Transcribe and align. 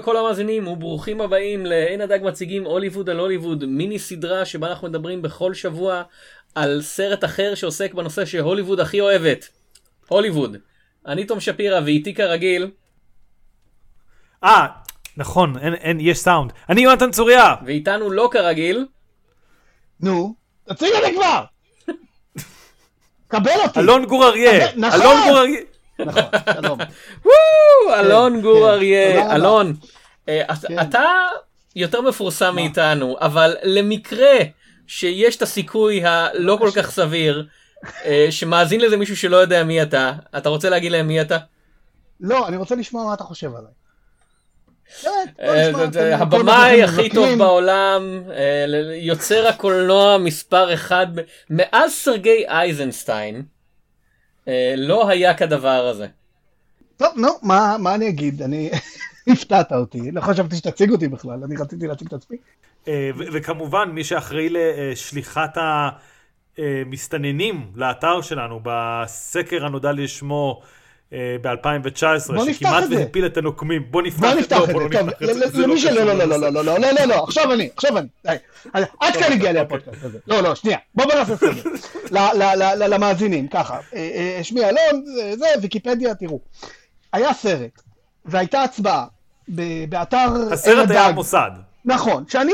לכל 0.00 0.16
המאזינים 0.16 0.68
וברוכים 0.68 1.20
הבאים 1.20 1.66
לעין 1.66 2.00
הדג 2.00 2.18
מציגים 2.22 2.64
הוליווד 2.64 3.10
על 3.10 3.18
הוליווד 3.18 3.64
מיני 3.64 3.98
סדרה 3.98 4.44
שבה 4.44 4.68
אנחנו 4.68 4.88
מדברים 4.88 5.22
בכל 5.22 5.54
שבוע 5.54 6.02
על 6.54 6.82
סרט 6.82 7.24
אחר 7.24 7.54
שעוסק 7.54 7.94
בנושא 7.94 8.24
שהוליווד 8.24 8.80
הכי 8.80 9.00
אוהבת. 9.00 9.48
הוליווד. 10.08 10.56
אני 11.06 11.24
תום 11.24 11.40
שפירא 11.40 11.80
ואיתי 11.84 12.14
כרגיל. 12.14 12.70
אה, 14.44 14.66
נכון, 15.16 15.58
אין, 15.58 15.74
אין, 15.74 16.00
יש 16.00 16.18
סאונד. 16.18 16.52
אני 16.68 16.80
יונתן 16.80 17.10
צוריה. 17.10 17.54
ואיתנו 17.66 18.10
לא 18.10 18.28
כרגיל. 18.32 18.86
נו, 20.00 20.34
תציג 20.68 20.88
את 20.94 21.02
זה 21.02 21.10
כבר! 21.16 21.44
קבל 23.28 23.60
אותי! 23.64 23.80
אלון 23.80 24.06
גור 24.06 24.24
אריה. 24.28 24.76
נכון. 24.76 25.00
אלון 25.00 25.16
גור 25.28 25.38
אריה. 25.38 25.60
נכון, 26.06 26.22
שלום. 26.54 26.78
וואו, 27.24 28.00
אלון 28.00 28.40
גור 28.40 28.60
כן. 28.60 28.68
אריה. 28.68 29.12
תודה 29.12 29.24
רבה. 29.24 29.34
אלון, 29.34 29.74
אה, 30.28 30.42
כן. 30.68 30.78
אתה 30.78 31.04
יותר 31.76 32.00
מפורסם 32.00 32.54
מאיתנו, 32.54 33.16
אבל 33.20 33.56
למקרה 33.62 34.38
שיש 34.86 35.36
את 35.36 35.42
הסיכוי 35.42 36.04
הלא 36.04 36.56
כל 36.60 36.70
כך 36.76 36.90
סביר, 36.90 37.46
אה, 38.04 38.26
שמאזין 38.30 38.80
לזה 38.80 38.96
מישהו 38.96 39.16
שלא 39.16 39.36
יודע 39.36 39.64
מי 39.64 39.82
אתה, 39.82 40.12
אתה 40.38 40.48
רוצה 40.48 40.70
להגיד 40.70 40.92
להם 40.92 41.06
מי 41.06 41.20
אתה? 41.20 41.38
לא, 42.20 42.48
אני 42.48 42.56
רוצה 42.56 42.74
לשמוע 42.74 43.04
מה 43.04 43.14
אתה 43.14 43.24
חושב 43.24 43.50
עליי. 43.56 43.70
בוא 45.04 45.12
אה, 45.96 46.16
הבמאי 46.16 46.82
הכי 46.82 47.10
טוב. 47.10 47.38
בעולם, 47.38 48.22
יוצר 48.94 49.46
הקולנוע 49.46 50.18
מספר 50.18 50.74
אחד, 50.74 51.06
מאז 51.50 51.92
סרגי 51.92 52.44
אייזנסטיין, 52.48 53.36
אה, 53.36 53.42
לא 54.76 55.08
היה 55.08 55.34
כדבר 55.34 55.86
הזה. 55.86 56.06
טוב, 56.96 57.08
נו, 57.16 57.28
מה 57.42 57.76
מה 57.78 57.94
אני 57.94 58.08
אגיד? 58.08 58.42
אני... 58.42 58.70
הפתעת 59.32 59.72
אותי, 59.72 60.10
לא 60.10 60.20
חשבתי 60.20 60.56
שתציג 60.56 60.90
אותי 60.90 61.08
בכלל, 61.08 61.44
אני 61.44 61.56
רציתי 61.56 61.86
להציג 61.86 62.06
את 62.08 62.12
עצמי. 62.12 62.36
אה, 62.88 63.10
ו- 63.18 63.24
וכמובן, 63.32 63.90
מי 63.92 64.04
שאחראי 64.04 64.48
לשליחת 64.50 65.58
המסתננים 66.58 67.72
לאתר 67.74 68.20
שלנו 68.20 68.60
בסקר 68.62 69.66
הנודע 69.66 69.92
לשמו 69.92 70.62
ב-2019, 71.12 72.32
בוא 72.34 72.44
נפתח 72.44 72.52
שכמעט. 72.52 72.84
והפיל 72.90 73.26
את 73.26 73.36
הנוקמים. 73.36 73.82
בוא 73.90 74.02
נפתח 74.02 74.20
בוא 74.20 74.28
את 74.28 74.52
בוא 74.52 74.66
זה, 74.66 74.72
לא 74.74 74.88
טוב, 74.88 75.08
נפתח 75.08 75.22
את 75.22 75.34
זה, 75.34 75.48
זה 75.48 75.66
למי 75.66 75.80
שלא, 75.80 76.02
לא, 76.04 76.14
לא, 76.14 76.24
לא. 76.24 76.36
לא, 76.38 76.50
לא, 76.52 76.64
לא, 76.64 76.78
לא, 76.78 76.90
לא, 76.92 77.04
לא, 77.04 77.24
עכשיו 77.24 77.52
אני, 77.52 77.68
עכשיו 77.76 77.98
אני. 77.98 78.06
עד 79.00 79.14
כאן 79.16 79.32
הגיע 79.32 79.52
לי. 79.52 79.58
הפודקאסט 79.58 80.04
הזה. 80.04 80.18
לא, 80.26 80.40
לא, 80.40 80.54
שנייה, 80.54 80.78
בוא 80.94 81.04
בוא 81.04 81.14
נעשה 81.14 81.36
סדר. 81.36 81.62
למאזינים, 82.88 83.48
ככה, 83.48 83.74
אה, 83.74 83.80
אה, 84.38 84.44
שמי 84.44 84.64
אלון, 84.64 85.04
זה- 85.38 85.46
ויקיפדיה, 85.62 86.14
תראו. 86.14 86.40
היה 87.12 87.34
סרט, 87.34 87.82
והייתה 88.24 88.62
הצבעה, 88.62 89.06
באתר... 89.88 90.28
הסרט 90.52 90.90
היה. 90.90 91.06
המוסד. 91.06 91.50
נכון, 91.84 92.24
שאני, 92.28 92.52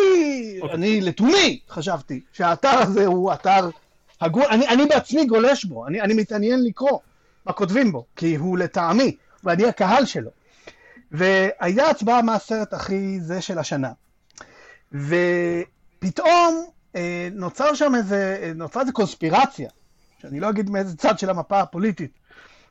אוקיי. 0.60 0.74
אני 0.76 1.00
לתומי 1.00 1.60
חשבתי 1.70 2.20
שהאתר 2.32 2.68
הזה 2.78 3.06
הוא 3.06 3.32
אתר 3.32 3.68
הגון, 4.20 4.44
אני, 4.50 4.86
בעצמי 4.86 5.24
גולש 5.26 5.64
בו, 5.64 5.86
אני 5.86 6.14
מתעניין 6.14 6.64
לקרוא 6.64 6.98
מה 7.46 7.52
כותבים 7.52 7.92
בו, 7.92 8.06
כי 8.16 8.36
הוא 8.36 8.58
לטעמי, 8.58 9.16
ואני 9.44 9.66
הקהל 9.66 10.06
שלו. 10.06 10.30
והיה 11.12 11.90
הצבעה 11.90 12.22
מה 12.22 12.34
הסרט 12.34 12.72
הכי 12.72 13.20
זה 13.20 13.40
של 13.40 13.58
השנה. 13.58 13.92
ופתאום 14.92 16.66
אה, 16.96 17.28
נוצר 17.32 17.74
שם 17.74 17.94
איזה, 17.94 18.38
אה, 18.42 18.52
נוצרה 18.54 18.82
איזה 18.82 18.92
קונספירציה, 18.92 19.70
שאני 20.22 20.40
לא 20.40 20.50
אגיד 20.50 20.70
מאיזה 20.70 20.96
צד 20.96 21.18
של 21.18 21.30
המפה 21.30 21.60
הפוליטית, 21.60 22.10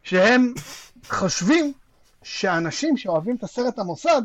שהם 0.04 0.54
חושבים 1.10 1.74
שהאנשים 2.24 2.98
שאוהבים 2.98 3.36
את 3.36 3.44
הסרט 3.44 3.80
המוסד, 3.80 4.22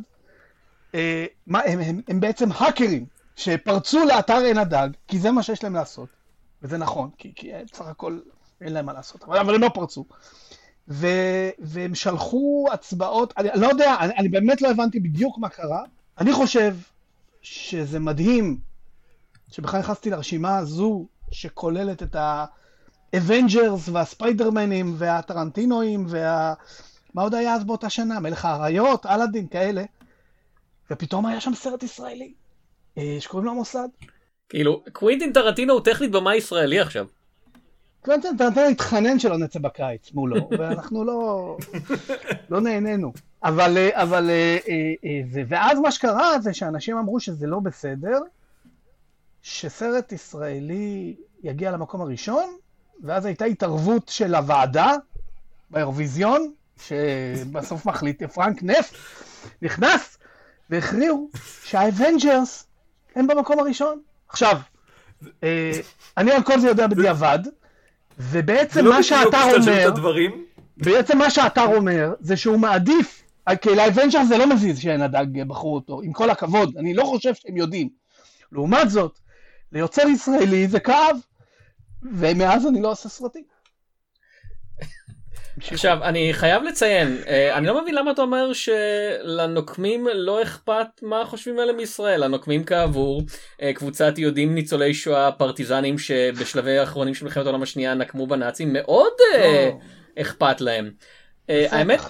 אה, 0.94 1.26
מה, 1.46 1.60
הם, 1.64 1.80
הם, 1.80 2.00
הם 2.08 2.20
בעצם 2.20 2.48
האקרים 2.52 3.06
שפרצו 3.36 4.04
לאתר 4.04 4.38
עין 4.38 4.58
הדג, 4.58 4.88
כי 5.08 5.18
זה 5.18 5.30
מה 5.30 5.42
שיש 5.42 5.64
להם 5.64 5.74
לעשות. 5.74 6.08
וזה 6.62 6.78
נכון, 6.78 7.10
כי, 7.18 7.32
כי 7.36 7.50
בסך 7.72 7.86
הכל 7.86 8.18
אין 8.60 8.72
להם 8.72 8.86
מה 8.86 8.92
לעשות, 8.92 9.24
אבל, 9.24 9.38
אבל 9.38 9.54
הם 9.54 9.60
לא 9.60 9.68
פרצו. 9.74 10.04
ו, 10.88 11.06
והם 11.58 11.94
שלחו 11.94 12.66
הצבעות, 12.72 13.34
אני, 13.36 13.48
לא 13.54 13.66
יודע, 13.66 13.96
אני, 14.00 14.12
אני 14.18 14.28
באמת 14.28 14.62
לא 14.62 14.70
הבנתי 14.70 15.00
בדיוק 15.00 15.38
מה 15.38 15.48
קרה. 15.48 15.82
אני 16.18 16.32
חושב 16.32 16.76
שזה 17.42 17.98
מדהים 17.98 18.58
שבכלל 19.48 19.80
נכנסתי 19.80 20.10
לרשימה 20.10 20.58
הזו 20.58 21.06
שכוללת 21.32 22.02
את 22.02 22.16
האבנג'רס 23.12 23.88
והספיידרמנים 23.88 24.94
והטרנטינואים 24.98 26.06
וה... 26.08 26.54
מה 27.14 27.22
עוד 27.22 27.34
היה 27.34 27.54
אז 27.54 27.64
באותה 27.64 27.90
שנה? 27.90 28.20
מלך 28.20 28.44
האריות, 28.44 29.06
אלאדין, 29.06 29.46
כאלה. 29.46 29.84
ופתאום 30.90 31.26
היה 31.26 31.40
שם 31.40 31.54
סרט 31.54 31.82
ישראלי, 31.82 32.32
אה, 32.98 33.16
שקוראים 33.20 33.46
לו 33.46 33.52
המוסד. 33.52 33.88
כאילו, 34.48 34.84
קווינטין 34.92 35.32
טרנטינו 35.32 35.72
הוא 35.72 35.80
טכנית 35.84 36.10
במאי 36.10 36.36
ישראלי 36.36 36.80
עכשיו. 36.80 37.06
קוונטין 38.04 38.36
טרנטינו 38.36 38.66
התחנן 38.66 39.18
שלא 39.18 39.38
נצא 39.38 39.58
בקיץ 39.58 40.12
מולו, 40.12 40.48
ואנחנו 40.58 41.04
לא, 41.04 41.56
לא 42.50 42.60
נהנינו. 42.60 43.12
אבל, 43.44 43.78
אה, 43.78 44.02
אבל, 44.02 44.30
אה, 44.30 44.58
אה, 44.68 44.92
אה, 45.04 45.20
זה, 45.30 45.42
ואז 45.48 45.78
מה 45.78 45.90
שקרה 45.90 46.40
זה 46.40 46.54
שאנשים 46.54 46.96
אמרו 46.96 47.20
שזה 47.20 47.46
לא 47.46 47.60
בסדר, 47.60 48.18
שסרט 49.42 50.12
ישראלי 50.12 51.16
יגיע 51.42 51.70
למקום 51.70 52.00
הראשון, 52.00 52.56
ואז 53.02 53.26
הייתה 53.26 53.44
התערבות 53.44 54.08
של 54.08 54.34
הוועדה 54.34 54.92
באירוויזיון, 55.70 56.52
שבסוף 56.86 57.86
מחליט, 57.86 58.22
פרנק 58.22 58.62
נפט 58.62 58.94
נכנס, 59.62 60.18
והכריעו 60.70 61.30
שהאבנג'רס 61.64 62.66
הם 63.16 63.26
במקום 63.26 63.58
הראשון. 63.58 64.00
עכשיו, 64.28 64.60
אני 66.16 66.32
על 66.32 66.42
כל 66.42 66.60
זה 66.60 66.68
יודע 66.68 66.86
בדיעבד, 66.86 67.38
ובעצם 68.20 68.84
לא 68.84 68.90
מה 68.90 68.98
השתלשלות 68.98 69.64
אומר. 69.64 69.86
בעצם 70.76 71.18
מה 71.18 71.30
שהאתר 71.30 71.76
אומר, 71.76 72.12
זה 72.20 72.36
שהוא 72.36 72.56
מעדיף, 72.56 73.22
כי 73.60 73.76
לאבנג'ר 73.76 74.24
זה 74.24 74.38
לא 74.38 74.46
מזיז 74.46 74.78
שאין 74.78 75.02
הדג 75.02 75.42
בחרו 75.48 75.74
אותו, 75.74 76.00
עם 76.02 76.12
כל 76.12 76.30
הכבוד, 76.30 76.76
אני 76.76 76.94
לא 76.94 77.04
חושב 77.04 77.34
שהם 77.34 77.56
יודעים. 77.56 77.88
לעומת 78.52 78.90
זאת, 78.90 79.18
ליוצר 79.72 80.08
ישראלי 80.08 80.68
זה 80.68 80.80
כאב, 80.80 81.16
ומאז 82.12 82.66
אני 82.66 82.82
לא 82.82 82.90
עושה 82.90 83.08
סרטים. 83.08 83.44
עכשיו, 85.72 85.98
אני 86.02 86.32
חייב 86.32 86.62
לציין, 86.62 87.18
אה, 87.28 87.56
אני 87.56 87.66
לא 87.66 87.82
מבין 87.82 87.94
למה 87.94 88.10
אתה 88.10 88.22
אומר 88.22 88.50
שלנוקמים 88.52 90.06
לא 90.14 90.42
אכפת 90.42 90.86
מה 91.02 91.22
חושבים 91.24 91.58
עליהם 91.58 91.76
בישראל. 91.76 92.22
הנוקמים 92.22 92.64
כאמור, 92.64 93.22
אה, 93.62 93.72
קבוצת 93.74 94.18
יהודים 94.18 94.54
ניצולי 94.54 94.94
שואה 94.94 95.32
פרטיזנים 95.32 95.98
שבשלבי 95.98 96.78
האחרונים 96.78 97.14
של 97.14 97.24
מלחמת 97.24 97.46
העולם 97.46 97.62
השנייה 97.62 97.94
נקמו 97.94 98.26
בנאצים, 98.26 98.72
מאוד 98.72 99.12
אה, 99.34 99.70
לא. 100.16 100.22
אכפת 100.22 100.60
להם. 100.60 100.90
האמת, 101.48 102.00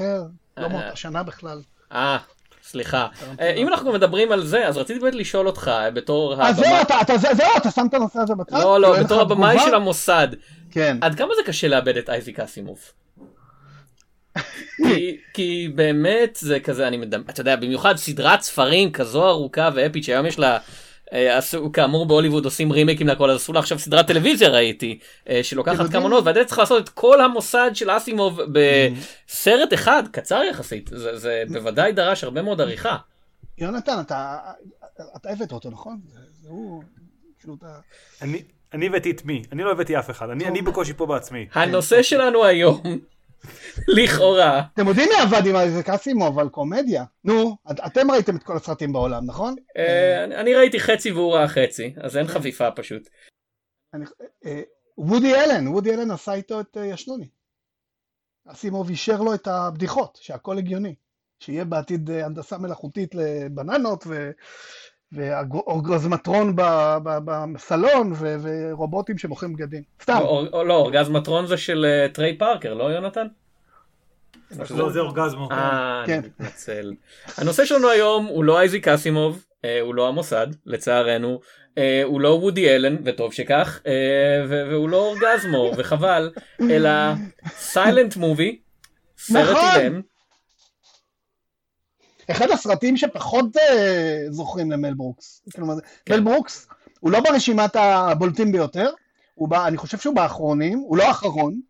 לא 0.56 0.68
מאותה 0.68 0.96
שנה 0.96 1.22
בכלל. 1.22 1.60
אה, 1.92 2.18
סליחה. 2.62 3.06
אה, 3.40 3.50
אם 3.52 3.68
אנחנו 3.68 3.92
מדברים 3.92 4.32
על 4.32 4.46
זה, 4.46 4.66
אז 4.68 4.76
רציתי 4.76 5.00
באמת 5.00 5.14
לשאול 5.14 5.46
אותך, 5.46 5.70
בתור 5.94 6.42
אז 6.42 6.56
זהו, 6.56 6.64
הבמאי, 6.64 6.82
אתה- 6.82 7.00
אתה- 7.00 7.16
זה- 7.18 7.34
זהו, 7.34 7.46
אתה 7.56 7.70
שם 7.70 7.86
את 7.88 7.94
הנושא 7.94 8.18
הזה 8.18 8.34
בצד? 8.34 8.56
לא, 8.58 8.80
לא, 8.80 9.02
בתור 9.02 9.20
הבמאי? 9.20 9.58
של 9.58 9.74
המוסד, 9.74 10.28
כן. 10.70 10.96
עד 11.00 11.14
כמה 11.14 11.28
זה 11.36 11.42
קשה 11.46 11.68
לאבד 11.68 11.96
את 11.96 12.10
אייזיק 12.10 12.40
אסימוב? 12.40 12.78
כי, 14.76 15.16
כי 15.34 15.68
באמת 15.74 16.38
זה 16.40 16.60
כזה 16.60 16.88
אני 16.88 16.96
מדמ... 16.96 17.20
אתה 17.30 17.40
יודע 17.40 17.56
במיוחד 17.56 17.96
סדרת 17.96 18.40
ספרים 18.42 18.92
כזו 18.92 19.28
ארוכה 19.28 19.70
ואפית 19.74 20.04
שהיום 20.04 20.26
יש 20.26 20.38
לה. 20.38 20.58
אה, 21.12 21.38
עשו, 21.38 21.72
כאמור 21.72 22.06
בהוליווד 22.06 22.44
עושים 22.44 22.72
רימייקים 22.72 23.08
לכל 23.08 23.30
אז 23.30 23.36
עשו 23.36 23.52
לה 23.52 23.58
עכשיו 23.60 23.78
סדרת 23.78 24.06
טלוויזיה 24.06 24.48
ראיתי 24.48 24.98
אה, 25.28 25.40
שלוקחת 25.42 25.90
כמה 25.92 26.02
עונות 26.02 26.24
ועדיין 26.26 26.46
צריך 26.46 26.58
לעשות 26.58 26.84
את 26.84 26.88
כל 26.88 27.20
המוסד 27.20 27.70
של 27.74 27.90
אסימוב 27.96 28.40
בסרט 28.52 29.74
אחד 29.74 30.02
קצר 30.12 30.40
יחסית 30.50 30.90
זה, 30.94 31.16
זה 31.18 31.42
בוודאי 31.52 31.92
דרש 31.92 32.24
הרבה 32.24 32.42
מאוד 32.42 32.60
עריכה. 32.60 32.96
יונתן, 33.58 33.96
אתה 34.00 34.36
אתה 35.16 35.30
הבאת 35.30 35.52
אותו, 35.52 35.70
נכון? 35.70 35.98
זה- 36.08 36.18
זה 36.42 36.48
הוא, 36.48 36.82
כאילו, 37.40 37.54
אתה... 37.58 37.66
אני- 38.22 38.42
אני 38.74 38.86
הבאתי 38.86 39.10
את 39.10 39.24
מי? 39.24 39.42
אני 39.52 39.62
לא 39.62 39.72
הבאתי 39.72 39.98
אף 39.98 40.10
אחד. 40.10 40.30
אני 40.30 40.46
אני 40.46 40.62
בקושי 40.62 40.92
פה 40.92 41.06
בעצמי. 41.06 41.46
הנושא 41.52 42.02
שלנו 42.02 42.44
היום 42.44 42.82
לכאורה 43.88 44.62
אתם 44.74 44.88
יודעים 44.88 45.08
מי 45.08 45.22
עבד 45.22 45.46
עם 45.46 45.56
איזה 45.56 45.80
אסימוב 45.86 46.38
על 46.38 46.48
קומדיה? 46.48 47.04
נו, 47.24 47.56
את- 47.70 47.80
אתם 47.86 48.10
ראיתם 48.10 48.36
את 48.36 48.42
כל 48.42 48.56
הסרטים 48.56 48.92
בעולם, 48.92 49.26
נכון? 49.26 49.54
אה, 49.76 50.24
אני- 50.24 50.54
ראיתי 50.54 50.80
חצי 50.80 51.12
והוא 51.12 51.34
ראה 51.34 51.48
חצי 51.48 51.94
אז 52.00 52.16
אין 52.16 52.26
חפיפה 52.26 52.70
פשוט. 52.70 53.08
אה, 54.46 54.60
וודי 54.98 55.34
אלן, 55.34 55.68
וודי 55.68 55.94
אלן 55.94 56.10
עשה 56.10 56.34
איתו 56.34 56.60
את 56.60 56.76
אה, 56.76 56.86
ישנוני. 56.86 57.28
אסימוב 58.48 58.88
אישר 58.88 59.20
לו 59.22 59.34
את 59.34 59.46
הבדיחות, 59.46 60.18
שהכל 60.22 60.58
הגיוני. 60.58 60.94
שיהיה 61.42 61.64
בעתיד 61.64 62.10
הנדסה 62.10 62.58
מלאכותית 62.58 63.14
לבננות 63.14 64.04
ו... 64.06 64.30
ואורגזמטרון 65.12 66.56
בסלון. 67.54 68.12
ורובוטים 68.18 69.18
שמוכרים 69.18 69.52
בגדים. 69.52 69.82
סתם. 70.02 70.20
לא 70.52 70.74
אורגזמטרון 70.74 71.46
זה 71.46 71.56
של 71.56 71.86
אה, 71.88 72.08
טריי 72.08 72.38
פארקר 72.38 72.74
לא 72.74 72.84
יונתן? 72.84 73.26
לא, 74.76 74.90
זה 74.90 75.00
אורגזמו. 75.00 75.48
אה, 75.50 76.02
כן. 76.06 76.18
אני 76.18 76.28
מתנצל. 76.28 76.92
הנושא 77.36 77.64
שלנו 77.64 77.88
היום 77.88 78.26
הוא 78.26 78.44
לא 78.44 78.58
אייזיק 78.58 78.88
אסימוב, 78.88 79.44
אה, 79.64 79.80
הוא 79.80 79.94
לא 79.94 80.08
המוסד, 80.08 80.46
לצערנו, 80.66 81.40
אה, 81.78 82.02
הוא 82.04 82.20
לא 82.20 82.28
וודי 82.28 82.68
אלן, 82.68 82.96
וטוב 83.04 83.32
שכך, 83.32 83.80
והוא 84.48 84.88
לא 84.88 84.96
אורגזמו, 84.96 85.72
וחבל, 85.76 86.30
אלא 86.70 86.90
Silent 87.72 88.16
Movie, 88.16 88.58
סרט 89.18 89.56
נכון. 89.56 89.80
אילם, 89.80 90.00
אחד 92.30 92.50
הסרטים 92.50 92.96
שפחות 92.96 93.56
אה, 93.56 94.24
זוכרים 94.28 94.70
למל 94.70 94.94
ברוקס. 94.94 95.42
כלומר, 95.56 95.74
כן. 96.06 96.14
מל 96.14 96.20
ברוקס 96.20 96.68
הוא 97.00 97.10
לא 97.10 97.20
ברשימת 97.20 97.76
הבולטים 97.76 98.52
ביותר, 98.52 98.90
הוא 99.34 99.48
בא, 99.48 99.66
אני 99.66 99.76
חושב 99.76 99.98
שהוא 99.98 100.14
באחרונים, 100.14 100.78
הוא 100.78 100.96
לא 100.96 101.02
האחרון, 101.02 101.60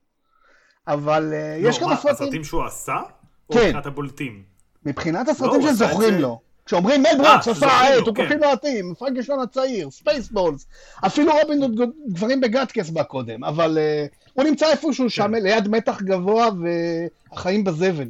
אבל 0.89 1.33
אה, 1.33 1.57
יש 1.61 1.77
לא, 1.77 1.81
כמה 1.81 1.91
מה, 1.91 1.97
סרטים, 1.97 2.13
הסרטים 2.15 2.45
שהוא 2.45 2.65
עשה? 2.65 2.97
או 3.51 3.55
כן. 3.55 3.61
מבחינת 3.61 3.87
הבולטים? 3.87 4.43
מבחינת 4.85 5.27
לא, 5.27 5.33
הסרטים 5.33 5.61
את 5.61 5.75
שזוכרים 5.75 6.13
זה. 6.13 6.19
לו. 6.19 6.41
כשאומרים 6.67 7.03
מל 7.03 7.09
ברוקס 7.19 7.49
עשה 7.49 7.69
כן. 8.05 8.05
אוכפים 8.15 8.41
לעטים, 8.41 8.95
פרנקשטיין 8.99 9.41
הצעיר, 9.41 9.91
ספייסבולס, 9.91 10.67
אפילו 11.07 11.33
רובין 11.43 11.63
הוד 11.63 11.81
גברים 12.09 12.41
בגטקס 12.41 12.91
בא 12.91 13.03
קודם, 13.03 13.45
אבל 13.45 13.79
אה, 13.79 14.07
הוא 14.33 14.45
נמצא 14.45 14.71
איפשהו 14.71 15.11
שם 15.11 15.35
ליד 15.35 15.69
מתח 15.69 16.03
גבוה 16.03 16.49
והחיים 17.31 17.65
בזבל. 17.65 18.09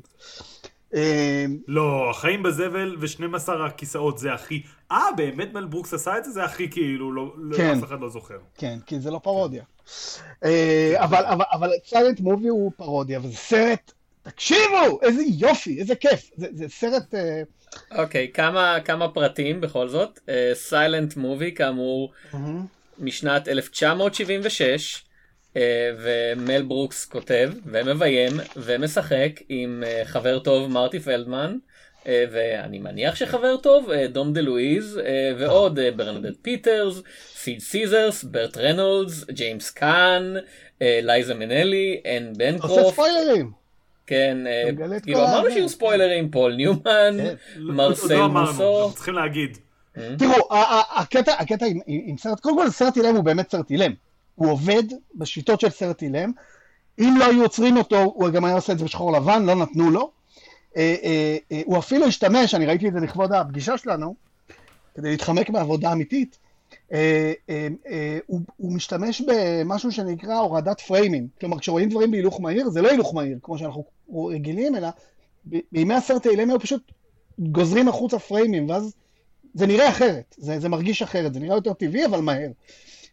אה, 0.95 1.45
לא, 1.69 2.11
החיים 2.11 2.43
בזבל 2.43 2.97
ו-12 3.01 3.53
הכיסאות 3.67 4.19
זה 4.19 4.33
הכי... 4.33 4.63
אה, 4.93 5.07
באמת 5.17 5.53
מל 5.55 5.65
ברוקס 5.65 5.95
עשה 5.95 6.19
את 6.19 6.25
זה? 6.25 6.31
זה 6.31 6.45
הכי 6.45 6.71
כאילו, 6.71 7.13
לא, 7.13 7.33
לא- 7.37 7.57
כן. 7.57 7.79
אף 7.79 7.85
אחד 7.85 8.01
לא 8.01 8.09
זוכר. 8.09 8.39
כן, 8.59 8.79
כי 8.87 9.01
זה 9.01 9.11
לא 9.11 9.19
פרודיה. 9.19 9.63
אה, 10.45 10.95
אבל, 10.97 11.25
אבל, 11.25 11.45
אבל 11.53 11.71
סיילנט 11.87 12.21
מובי 12.21 12.49
הוא 12.49 12.73
פרודיה, 12.77 13.21
וזה 13.23 13.37
סרט, 13.37 13.93
תקשיבו, 14.23 15.01
איזה 15.03 15.23
יופי, 15.39 15.79
איזה 15.79 15.95
כיף. 15.95 16.31
זה, 16.37 16.47
זה 16.53 16.69
סרט, 16.69 17.15
אה, 17.15 17.43
אוקיי, 18.03 18.31
כמה, 18.35 18.77
כמה 18.85 19.09
פרטים 19.09 19.61
בכל 19.61 19.89
זאת, 19.89 20.21
Silent 20.55 21.17
Movie 21.17 21.55
כאמור 21.55 22.13
משנת 22.99 23.49
1976, 23.49 24.95
אה, 24.97 25.10
ומל 25.99 26.63
ברוקס 26.63 27.05
כותב 27.07 27.51
ומביים 27.67 28.33
ומשחק 28.57 29.31
עם 29.49 29.83
אה, 29.87 30.03
חבר 30.05 30.39
טוב 30.39 30.71
מרטי 30.71 31.01
פלדמן, 31.01 31.57
אה, 32.07 32.25
ואני 32.33 32.79
מניח 32.79 33.15
שחבר 33.15 33.57
טוב, 33.57 33.91
אה, 33.91 34.07
דום 34.07 34.33
דה 34.33 34.41
לואיז, 34.41 34.99
אה, 35.05 35.33
ועוד 35.39 35.79
אה, 35.79 35.91
ברנדט 35.91 36.35
פיטרס, 36.43 37.03
סיד 37.35 37.61
סיזר, 37.61 38.25
ברט 38.25 38.57
רנולדס, 38.57 39.25
ג'יימס 39.31 39.71
קאן, 39.71 40.35
אה, 40.83 41.01
לייזה 41.03 41.35
מינלי, 41.35 42.01
אן 42.07 42.27
עושה 42.29 42.39
בנקרופט, 42.39 42.93
ספוילרים. 42.93 43.51
כן, 44.07 44.39
אה, 44.47 44.71
כאילו 45.03 45.19
אמרנו. 45.25 45.51
שיהיו 45.51 45.69
ספוילרים, 45.69 46.31
פול 46.31 46.55
ניומן, 46.55 46.81
כן. 47.19 47.35
לא- 47.57 47.75
מרסל 47.75 48.15
לא 48.15 48.29
מוסו, 48.29 48.93
צריכים 48.95 49.15
להגיד. 49.15 49.59
תראו, 50.19 50.49
הקטע, 50.97 51.67
עם 51.87 52.19
סרט, 52.19 52.41
קודם 52.41 52.57
כל 52.57 52.71
סרט 52.71 52.97
אילם 52.97 53.17
הוא 53.17 53.25
באמת 53.25 53.51
סרט 53.51 53.71
אילם. 53.71 53.93
הוא 54.41 54.51
עובד 54.51 54.83
בשיטות 55.15 55.61
של 55.61 55.71
סרט 55.71 56.03
אילם. 56.03 56.33
אם 56.99 57.15
לא 57.19 57.25
היו 57.27 57.43
עוצרים 57.43 57.77
אותו, 57.77 58.03
הוא 58.03 58.29
גם 58.29 58.45
היה 58.45 58.55
עושה 58.55 58.73
את 58.73 58.79
זה 58.79 58.85
בשחור 58.85 59.13
לבן, 59.13 59.43
לא 59.43 59.55
נתנו 59.55 59.91
לו. 59.91 60.11
אה, 60.77 60.95
אה, 61.03 61.37
אה, 61.53 61.63
הוא 61.65 61.79
אפילו 61.79 62.07
השתמש, 62.07 62.55
אני 62.55 62.67
ראיתי 62.67 62.89
את 62.89 62.93
זה 62.93 63.01
לכבוד 63.01 63.33
הפגישה 63.33 63.79
שלנו, 63.79 64.15
כדי 64.95 65.11
להתחמק 65.11 65.51
מעבודה 65.51 65.93
אמיתית. 65.93 66.39
הוא, 68.27 68.41
הוא 68.57 68.73
משתמש 68.73 69.23
במשהו 69.27 69.93
שנקרא 69.93 70.39
הורדת 70.39 70.81
פריימים. 70.81 71.29
כלומר, 71.41 71.59
כשרואים 71.59 71.89
דברים 71.89 72.11
בהילוך 72.11 72.41
מהיר, 72.41 72.69
זה 72.69 72.83
לא 72.83 72.91
הילוך 72.91 73.15
מהיר, 73.15 73.39
כמו 73.43 73.59
שאנחנו 73.59 73.85
רגילים, 74.31 74.77
אלא 74.77 74.89
בימי 75.73 75.95
הסרט 75.95 76.27
האילם 76.27 76.51
היו 76.51 76.61
פשוט 76.61 76.83
גוזרים 77.39 77.89
החוצה 77.89 78.19
פריימים, 78.19 78.71
ואז 78.71 78.95
זה 79.55 79.67
נראה 79.67 79.89
אחרת, 79.89 80.37
זה, 80.39 80.61
זה 80.61 80.69
מרגיש 80.69 81.03
אחרת, 81.03 81.35
זה 81.35 81.41
נראה 81.41 81.57
יותר 81.57 81.73
טבעי, 81.73 82.07
אבל 82.07 82.21
מהר. 82.21 82.51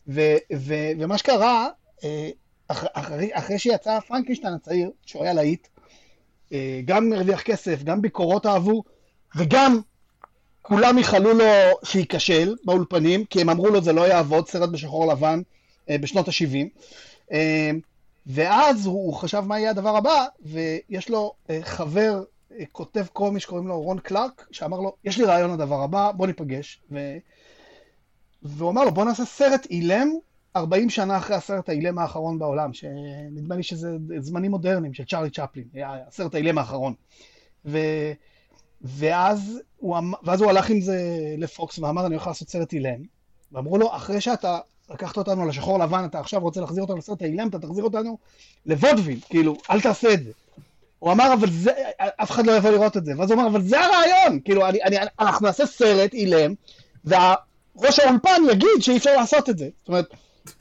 ו, 0.08 0.22
ו, 0.56 0.74
ומה 1.00 1.18
שקרה, 1.18 1.70
אה, 2.04 2.30
אח, 2.68 2.86
אחרי, 2.94 3.30
אחרי 3.34 3.60
שיצא 3.60 4.00
פרנקנשטיין 4.00 4.54
הצעיר, 4.54 4.92
שהוא 5.06 5.24
היה 5.24 5.34
להיט, 5.34 5.68
אה, 6.54 6.82
גם 6.86 7.14
הרוויח 7.14 7.42
כסף, 7.42 7.84
גם 7.84 8.02
ביקורות 8.02 8.46
אהבו, 8.46 8.84
וגם 9.36 9.80
כולם 10.62 10.98
ייחלו 10.98 11.34
לו 11.34 11.46
שייכשל 11.84 12.56
באולפנים, 12.66 13.26
כי 13.26 13.42
הם 13.42 13.50
אמרו 13.50 13.68
לו 13.68 13.82
זה 13.82 13.94
לא 13.94 14.08
יעבוד, 14.08 14.48
סרט 14.48 14.70
בשחור 14.70 15.12
לבן 15.12 15.42
אה, 15.90 15.98
בשנות 15.98 16.28
ה-70. 16.28 16.68
אה, 17.32 17.72
ואז 18.26 18.86
הוא, 18.86 19.14
חשב 19.14 19.40
מה 19.40 19.60
יהיה 19.60 19.70
הדבר 19.70 19.98
הבא, 19.98 20.26
ויש 20.42 21.10
לו 21.10 21.34
חבר, 21.62 22.24
כותב 22.72 23.06
קומי 23.14 23.40
שקוראים 23.40 23.68
לו 23.68 23.82
רון 23.82 24.00
קלארק, 24.00 24.48
שאמר 24.52 24.80
לו, 24.80 24.96
יש 25.04 25.18
לי 25.18 25.26
רעיון 25.26 25.54
לדבר 25.54 25.82
הבא, 25.84 26.12
בוא 26.12 26.28
ניפגש. 26.28 26.82
והוא 28.44 28.70
אמר 28.70 28.86
לו, 28.86 28.92
בוא 28.92 29.06
נעשה 29.06 29.26
סרט 29.26 29.68
אילם 29.70 30.10
40 30.56 30.90
שנה 30.90 31.18
אחרי 31.18 31.36
הסרט 31.36 31.70
האילם 31.70 32.00
האחרון 32.00 32.40
בעולם, 32.40 32.74
שנדמה 32.74 33.56
לי 33.56 33.64
שזה 33.64 33.90
זמנים 34.20 34.52
מודרניים 34.52 34.94
של 34.94 35.06
צ'ארלי 35.06 35.30
צ'פלין, 35.30 35.66
היה 35.74 35.98
הסרט 36.08 36.36
האילם 36.36 36.58
האחרון. 36.58 36.94
ו... 37.66 37.80
ואז, 38.82 39.60
הוא, 39.78 39.98
אמ- 39.98 40.14
ואז 40.24 40.42
הוא 40.42 40.50
הלך 40.50 40.70
עם 40.70 40.82
זה 40.82 41.00
לפוקס 41.38 41.80
ואמר, 41.80 42.06
אני 42.06 42.16
הולך 42.16 42.28
לעשות 42.28 42.50
סרט 42.50 42.74
אילם. 42.74 43.00
ואמרו 43.52 43.78
לו, 43.78 43.96
אחרי 43.96 44.22
שאתה 44.22 44.60
לקחת 44.90 45.18
אותנו 45.18 45.48
לשחור 45.48 45.80
לבן, 45.80 46.06
אתה 46.06 46.20
עכשיו 46.20 46.42
רוצה 46.42 46.62
להחזיר 46.62 46.84
אותנו 46.84 46.98
לסרט 46.98 47.22
האילם, 47.22 47.48
אתה 47.48 47.60
תחזיר 47.60 47.84
אותנו 47.84 48.18
לוודוויל, 48.66 49.20
כאילו, 49.30 49.58
אל 49.72 49.82
תעשה 49.82 50.14
את 50.14 50.24
זה. 50.24 50.32
הוא 51.00 51.12
אמר, 51.12 51.34
אבל 51.34 51.50
זה, 51.52 51.72
אף 51.98 52.32
אחד 52.32 52.46
לא 52.46 52.58
יבוא 52.58 52.70
לראות 52.70 52.98
את 52.98 53.06
זה. 53.06 53.14
ואז 53.18 53.32
הוא 53.32 53.40
אמר, 53.42 53.50
אבל 53.50 53.62
זה 53.62 53.80
הרעיון! 53.80 54.40
כאילו, 54.46 54.68
אני, 54.68 54.84
אני, 54.84 54.96
אנחנו 55.20 55.48
נעשה 55.48 55.66
סרט 55.66 56.14
אילם, 56.14 56.54
וראש 57.78 58.00
האולפן 58.00 58.42
יגיד 58.52 58.82
שאי 58.82 58.98
אפשר 58.98 59.16
לעשות 59.16 59.50
את 59.50 59.58
זה. 59.58 59.70
זאת 59.80 59.88
אומרת, 59.88 60.06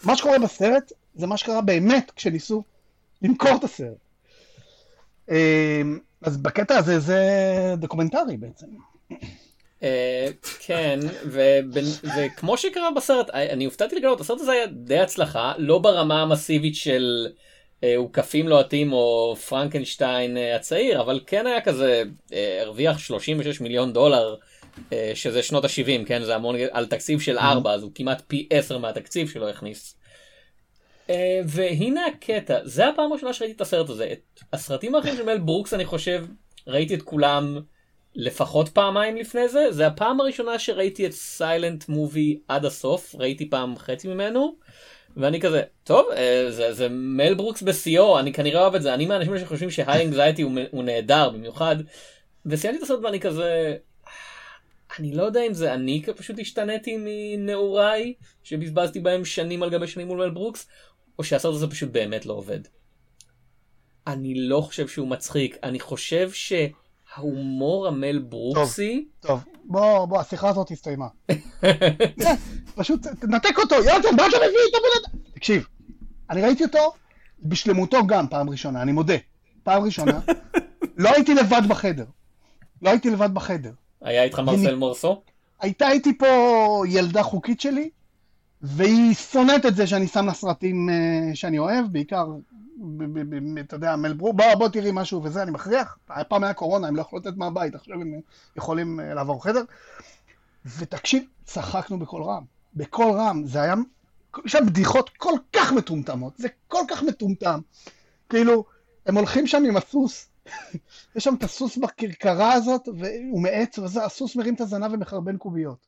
מה 0.04 0.16
שקורה 0.16 0.38
בסרט, 0.38 0.92
זה 1.14 1.26
מה 1.26 1.36
שקרה 1.36 1.60
באמת 1.60 2.12
כשניסו 2.16 2.62
למכור 3.23 3.56
את 3.58 3.64
הסרט. 3.64 3.96
אמ, 5.30 5.99
אז 6.23 6.37
בקטע 6.37 6.78
הזה 6.78 6.99
זה 6.99 7.25
דוקומנטרי 7.76 8.37
בעצם. 8.37 8.66
אה, 9.82 10.28
כן, 10.58 10.99
וכמו 12.12 12.56
שקרה 12.56 12.90
בסרט, 12.96 13.30
אה, 13.30 13.52
אני 13.52 13.64
הופתעתי 13.64 13.96
לגלות, 13.96 14.20
הסרט 14.20 14.40
הזה 14.40 14.52
היה 14.52 14.66
די 14.66 14.99
הצלחה, 14.99 15.52
לא 15.58 15.78
ברמה 15.78 16.23
המסיבית 16.23 16.75
של 16.75 17.26
אה, 17.85 17.94
אוכפים 17.96 18.49
לוהטים 18.49 18.92
או 18.92 19.37
פרנקנשטיין 19.49 20.37
אה, 20.37 20.56
הצעיר, 20.56 21.00
אבל 21.00 21.20
כן 21.26 21.46
היה 21.46 21.61
כזה, 21.61 22.02
אה, 22.32 22.58
הרוויח 22.62 22.99
36 22.99 23.61
מיליון 23.61 23.92
דולר, 23.92 24.35
אה, 24.35 24.38
שזה 25.14 25.42
שנות 25.42 25.64
ה-70, 25.64 26.06
כן, 26.06 26.25
זה 26.25 26.35
המון, 26.35 26.56
על 26.71 26.87
תקציב 26.87 27.21
של 27.21 27.38
4, 27.38 27.73
אז 27.73 27.83
הוא 27.83 27.90
כמעט 27.95 28.23
פי 28.26 28.47
10 28.50 28.78
מהתקציב 28.78 29.28
שלו 29.28 29.49
הכניס. 29.49 29.97
אה, 31.11 31.40
והנה 31.45 32.06
הקטע, 32.06 32.59
זה 32.64 32.88
הפעם 32.88 33.12
הראשונה 33.12 33.33
שראיתי 33.33 33.56
את 33.56 33.61
הסרט 33.61 33.88
הזה. 33.88 34.12
את 34.12 34.40
הסרטים 34.52 34.95
האחרים 34.95 35.16
של 35.16 35.25
מל 35.25 35.38
ברוקס, 35.38 35.75
אני 35.75 35.85
חושב, 35.85 36.25
ראיתי 36.66 36.95
את 36.95 37.02
כולם 37.02 37.61
לפחות 38.14 38.68
פעמיים 38.68 39.16
לפני 39.16 39.49
זה. 39.49 39.66
זה 39.71 39.87
הפעם 39.87 40.21
הראשונה 40.21 40.59
שראיתי 40.59 41.06
את 41.06 41.12
Silent 41.12 41.88
Movie 41.88 42.38
עד 42.49 42.64
הסוף, 42.64 43.14
ראיתי 43.18 43.50
פעם 43.50 43.78
חצי 43.78 44.09
ממנו. 44.09 44.56
ואני 45.16 45.40
כזה, 45.40 45.62
טוב, 45.85 46.06
אה, 46.16 46.47
זה, 46.50 46.73
זה 46.73 46.88
מל 46.90 47.35
ברוקס 47.35 47.62
בשיאו, 47.62 48.18
אני 48.18 48.33
כנראה 48.33 48.61
אוהב 48.61 48.75
את 48.75 48.83
זה, 48.83 48.95
אני 48.95 49.06
מהאנשים 49.06 49.38
שחושבים 49.38 49.71
ש 49.70 50.04
High 50.04 50.18
Anxiety 50.18 50.42
הוא, 50.42 50.52
הוא 50.71 50.85
נהדר 50.85 51.30
במיוחד. 51.30 51.76
וסיימתי 52.47 52.78
את 52.78 52.83
הסרט 52.83 52.99
ואני 53.02 53.21
כזה, 53.21 53.76
אני 54.98 55.12
לא 55.12 55.22
יודע 55.22 55.46
אם 55.46 55.54
זה 55.54 55.74
אני 55.74 56.02
פשוט 56.16 56.38
השתניתי 56.38 56.96
מנעוריי, 56.98 58.14
שבזבזתי 58.42 59.00
בהם 59.00 59.24
שנים 59.24 59.62
על 59.62 59.70
גבי 59.70 59.86
שנים 59.86 60.06
מול 60.06 60.18
מל 60.18 60.30
ברוקס, 60.30 60.66
או 61.18 61.24
שהסרט 61.24 61.54
הזה 61.54 61.66
פשוט 61.70 61.90
באמת 61.90 62.26
לא 62.26 62.32
עובד. 62.32 62.60
אני 64.06 64.34
לא 64.34 64.60
חושב 64.60 64.88
שהוא 64.88 65.08
מצחיק, 65.08 65.56
אני 65.62 65.80
חושב 65.80 66.30
שההומור 66.32 67.86
המל 67.86 68.18
ברוקסי, 68.18 69.08
טוב, 69.20 69.44
בוא, 69.64 70.06
בוא, 70.06 70.20
השיחה 70.20 70.48
הזאת 70.48 70.70
הסתיימה. 70.70 71.06
פשוט 72.76 73.06
תנתק 73.06 73.58
אותו, 73.58 73.74
יונתן, 73.74 74.16
מה 74.16 74.26
אתה 74.26 74.36
מביא 74.36 74.58
את 74.70 74.74
הבן 74.74 75.08
אדם? 75.08 75.20
תקשיב, 75.34 75.66
אני 76.30 76.42
ראיתי 76.42 76.64
אותו 76.64 76.92
בשלמותו 77.42 78.06
גם 78.06 78.28
פעם 78.28 78.50
ראשונה, 78.50 78.82
אני 78.82 78.92
מודה. 78.92 79.16
פעם 79.62 79.84
ראשונה, 79.84 80.20
לא 80.96 81.10
הייתי 81.14 81.34
לבד 81.34 81.62
בחדר. 81.68 82.04
לא 82.82 82.90
הייתי 82.90 83.10
לבד 83.10 83.34
בחדר. 83.34 83.72
היה 84.00 84.22
איתך 84.22 84.38
מרסל 84.38 84.74
מורסו? 84.74 85.22
הייתה 85.60 85.90
איתי 85.90 86.18
פה 86.18 86.82
ילדה 86.88 87.22
חוקית 87.22 87.60
שלי, 87.60 87.90
והיא 88.62 89.14
שונאת 89.14 89.66
את 89.66 89.76
זה 89.76 89.86
שאני 89.86 90.06
שם 90.06 90.26
לה 90.26 90.32
סרטים 90.32 90.90
אה, 90.90 91.34
שאני 91.34 91.58
אוהב, 91.58 91.86
בעיקר, 91.92 92.26
אתה 93.60 93.76
יודע, 93.76 93.96
מל 93.96 94.08
ברו, 94.08 94.32
בוא, 94.32 94.54
בוא 94.54 94.68
תראי 94.68 94.90
משהו 94.92 95.22
וזה, 95.22 95.42
אני 95.42 95.50
מכריח. 95.50 95.98
פעם 96.28 96.44
היה 96.44 96.54
קורונה, 96.54 96.88
הם 96.88 96.96
לא 96.96 97.00
יכולים 97.00 97.22
לצאת 97.22 97.36
מהבית, 97.36 97.74
עכשיו 97.74 97.94
הם 97.94 98.20
יכולים 98.56 99.00
אה, 99.00 99.14
לעבור 99.14 99.44
חדר. 99.44 99.62
ותקשיב, 100.78 101.24
צחקנו 101.44 101.98
בקול 101.98 102.22
רם. 102.22 102.42
בקול 102.74 103.10
רם, 103.10 103.42
זה 103.46 103.62
היה, 103.62 103.74
שם 104.46 104.66
בדיחות 104.66 105.10
כל 105.16 105.34
כך 105.52 105.72
מטומטמות, 105.72 106.32
זה 106.36 106.48
כל 106.68 106.82
כך 106.88 107.02
מטומטם. 107.02 107.60
כאילו, 108.28 108.64
הם 109.06 109.16
הולכים 109.16 109.46
שם 109.46 109.62
עם 109.68 109.76
הסוס, 109.76 110.28
יש 111.16 111.24
שם 111.24 111.34
את 111.34 111.44
הסוס 111.44 111.76
בכרכרה 111.76 112.52
הזאת, 112.52 112.88
והוא 112.98 113.42
מעץ, 113.42 113.78
וזה, 113.78 114.04
הסוס 114.04 114.36
מרים 114.36 114.54
את 114.54 114.60
הזנב 114.60 114.92
ומחרבן 114.92 115.36
קוביות. 115.36 115.86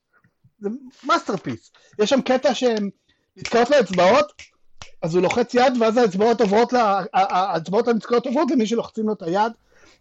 זה 0.60 0.68
masterpiece. 1.04 1.72
יש 1.98 2.10
שם 2.10 2.20
קטע 2.20 2.54
שהן 2.54 2.90
נתקעות 3.36 3.70
לאצבעות, 3.70 4.32
אז 5.02 5.14
הוא 5.14 5.22
לוחץ 5.22 5.54
יד, 5.54 5.72
ואז 5.80 5.96
האצבעות 5.96 6.40
עוברות, 6.40 6.72
לה, 6.72 7.00
האצבעות 7.12 7.88
הנתקעות 7.88 8.26
עוברות 8.26 8.50
למי 8.50 8.66
שלוחצים 8.66 9.06
לו 9.06 9.12
את 9.12 9.22
היד. 9.22 9.52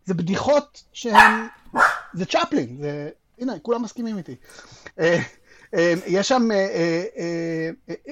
זה 0.06 0.14
בדיחות 0.14 0.84
שהן, 0.94 1.48
זה 2.14 2.26
צ'פלין, 2.26 2.78
זה, 2.82 3.10
הנה, 3.40 3.60
כולם 3.60 3.84
מסכימים 3.84 4.18
איתי. 4.18 4.36
אה, 5.00 5.20
אה, 5.74 5.94
יש 6.08 6.28
שם, 6.28 6.52
אה, 6.52 7.70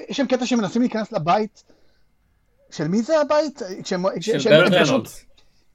יש 0.08 0.16
שם 0.16 0.26
קטע 0.26 0.46
שמנסים 0.46 0.82
להיכנס 0.82 1.12
לבית, 1.12 1.62
של 2.70 2.88
מי 2.88 3.02
זה 3.02 3.20
הבית? 3.20 3.62
של 4.20 4.50
ברט 4.50 4.72
רנולדס. 4.72 5.24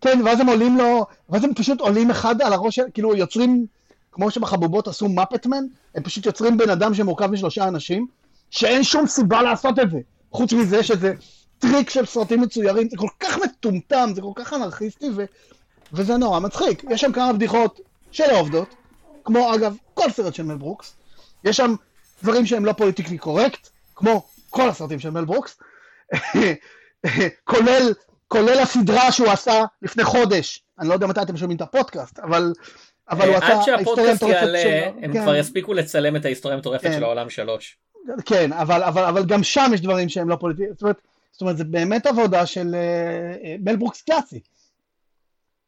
כן, 0.01 0.21
ואז 0.25 0.39
הם 0.39 0.47
עולים 0.47 0.77
לו, 0.77 1.05
ואז 1.29 1.43
הם 1.43 1.53
פשוט 1.53 1.81
עולים 1.81 2.11
אחד 2.11 2.41
על 2.41 2.53
הראש, 2.53 2.79
כאילו 2.93 3.15
יוצרים, 3.15 3.65
כמו 4.11 4.31
שבחבובות 4.31 4.87
עשו 4.87 5.09
מפטמן, 5.09 5.63
הם 5.95 6.03
פשוט 6.03 6.25
יוצרים 6.25 6.57
בן 6.57 6.69
אדם 6.69 6.93
שמורכב 6.93 7.27
משלושה 7.27 7.67
אנשים, 7.67 8.07
שאין 8.49 8.83
שום 8.83 9.07
סיבה 9.07 9.41
לעשות 9.41 9.79
את 9.79 9.91
זה, 9.91 9.99
חוץ 10.31 10.53
מזה 10.53 10.83
שזה 10.83 11.13
טריק 11.59 11.89
של 11.89 12.05
סרטים 12.05 12.41
מצוירים, 12.41 12.89
זה 12.89 12.97
כל 12.97 13.07
כך 13.19 13.37
מטומטם, 13.37 14.09
זה 14.15 14.21
כל 14.21 14.31
כך 14.35 14.53
אנרכיסטי, 14.53 15.09
ו, 15.15 15.25
וזה 15.93 16.17
נורא 16.17 16.39
מצחיק. 16.39 16.83
יש 16.89 17.01
שם 17.01 17.11
כמה 17.11 17.33
בדיחות 17.33 17.79
שלא 18.11 18.39
עובדות, 18.39 18.75
כמו 19.23 19.55
אגב 19.55 19.75
כל 19.93 20.11
סרט 20.11 20.35
של 20.35 20.43
מל 20.43 20.55
ברוקס, 20.55 20.95
יש 21.43 21.57
שם 21.57 21.75
דברים 22.23 22.45
שהם 22.45 22.65
לא 22.65 22.73
politically 22.73 23.17
correct, 23.17 23.69
כמו 23.95 24.25
כל 24.49 24.69
הסרטים 24.69 24.99
של 24.99 25.09
מל 25.09 25.25
ברוקס, 25.25 25.57
כולל 27.49 27.93
כולל 28.31 28.59
הסדרה 28.59 29.11
שהוא 29.11 29.27
עשה 29.27 29.63
לפני 29.81 30.03
חודש. 30.03 30.63
אני 30.79 30.89
לא 30.89 30.93
יודע 30.93 31.07
מתי 31.07 31.21
אתם 31.21 31.37
שומעים 31.37 31.57
את 31.57 31.61
הפודקאסט, 31.61 32.19
אבל... 32.19 32.53
אבל 33.09 33.27
הוא 33.27 33.35
עד 33.35 33.43
עשה 33.43 33.61
שהפודקאסט 33.65 34.21
יעלה, 34.21 34.87
הם 35.01 35.13
כן. 35.13 35.21
כבר 35.23 35.35
יספיקו 35.35 35.73
לצלם 35.73 36.15
את 36.15 36.25
ההיסטוריה 36.25 36.55
המטורפת 36.55 36.83
כן. 36.83 36.93
של 36.93 37.03
העולם 37.03 37.29
שלוש. 37.29 37.77
כן, 38.25 38.53
אבל, 38.53 38.83
אבל, 38.83 39.03
אבל 39.03 39.25
גם 39.25 39.43
שם 39.43 39.71
יש 39.73 39.81
דברים 39.81 40.09
שהם 40.09 40.29
לא 40.29 40.35
פוליטיים. 40.35 40.69
זאת 40.71 40.81
אומרת, 40.81 41.01
זאת 41.31 41.41
אומרת, 41.41 41.57
זה 41.57 41.63
באמת 41.63 42.05
עבודה 42.05 42.45
של 42.45 42.75
אה, 42.75 42.79
אה, 43.43 43.55
מל 43.59 43.75
ברוקס 43.75 44.01
קלאסי. 44.01 44.39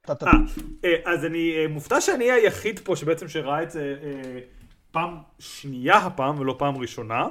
אה, 0.09 0.15
אה, 0.85 0.95
אז 1.05 1.25
אני 1.25 1.55
אה, 1.55 1.67
מופתע 1.67 2.01
שאני 2.01 2.31
היחיד 2.31 2.79
פה 2.79 2.95
שבעצם 2.95 3.27
שראה 3.27 3.63
את 3.63 3.71
זה 3.71 3.95
אה, 4.03 4.39
פעם 4.91 5.17
שנייה 5.39 5.97
הפעם 5.97 6.39
ולא 6.39 6.55
פעם 6.57 6.77
ראשונה. 6.77 7.27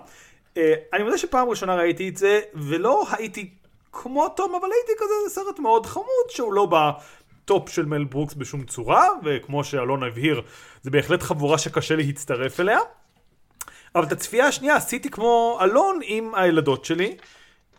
אה, 0.56 0.74
אני 0.92 1.02
מודה 1.02 1.18
שפעם 1.18 1.48
ראשונה 1.48 1.74
ראיתי 1.74 2.08
את 2.08 2.16
זה 2.16 2.40
ולא 2.54 3.04
הייתי 3.10 3.50
כמו 3.92 4.28
תום 4.28 4.54
אבל 4.54 4.68
הייתי 4.72 4.92
כזה 4.96 5.14
זה 5.28 5.34
סרט 5.34 5.58
מאוד 5.58 5.86
חמוד 5.86 6.28
שהוא 6.28 6.52
לא 6.52 6.66
ב 6.66 6.92
top 6.92 7.68
של 7.68 7.86
מל 7.86 8.04
ברוקס 8.04 8.34
בשום 8.34 8.64
צורה 8.64 9.08
וכמו 9.24 9.64
שאלון 9.64 10.02
הבהיר 10.02 10.42
זה 10.82 10.90
בהחלט 10.90 11.22
חבורה 11.22 11.58
שקשה 11.58 11.96
להצטרף 11.96 12.60
אליה. 12.60 12.78
אבל 13.94 14.04
את 14.04 14.12
הצפייה 14.12 14.46
השנייה 14.46 14.76
עשיתי 14.76 15.10
כמו 15.10 15.58
אלון 15.62 16.00
עם 16.02 16.34
הילדות 16.34 16.84
שלי. 16.84 17.16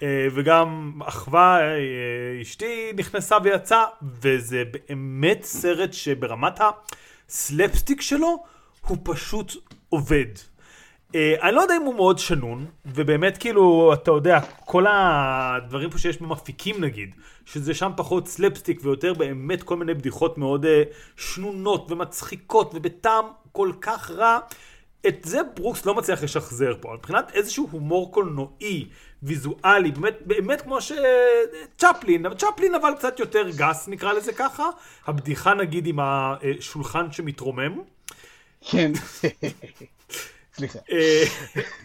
אה, 0.03 0.27
וגם 0.31 0.99
אחווה, 1.05 1.61
אה, 1.61 2.41
אשתי 2.41 2.93
נכנסה 2.95 3.37
ויצאה, 3.43 3.85
וזה 4.21 4.63
באמת 4.71 5.43
סרט 5.43 5.93
שברמת 5.93 6.59
הסלפסטיק 7.29 8.01
שלו, 8.01 8.43
הוא 8.87 8.97
פשוט 9.03 9.53
עובד. 9.89 10.25
אה, 11.15 11.35
אני 11.41 11.55
לא 11.55 11.61
יודע 11.61 11.77
אם 11.77 11.81
הוא 11.81 11.95
מאוד 11.95 12.19
שנון, 12.19 12.65
ובאמת 12.85 13.37
כאילו, 13.37 13.93
אתה 13.93 14.11
יודע, 14.11 14.39
כל 14.65 14.85
הדברים 14.89 15.89
פה 15.89 15.97
שיש 15.97 16.21
במפיקים 16.21 16.83
נגיד, 16.83 17.09
שזה 17.45 17.73
שם 17.73 17.91
פחות 17.97 18.27
סלפסטיק 18.27 18.79
ויותר 18.83 19.13
באמת 19.13 19.63
כל 19.63 19.77
מיני 19.77 19.93
בדיחות 19.93 20.37
מאוד 20.37 20.65
אה, 20.65 20.83
שנונות 21.17 21.91
ומצחיקות 21.91 22.71
ובטעם 22.75 23.25
כל 23.51 23.71
כך 23.81 24.11
רע, 24.11 24.39
את 25.07 25.17
זה 25.23 25.39
ברוקס 25.55 25.85
לא 25.85 25.95
מצליח 25.95 26.23
לשחזר 26.23 26.73
פה, 26.81 26.93
מבחינת 26.93 27.31
איזשהו 27.33 27.67
הומור 27.71 28.11
קולנועי, 28.11 28.87
ויזואלי, 29.23 29.91
באמת, 29.91 30.17
באמת 30.25 30.61
כמו 30.61 30.77
שצ'פלין, 30.81 32.25
צ'פלין 32.37 32.75
אבל 32.75 32.93
קצת 32.97 33.19
יותר 33.19 33.49
גס 33.57 33.87
נקרא 33.87 34.13
לזה 34.13 34.33
ככה, 34.33 34.69
הבדיחה 35.07 35.53
נגיד 35.53 35.87
עם 35.87 35.99
השולחן 36.01 37.11
שמתרומם, 37.11 37.79
כן. 38.61 38.91
סליחה. 40.55 40.79
אה, 40.91 41.23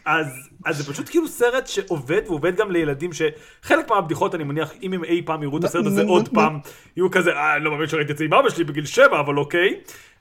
אז, 0.04 0.26
אז 0.66 0.76
זה 0.76 0.92
פשוט 0.92 1.08
כאילו 1.08 1.28
סרט 1.28 1.66
שעובד, 1.66 2.22
ועובד 2.26 2.56
גם 2.56 2.70
לילדים 2.70 3.10
שחלק 3.12 3.90
מהבדיחות 3.90 4.34
אני 4.34 4.44
מניח, 4.44 4.72
אם 4.82 4.92
הם 4.92 5.04
אי 5.04 5.22
פעם 5.26 5.42
יראו 5.42 5.58
את 5.58 5.64
הסרט 5.64 5.86
הזה 5.86 6.02
עוד 6.02 6.28
פעם, 6.28 6.58
יהיו 6.96 7.10
כזה, 7.10 7.30
אה, 7.30 7.56
אני 7.56 7.64
לא 7.64 7.70
מאמין 7.70 7.88
שראיתי 7.88 8.12
את 8.12 8.18
זה 8.18 8.24
עם 8.24 8.34
אבא 8.34 8.50
שלי 8.50 8.64
בגיל 8.64 8.86
שבע, 8.86 9.20
אבל 9.20 9.38
אוקיי. 9.38 9.80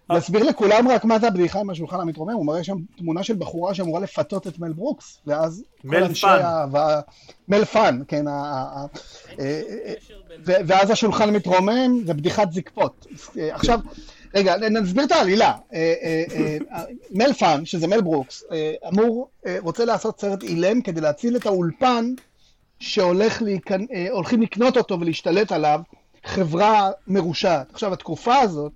נסביר 0.10 0.44
לכולם 0.44 0.88
רק 0.88 1.06
מה 1.06 1.20
זה 1.20 1.28
הבדיחה 1.28 1.60
עם 1.60 1.70
השולחן 1.70 2.00
המתרומם, 2.00 2.34
הוא 2.34 2.46
מראה 2.46 2.64
שם 2.64 2.78
תמונה 2.98 3.24
של 3.24 3.34
בחורה 3.34 3.74
שאמורה 3.74 4.00
לפתות 4.00 4.48
את 4.48 4.60
מל 4.60 4.74
ברוקס, 4.74 5.20
ואז 5.28 5.64
כל 5.82 5.88
מל 5.88 6.04
אנשי 6.04 6.22
פאן. 6.22 6.42
ה... 6.76 7.00
מל 7.48 7.66
פאן, 7.66 8.02
כן, 8.08 8.28
אה, 8.28 8.86
אה, 9.40 9.94
ואז 10.48 10.92
השולחן 10.92 11.30
מתרומם, 11.30 12.06
זה 12.06 12.14
בדיחת 12.14 12.52
זקפות. 12.52 13.08
עכשיו, 13.52 13.80
רגע, 14.34 14.58
נסביר 14.58 15.04
את 15.04 15.12
העלילה. 15.12 15.54
אה, 15.74 15.94
אה, 16.04 16.24
אה, 16.36 16.84
מל 17.12 17.34
פאן, 17.34 17.66
שזה 17.66 17.88
מל 17.88 18.02
ברוקס, 18.02 18.44
אמור, 18.88 19.30
רוצה 19.60 19.86
לעשות 19.86 20.22
סרט 20.22 20.44
אילם 20.44 20.82
כדי 20.82 21.02
להציל 21.02 21.36
את 21.36 21.46
האולפן 21.46 22.14
שהולך 22.80 23.42
להיכנ... 23.42 23.86
אה, 23.94 24.08
הולכים 24.12 24.42
לקנות 24.42 24.78
אותו 24.78 25.00
ולהשתלט 25.00 25.52
עליו, 25.52 25.82
חברה 26.26 26.92
מרושעת. 27.08 27.72
עכשיו, 27.74 27.94
התקופה 27.94 28.36
הזאת, 28.36 28.72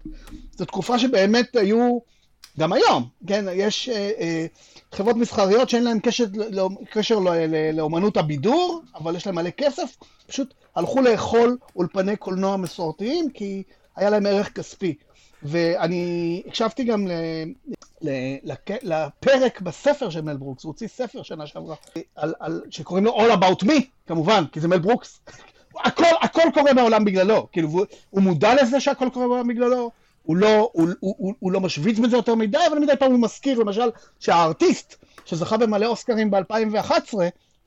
זו 0.55 0.65
תקופה 0.65 0.99
שבאמת 0.99 1.55
היו, 1.55 1.99
גם 2.59 2.73
היום, 2.73 3.07
כן, 3.27 3.45
יש 3.53 3.89
חברות 4.91 5.15
מסחריות 5.15 5.69
שאין 5.69 5.83
להן 5.83 5.99
לא, 6.49 6.69
קשר 6.91 7.19
לא, 7.19 7.31
לאומנות 7.73 8.17
הבידור, 8.17 8.81
אבל 8.95 9.15
יש 9.15 9.25
להן 9.25 9.35
מלא 9.35 9.49
כסף, 9.49 9.97
פשוט 10.27 10.53
הלכו 10.75 11.01
לאכול 11.01 11.57
אולפני 11.75 12.15
קולנוע 12.15 12.57
מסורתיים, 12.57 13.29
כי 13.29 13.63
היה 13.95 14.09
להם 14.09 14.25
ערך 14.25 14.51
כספי. 14.53 14.95
ואני 15.43 16.03
הקשבתי 16.47 16.83
גם 16.83 17.07
ל, 17.07 17.11
ל, 18.01 18.09
לק- 18.43 18.83
לפרק 18.83 19.61
בספר 19.61 20.09
של 20.09 20.21
מל 20.21 20.37
ברוקס, 20.37 20.63
הוא 20.63 20.69
הוציא 20.69 20.87
ספר 20.87 21.23
שנה 21.23 21.47
שעברה, 21.47 21.75
על, 22.15 22.33
על, 22.39 22.61
שקוראים 22.69 23.05
לו 23.05 23.17
All 23.17 23.31
About 23.33 23.65
Me, 23.65 23.73
כמובן, 24.07 24.43
כי 24.51 24.59
זה 24.59 24.67
מל 24.67 24.79
ברוקס. 24.79 25.19
הכל, 25.85 26.03
הכל 26.21 26.49
קורה 26.53 26.73
בעולם 26.73 27.05
בגללו, 27.05 27.47
כאילו, 27.51 27.69
והוא- 27.71 27.85
הוא 28.09 28.21
מודע 28.21 28.63
לזה 28.63 28.79
שהכל 28.79 29.07
קורה 29.13 29.27
בעולם 29.27 29.47
בגללו, 29.47 29.91
הוא 30.23 30.37
לא, 30.37 30.69
הוא, 30.73 30.87
הוא, 30.99 31.15
הוא, 31.17 31.33
הוא 31.39 31.51
לא 31.51 31.59
משוויץ 31.59 31.99
בזה 31.99 32.15
יותר 32.17 32.35
מדי, 32.35 32.57
אבל 32.71 32.79
מדי 32.79 32.95
פעם 32.99 33.11
הוא 33.11 33.19
מזכיר, 33.21 33.59
למשל, 33.59 33.89
שהארטיסט, 34.19 34.95
שזכה 35.25 35.57
במלא 35.57 35.85
אוסקרים 35.85 36.31
ב-2011, 36.31 37.13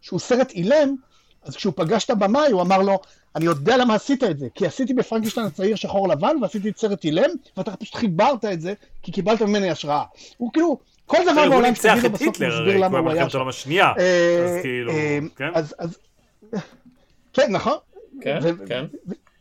שהוא 0.01 0.21
סרט 0.21 0.51
אילם, 0.51 0.95
אז 1.43 1.57
כשהוא 1.57 1.73
פגש 1.77 2.05
את 2.05 2.11
הבמאי, 2.11 2.51
הוא 2.53 2.63
אמר 2.63 2.83
לו, 2.83 2.99
אני 3.37 3.45
יודע 3.45 3.77
למה 3.77 3.95
עשית 3.95 4.25
את 4.25 4.39
זה, 4.39 4.47
כי 4.55 4.67
עשיתי 4.67 4.95
בפרנקשטיין 4.95 5.47
הצעיר 5.47 5.77
שחור 5.77 6.09
לבן, 6.09 6.37
ועשיתי 6.43 6.69
את 6.69 6.79
סרט 6.79 7.05
אילם, 7.05 7.31
ואתה 7.57 7.77
פשוט 7.77 7.95
חיברת 7.95 8.45
את 8.45 8.61
זה, 8.61 8.75
כי 9.03 9.13
קיבלת 9.13 9.43
ממני 9.43 9.71
השראה. 9.71 10.03
הוא 10.37 10.53
כאילו, 10.53 10.79
כל 11.07 11.19
דבר 11.33 11.41
הוא 11.41 11.49
בעולם 11.49 11.65
ניצח 11.65 11.95
שתגיד 11.97 12.03
לו 12.03 12.09
את 12.09 12.13
בסוף 12.13 12.23
היטלר, 12.23 12.49
מסביר 12.49 12.63
הרי 12.63 12.79
למה 12.79 12.99
הוא 12.99 13.11
היה 13.11 13.15
במלחמת 13.15 13.31
שם. 13.31 13.39
העולם 13.39 13.49
השנייה, 13.49 13.93
אה, 13.99 14.45
אז 14.45 14.63
כאילו, 14.63 14.93
אה, 14.93 15.19
כן? 15.37 15.49
אז, 15.55 15.99
כן, 17.35 17.53
נכון. 17.53 17.77
כן, 18.21 18.39
כן. 18.67 18.85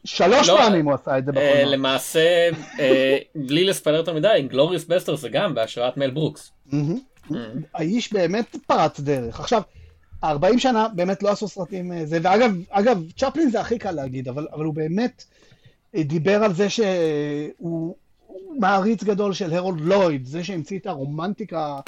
שלוש 0.05 0.49
לא, 0.49 0.57
פעמים 0.57 0.85
הוא 0.85 0.93
עשה 0.93 1.17
את 1.17 1.25
זה 1.25 1.31
אה, 1.37 1.49
בקולנוע. 1.49 1.75
למעשה, 1.75 2.49
בלי 3.35 3.63
לספיילר 3.63 3.97
יותר 3.97 4.13
מדי, 4.13 4.47
גלוריוס 4.49 4.85
בסטר 4.85 5.15
זה 5.15 5.29
גם 5.29 5.55
בהשראת 5.55 5.97
מל 5.97 6.11
ברוקס. 6.11 6.51
האיש 7.73 8.13
באמת 8.13 8.55
פרץ 8.67 8.99
דרך. 8.99 9.39
עכשיו, 9.39 9.61
40 10.23 10.59
שנה 10.59 10.87
באמת 10.87 11.23
לא 11.23 11.29
עשו 11.29 11.47
סרטים 11.47 11.91
אה, 11.91 12.05
זה, 12.05 12.19
ואגב, 12.21 12.51
אגב, 12.69 13.03
צ'פלין 13.17 13.49
זה 13.49 13.61
הכי 13.61 13.77
קל 13.77 13.91
להגיד, 13.91 14.27
אבל, 14.27 14.47
אבל 14.53 14.65
הוא 14.65 14.73
באמת 14.73 15.23
אה, 15.95 16.03
דיבר 16.03 16.43
על 16.43 16.53
זה 16.53 16.69
שהוא 16.69 17.95
הוא 18.27 18.55
מעריץ 18.59 19.03
גדול 19.03 19.33
של 19.33 19.53
הרולד 19.53 19.81
לויד, 19.81 20.25
זה 20.25 20.43
שהמציא 20.43 20.79
את 20.79 20.87
הרומנטיקה 20.87 21.79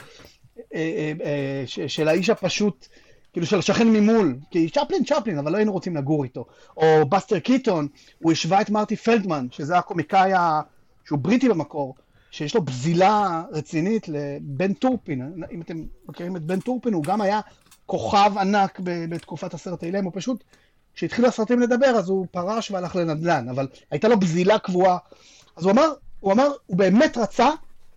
אה, 0.73 1.63
של 1.87 2.07
האיש 2.07 2.29
הפשוט, 2.29 2.87
כאילו 3.33 3.47
של 3.47 3.59
השכן 3.59 3.87
ממול, 3.87 4.37
כי 4.51 4.69
צ'פלין 4.69 5.03
צ'פלין, 5.03 5.37
אבל 5.37 5.51
לא 5.51 5.57
היינו 5.57 5.71
רוצים 5.71 5.95
לגור 5.95 6.23
איתו. 6.23 6.45
או 6.77 7.05
בסטר 7.09 7.39
קיטון, 7.39 7.87
הוא 8.19 8.31
השווה 8.31 8.61
את 8.61 8.69
מרטי 8.69 8.95
פלדמן, 8.95 9.47
שזה 9.51 9.77
הקומיקאי 9.77 10.33
ה- 10.33 10.61
שהוא 11.05 11.19
בריטי 11.19 11.49
במקור, 11.49 11.95
שיש 12.31 12.55
לו 12.55 12.61
בזילה 12.61 13.43
רצינית 13.51 14.07
לבן 14.07 14.73
טורפין. 14.73 15.43
אם 15.51 15.61
אתם 15.61 15.83
מכירים 16.09 16.35
את 16.35 16.41
בן 16.41 16.59
טורפין, 16.59 16.93
הוא 16.93 17.03
גם 17.03 17.21
היה 17.21 17.39
כוכב 17.85 18.31
ענק 18.39 18.79
בתקופת 18.83 19.53
הסרט 19.53 19.83
אילם, 19.83 20.03
הוא 20.03 20.11
פשוט, 20.15 20.43
כשהתחילו 20.93 21.27
הסרטים 21.27 21.59
לדבר, 21.59 21.87
אז 21.87 22.09
הוא 22.09 22.27
פרש 22.31 22.71
והלך 22.71 22.95
לנדל"ן, 22.95 23.49
אבל 23.49 23.67
הייתה 23.91 24.07
לו 24.07 24.19
בזילה 24.19 24.59
קבועה. 24.59 24.97
אז 25.55 25.63
הוא 25.63 25.71
אמר, 25.71 25.93
הוא 26.19 26.33
אמר, 26.33 26.51
הוא 26.65 26.77
באמת 26.77 27.17
רצה 27.17 27.49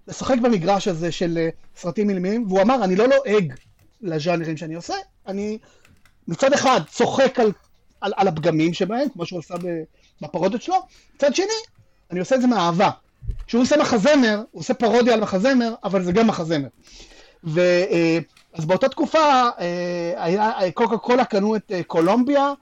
לשחק 0.09 0.39
במגרש 0.43 0.89
הזה 0.89 1.13
של 1.13 1.39
אה, 1.39 1.49
סרטים 1.77 2.11
אילמים, 2.11 2.47
והוא 2.49 2.63
אמר, 2.63 2.85
אני 2.85 2.97
לא 2.97 3.09
לועג 3.09 3.55
לז'אנרים 4.01 4.57
שאני 4.57 4.75
עושה, 4.75 4.95
אני 5.27 5.59
מצד 6.29 6.53
אחד 6.53 6.81
צוחק 6.91 7.41
על, 7.41 7.53
על, 8.01 8.13
על 8.17 8.29
הפגמים 8.29 8.75
שבהם, 8.75 9.09
כמו 9.09 9.27
שהוא 9.27 9.39
עשה 9.39 9.55
ב- 9.57 9.83
בפרודיות 10.23 10.63
שלו, 10.63 10.77
מצד 11.15 11.35
שני, 11.35 11.47
אני 12.11 12.21
עושה 12.21 12.35
את 12.35 12.41
זה 12.41 12.47
מאהבה. 12.47 12.91
כשהוא 13.47 13.63
עושה 13.63 13.77
מחזמר, 13.77 14.43
הוא 14.51 14.61
עושה 14.61 14.75
פרודיה 14.75 15.15
על 15.15 15.21
מחזמר, 15.21 15.75
אבל 15.85 16.03
זה 16.03 16.13
גם 16.13 16.27
מחזמר. 16.27 16.69
ו, 17.45 17.61
אה, 17.61 18.19
אז 18.53 18.65
באותה 18.65 18.89
תקופה, 18.89 19.19
אה, 19.59 20.13
היה, 20.17 20.51
אה, 20.51 20.73
קוקה 20.73 20.97
קולה 20.97 21.25
קנו 21.25 21.57
את 21.57 21.73
אה, 21.73 21.83
קולומביה, 21.83 22.53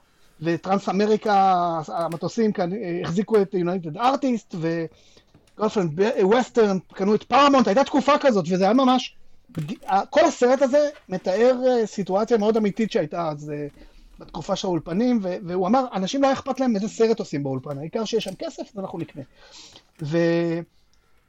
וטרנס 0.41 0.89
אמריקה, 0.89 1.65
המטוסים 1.87 2.51
כאן, 2.51 2.69
החזיקו 3.03 3.41
את 3.41 3.53
יונייטד 3.53 3.97
ארטיסט, 3.97 4.55
וגולף 5.55 5.83
אנד 5.83 5.99
ווסטרן 6.21 6.77
קנו 6.93 7.15
את 7.15 7.23
פרמונט, 7.23 7.67
הייתה 7.67 7.83
תקופה 7.83 8.17
כזאת, 8.17 8.45
וזה 8.49 8.63
היה 8.63 8.73
ממש, 8.73 9.15
כל 10.09 10.25
הסרט 10.25 10.61
הזה 10.61 10.89
מתאר 11.09 11.55
סיטואציה 11.85 12.37
מאוד 12.37 12.57
אמיתית 12.57 12.91
שהייתה 12.91 13.29
אז 13.29 13.51
בתקופה 14.19 14.55
של 14.55 14.67
האולפנים, 14.67 15.19
והוא 15.21 15.67
אמר, 15.67 15.85
אנשים 15.93 16.21
לא 16.21 16.33
אכפת 16.33 16.59
להם 16.59 16.75
איזה 16.75 16.87
סרט 16.87 17.19
עושים 17.19 17.43
באולפן, 17.43 17.77
העיקר 17.77 18.05
שיש 18.05 18.23
שם 18.23 18.35
כסף, 18.39 18.63
אז 18.73 18.79
אנחנו 18.79 18.99
נקנה. 18.99 19.23
ו- 20.01 20.59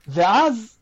ואז, 0.09 0.78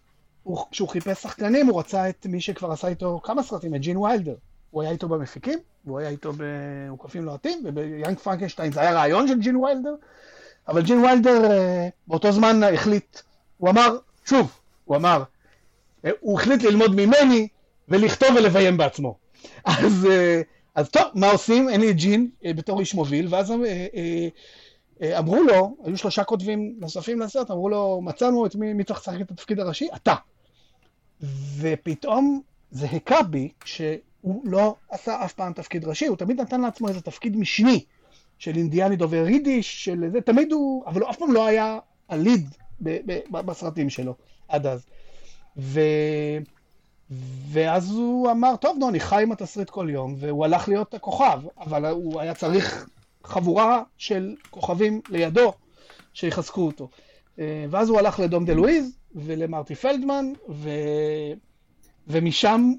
הוא, 0.47 0.59
כשהוא 0.71 0.89
חיפש 0.89 1.23
שחקנים, 1.23 1.67
הוא 1.67 1.81
רצה 1.81 2.09
את 2.09 2.27
מי 2.27 2.41
שכבר 2.41 2.73
עשה 2.73 2.89
איתו 2.89 3.21
כמה 3.23 3.43
סרטים, 3.43 3.75
את 3.75 3.81
ג'ין 3.81 3.97
ויילדר. 3.97 4.35
הוא 4.71 4.83
היה 4.83 4.91
איתו 4.91 5.09
במפיקים, 5.09 5.59
והוא 5.85 5.99
היה 5.99 6.09
איתו 6.09 6.33
ב"עוקפים 6.37 7.25
לוהטים", 7.25 7.63
וב 7.65 7.80
Young 7.80 8.19
Frankenstein 8.19 8.73
זה 8.73 8.81
היה 8.81 8.93
רעיון 8.93 9.29
של 9.29 9.41
ג'ין 9.41 9.57
ויילדר, 9.57 9.95
אבל 10.69 10.83
ג'ין 10.83 11.05
ויילדר 11.05 11.51
אה, 11.51 11.89
באותו 12.07 12.33
זמן 12.33 12.61
החליט, 12.63 13.21
הוא 13.59 13.71
אמר, 13.71 13.97
שוב, 14.25 14.59
הוא 14.85 14.97
אמר, 14.97 15.23
אה, 16.05 16.11
הוא 16.21 16.41
החליט 16.41 16.63
ללמוד 16.63 16.95
ממני 16.95 17.49
ולכתוב 17.89 18.29
ולביים 18.37 18.77
בעצמו. 18.77 19.19
אז, 19.65 20.07
אה, 20.11 20.43
אז 20.75 20.89
טוב, 20.89 21.05
מה 21.15 21.31
עושים? 21.31 21.69
אין 21.69 21.81
לי 21.81 21.91
את 21.91 21.97
ג'ין 21.97 22.31
בתור 22.43 22.81
איש 22.81 22.95
מוביל, 22.95 23.29
ואז 23.31 23.53
אמרו 25.19 25.43
לו, 25.43 25.77
היו 25.85 25.97
שלושה 25.97 26.25
כותבים 26.25 26.75
נוספים 26.79 27.21
לסרט, 27.21 27.51
אמרו 27.51 27.69
לו, 27.69 28.01
מצאנו 28.03 28.47
את 28.47 28.55
מי, 28.55 28.73
מי 28.73 28.85
צריך 28.85 29.01
לשחק 29.01 29.21
את 29.21 29.31
התפקיד 29.31 29.61
הראשי? 29.61 29.89
אתה. 29.97 30.15
ופתאום 31.59 32.41
זה 32.71 32.87
הכה 32.87 33.23
בי, 33.23 33.49
שהוא 33.65 34.41
לא 34.45 34.75
עשה 34.91 35.25
אף 35.25 35.33
פעם 35.33 35.53
תפקיד 35.53 35.85
ראשי, 35.85 36.07
הוא 36.07 36.17
תמיד 36.17 36.41
נתן 36.41 36.61
לעצמו 36.61 36.89
איזה 36.89 37.01
תפקיד 37.01 37.37
משני, 37.37 37.85
של 38.39 38.57
אינדיאני 38.57 38.97
דובר 38.97 39.29
יידיש, 39.29 39.85
של 39.85 40.05
זה, 40.13 40.21
תמיד 40.21 40.53
הוא, 40.53 40.87
אבל 40.87 41.01
הוא 41.01 41.11
אף 41.11 41.17
פעם 41.17 41.33
לא 41.33 41.47
היה 41.47 41.79
הליד 42.09 42.49
בסרטים 43.31 43.91
שלו, 43.91 44.15
עד 44.49 44.67
אז. 44.67 44.87
ו... 45.57 45.81
ואז 47.51 47.91
הוא 47.91 48.31
אמר, 48.31 48.57
טוב, 48.57 48.77
נו, 48.79 48.89
אני 48.89 49.01
חי 49.01 49.23
עם 49.23 49.33
התסריט 49.33 49.71
כל 49.71 49.89
יום, 49.91 50.15
והוא 50.19 50.45
הלך 50.45 50.69
להיות 50.69 50.95
הכוכב, 50.95 51.41
אבל 51.59 51.87
הוא 51.87 52.21
היה 52.21 52.35
צריך 52.35 52.89
חבורה 53.25 53.83
של 53.99 54.35
כוכבים 54.51 55.01
לידו 55.09 55.53
שיחזקו 56.13 56.67
אותו. 56.67 56.89
אה, 57.39 57.65
ואז 57.71 57.89
הוא 57.89 57.99
הלך 57.99 58.21
לדום 58.21 58.45
דה 58.45 58.55
לואיז 58.55 58.97
ולמרטי 59.15 59.75
פלדמן, 59.75 60.33
ו... 60.49 60.71
ומשם 62.09 62.73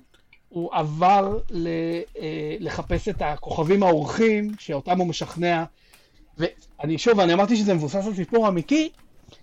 הוא 0.50 0.70
עבר 0.74 1.40
ל... 1.50 1.68
אה, 2.20 2.56
לחפש 2.60 3.10
את 3.10 3.22
הכוכבים 3.22 3.84
האורחים, 3.84 4.52
שאותם 4.60 5.00
הוא 5.00 5.08
משכנע. 5.08 5.64
ואני 6.38 6.98
שוב, 6.98 7.20
אני 7.20 7.34
אמרתי 7.34 7.56
שזה 7.56 7.74
מבוסס 7.74 8.08
על 8.08 8.16
סיפור 8.16 8.48
אמיתי, 8.48 8.90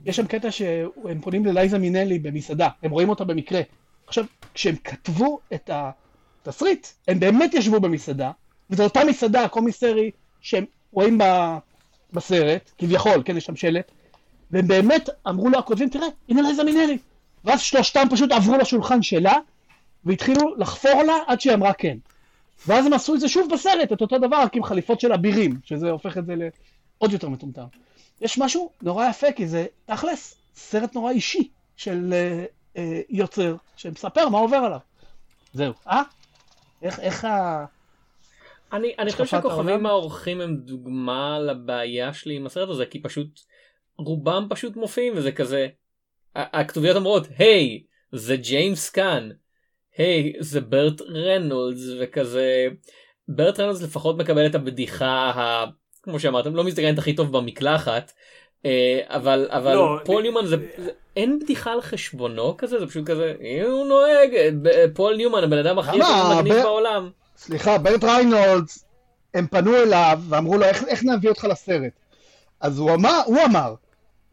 יש 0.04 0.16
שם 0.16 0.26
קטע 0.26 0.50
שהם 0.50 1.20
פונים 1.20 1.46
ללייזה 1.46 1.78
מינלי 1.78 2.18
במסעדה, 2.18 2.68
הם 2.82 2.90
רואים 2.90 3.08
אותה 3.08 3.24
במקרה. 3.24 3.60
עכשיו, 4.06 4.24
כשהם 4.54 4.76
כתבו 4.84 5.38
את 5.54 5.70
התסריט, 5.72 6.86
הם 7.08 7.20
באמת 7.20 7.54
ישבו 7.54 7.80
במסעדה, 7.80 8.30
וזו 8.70 8.84
אותה 8.84 9.04
מסעדה, 9.04 9.48
קומיסרי, 9.48 10.10
שהם 10.40 10.64
רואים 10.92 11.18
בסרט, 12.12 12.70
כביכול, 12.78 13.22
כן, 13.24 13.36
יש 13.36 13.44
שם 13.44 13.56
שלט, 13.56 13.90
והם 14.54 14.66
באמת 14.66 15.08
אמרו 15.28 15.48
לו 15.48 15.58
הכותבים, 15.58 15.88
תראה, 15.88 16.06
הנה 16.28 16.42
לייזה 16.42 16.64
מינלי. 16.64 16.98
ואז 17.44 17.60
שלושתם 17.60 18.06
פשוט 18.10 18.32
עברו 18.32 18.56
לשולחן 18.56 19.02
שלה, 19.02 19.38
והתחילו 20.04 20.56
לחפור 20.56 21.02
לה 21.02 21.16
עד 21.26 21.40
שהיא 21.40 21.54
אמרה 21.54 21.72
כן. 21.72 21.96
ואז 22.66 22.86
הם 22.86 22.92
עשו 22.92 23.14
את 23.14 23.20
זה 23.20 23.28
שוב 23.28 23.52
בסרט, 23.52 23.92
את 23.92 24.00
אותו 24.00 24.18
דבר, 24.18 24.36
רק 24.36 24.56
עם 24.56 24.64
חליפות 24.64 25.00
של 25.00 25.12
אבירים, 25.12 25.58
שזה 25.64 25.90
הופך 25.90 26.18
את 26.18 26.26
זה 26.26 26.34
לעוד 26.34 27.12
יותר 27.12 27.28
מטומטם. 27.28 27.64
יש 28.20 28.38
משהו 28.38 28.70
נורא 28.82 29.08
יפה, 29.08 29.32
כי 29.32 29.46
זה 29.46 29.66
תכלס 29.86 30.36
סרט 30.54 30.94
נורא 30.94 31.10
אישי 31.10 31.48
של 31.76 32.12
אה, 32.12 32.44
אה, 32.76 33.00
יוצר, 33.08 33.56
שמספר 33.76 34.28
מה 34.28 34.38
עובר 34.38 34.56
עליו. 34.56 34.78
זהו. 35.52 35.72
אה? 35.88 36.02
איך, 36.82 37.00
איך 37.00 37.24
ה... 37.24 37.64
אני, 38.72 38.94
אני 38.98 39.12
חושב 39.12 39.26
שהכוכבים 39.26 39.86
האורחים 39.86 40.40
הם 40.40 40.56
דוגמה 40.56 41.38
לבעיה 41.38 42.12
שלי 42.12 42.36
עם 42.36 42.46
הסרט 42.46 42.68
הזה, 42.68 42.86
כי 42.86 43.02
פשוט 43.02 43.40
רובם 43.98 44.46
פשוט 44.50 44.76
מופיעים 44.76 45.12
וזה 45.16 45.32
כזה, 45.32 45.68
הכתוביות 46.34 46.96
אומרות, 46.96 47.28
hey, 47.38 47.82
hey, 47.82 48.18
זה 48.18 48.36
ג'יימס 48.36 48.90
קאן, 48.90 49.30
hey, 49.96 50.32
hey, 50.36 50.36
זה 50.40 50.60
ברט 50.60 51.00
רנולדס, 51.02 51.82
וכזה, 52.00 52.66
ברט 53.28 53.60
רנולדס 53.60 53.82
לפחות 53.82 54.18
מקבל 54.18 54.46
את 54.46 54.54
הבדיחה 54.54 55.06
ה... 55.06 55.64
כמו 56.02 56.20
שאמרתם, 56.20 56.56
לא 56.56 56.64
מזדקנת 56.64 56.98
הכי 56.98 57.14
טוב 57.14 57.36
במקלחת, 57.36 58.12
אה, 58.64 59.00
אבל 59.06 59.48
אבל 59.50 59.74
לא, 59.74 59.98
פול 60.04 60.22
ניומן 60.22 60.46
זה, 60.46 60.56
זה 60.78 60.90
אין 61.16 61.38
בדיחה 61.38 61.72
על 61.72 61.80
חשבונו 61.80 62.56
כזה 62.56 62.78
זה 62.78 62.86
פשוט 62.86 63.06
כזה 63.06 63.34
הוא 63.64 63.86
נוהג 63.86 64.30
פול 64.94 65.16
ניומן 65.16 65.44
הבן 65.44 65.58
אדם 65.58 65.78
הכי 65.78 65.98
מגניב 66.38 66.62
בעולם. 66.62 67.10
סליחה 67.36 67.78
ברט 67.78 68.04
ריינולדס 68.04 68.84
הם 69.34 69.46
פנו 69.46 69.76
אליו 69.76 70.18
ואמרו 70.28 70.58
לו 70.58 70.64
איך, 70.64 70.84
איך 70.88 71.04
נביא 71.04 71.28
אותך 71.28 71.44
לסרט? 71.44 71.92
אז 72.60 72.78
הוא 72.78 72.94
אמר 72.94 73.20
הוא 73.26 73.38
אמר 73.44 73.74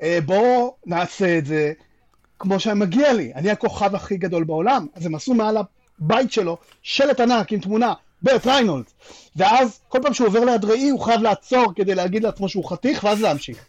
אה, 0.02 0.20
בוא 0.26 0.72
נעשה 0.86 1.38
את 1.38 1.46
זה 1.46 1.74
כמו 2.40 2.60
שמגיע 2.60 3.14
לי. 3.14 3.32
אני 3.36 3.52
הכוכב 3.52 3.96
הכי 3.96 4.18
גדול 4.18 4.44
בעולם 4.44 4.88
אז 4.94 5.06
הם 5.06 5.16
עשו 5.16 5.34
מעל 5.34 5.58
הבית 6.00 6.32
שלו 6.32 6.58
שלט 6.82 7.20
ענק 7.20 7.52
עם 7.52 7.60
תמונה 7.60 7.94
ברט 8.22 8.48
ריינולדס. 8.48 8.94
ואז 9.36 9.80
כל 9.88 10.00
פעם 10.04 10.14
שהוא 10.14 10.28
עובר 10.28 10.46
ליד 10.46 10.66
ראי 10.66 10.90
הוא 10.90 11.00
חייב 11.00 11.22
לעצור 11.22 11.74
כדי 11.76 11.96
להגיד 11.96 12.24
לעצמו 12.24 12.50
שהוא 12.50 12.66
חתיך 12.66 13.04
ואז 13.04 13.22
להמשיך. 13.22 13.66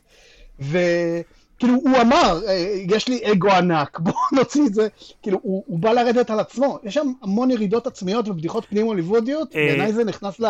וכאילו 0.59 1.75
הוא 1.75 2.01
אמר, 2.01 2.40
אה, 2.49 2.83
יש 2.90 3.09
לי 3.09 3.33
אגו 3.33 3.51
ענק, 3.51 3.99
בואו 4.03 4.16
נוציא 4.33 4.66
את 4.66 4.75
זה, 4.75 4.88
כאילו 5.23 5.38
הוא, 5.42 5.64
הוא 5.66 5.79
בא 5.79 5.92
לרדת 5.92 6.31
על 6.31 6.40
עצמו, 6.40 6.79
יש 6.83 6.95
שם 6.95 7.12
המון 7.23 7.51
ירידות 7.51 7.87
עצמיות 7.87 8.29
ובדיחות 8.29 8.64
פנים 8.64 8.87
הוליוודיות, 8.87 9.57
אה. 9.57 9.66
בעיניי 9.66 9.92
זה 9.92 10.05
נכנס 10.05 10.40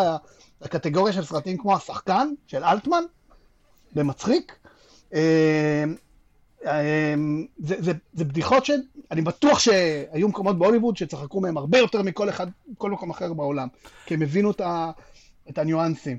לקטגוריה 0.61 1.13
של 1.13 1.25
סרטים 1.25 1.59
כמו 1.59 1.77
השחקן 1.77 2.29
של 2.47 2.65
אלטמן, 2.65 3.03
במצחיק. 3.95 4.62
אה, 5.15 5.85
זה, 7.59 7.77
זה, 7.79 7.93
זה 8.13 8.25
בדיחות 8.25 8.65
שאני 8.65 9.23
בטוח 9.23 9.59
שהיו 9.59 10.29
מקומות 10.29 10.59
בהוליווד 10.59 10.97
שצחקו 10.97 11.41
מהם 11.41 11.57
הרבה 11.57 11.79
יותר 11.79 12.03
מכל 12.03 12.29
אחד, 12.29 12.47
כל 12.79 12.91
מקום 12.91 13.11
אחר 13.11 13.33
בעולם, 13.33 13.69
כי 14.07 14.15
הם 14.15 14.23
הבינו 14.23 14.51
את, 14.51 14.61
ה, 14.61 14.91
את 15.51 15.59
הניואנסים. 15.59 16.19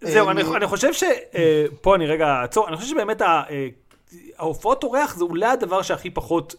זהו, 0.00 0.26
אה, 0.26 0.32
אני, 0.32 0.42
אני 0.56 0.66
חושב 0.66 0.92
ש... 0.92 1.02
אה, 1.02 1.64
פה 1.80 1.94
אני 1.96 2.06
רגע 2.06 2.40
אעצור, 2.42 2.68
אני 2.68 2.76
חושב 2.76 2.88
שבאמת 2.88 3.22
אה, 3.22 3.42
ההופעות 4.38 4.84
אורח 4.84 5.16
זה 5.16 5.24
אולי 5.24 5.46
הדבר 5.46 5.82
שהכי 5.82 6.10
פחות 6.10 6.54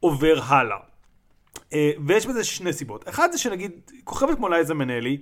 עובר 0.00 0.40
הלאה. 0.44 0.76
ויש 2.06 2.26
בזה 2.26 2.44
שני 2.44 2.72
סיבות. 2.72 3.08
אחד 3.08 3.28
זה 3.32 3.38
שנגיד, 3.38 3.72
כוכבת 4.04 4.36
כמו 4.36 4.48
לייזה 4.48 4.74
מנלי, 4.74 5.18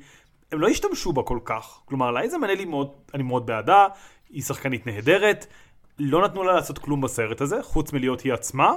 הם 0.53 0.61
לא 0.61 0.69
השתמשו 0.69 1.13
בה 1.13 1.23
כל 1.23 1.39
כך. 1.45 1.81
כלומר, 1.85 2.11
לייזה 2.11 2.39
מנלי 2.39 2.65
מאוד, 2.65 2.91
אני 3.15 3.23
מאוד 3.23 3.47
בעדה, 3.47 3.87
היא 4.31 4.43
שחקנית 4.43 4.87
נהדרת, 4.87 5.47
לא 5.99 6.25
נתנו 6.25 6.43
לה 6.43 6.53
לעשות 6.53 6.79
כלום 6.79 7.01
בסרט 7.01 7.41
הזה, 7.41 7.63
חוץ 7.63 7.93
מלהיות 7.93 8.21
היא 8.21 8.33
עצמה. 8.33 8.73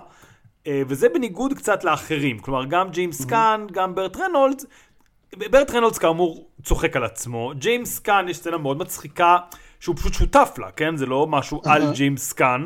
וזה 0.70 1.10
בניגוד 1.10 1.54
קצת 1.54 1.84
לאחרים, 1.84 2.40
כלומר 2.40 2.66
גם 2.66 2.90
ג'יימס 2.90 3.26
קאן, 3.26 3.68
גם 3.72 3.96
ברט 3.96 4.18
רנולדס, 4.18 4.66
ברט 5.38 5.72
רנולדס 5.72 5.98
כאמור 5.98 6.50
צוחק 6.64 6.96
על 6.96 7.04
עצמו, 7.04 7.52
ג'יימס 7.56 8.00
קאן 8.00 8.26
יש 8.30 8.38
סצנה 8.38 8.58
מאוד 8.58 8.78
מצחיקה 8.78 9.38
שהוא 9.80 9.96
פשוט 9.96 10.14
שותף 10.14 10.56
לה, 10.58 10.72
כן? 10.72 10.98
זה 10.98 11.06
לא 11.06 11.28
משהו 11.28 11.62
על 11.66 11.94
ג'יימס 11.94 12.34
קאן. 12.34 12.66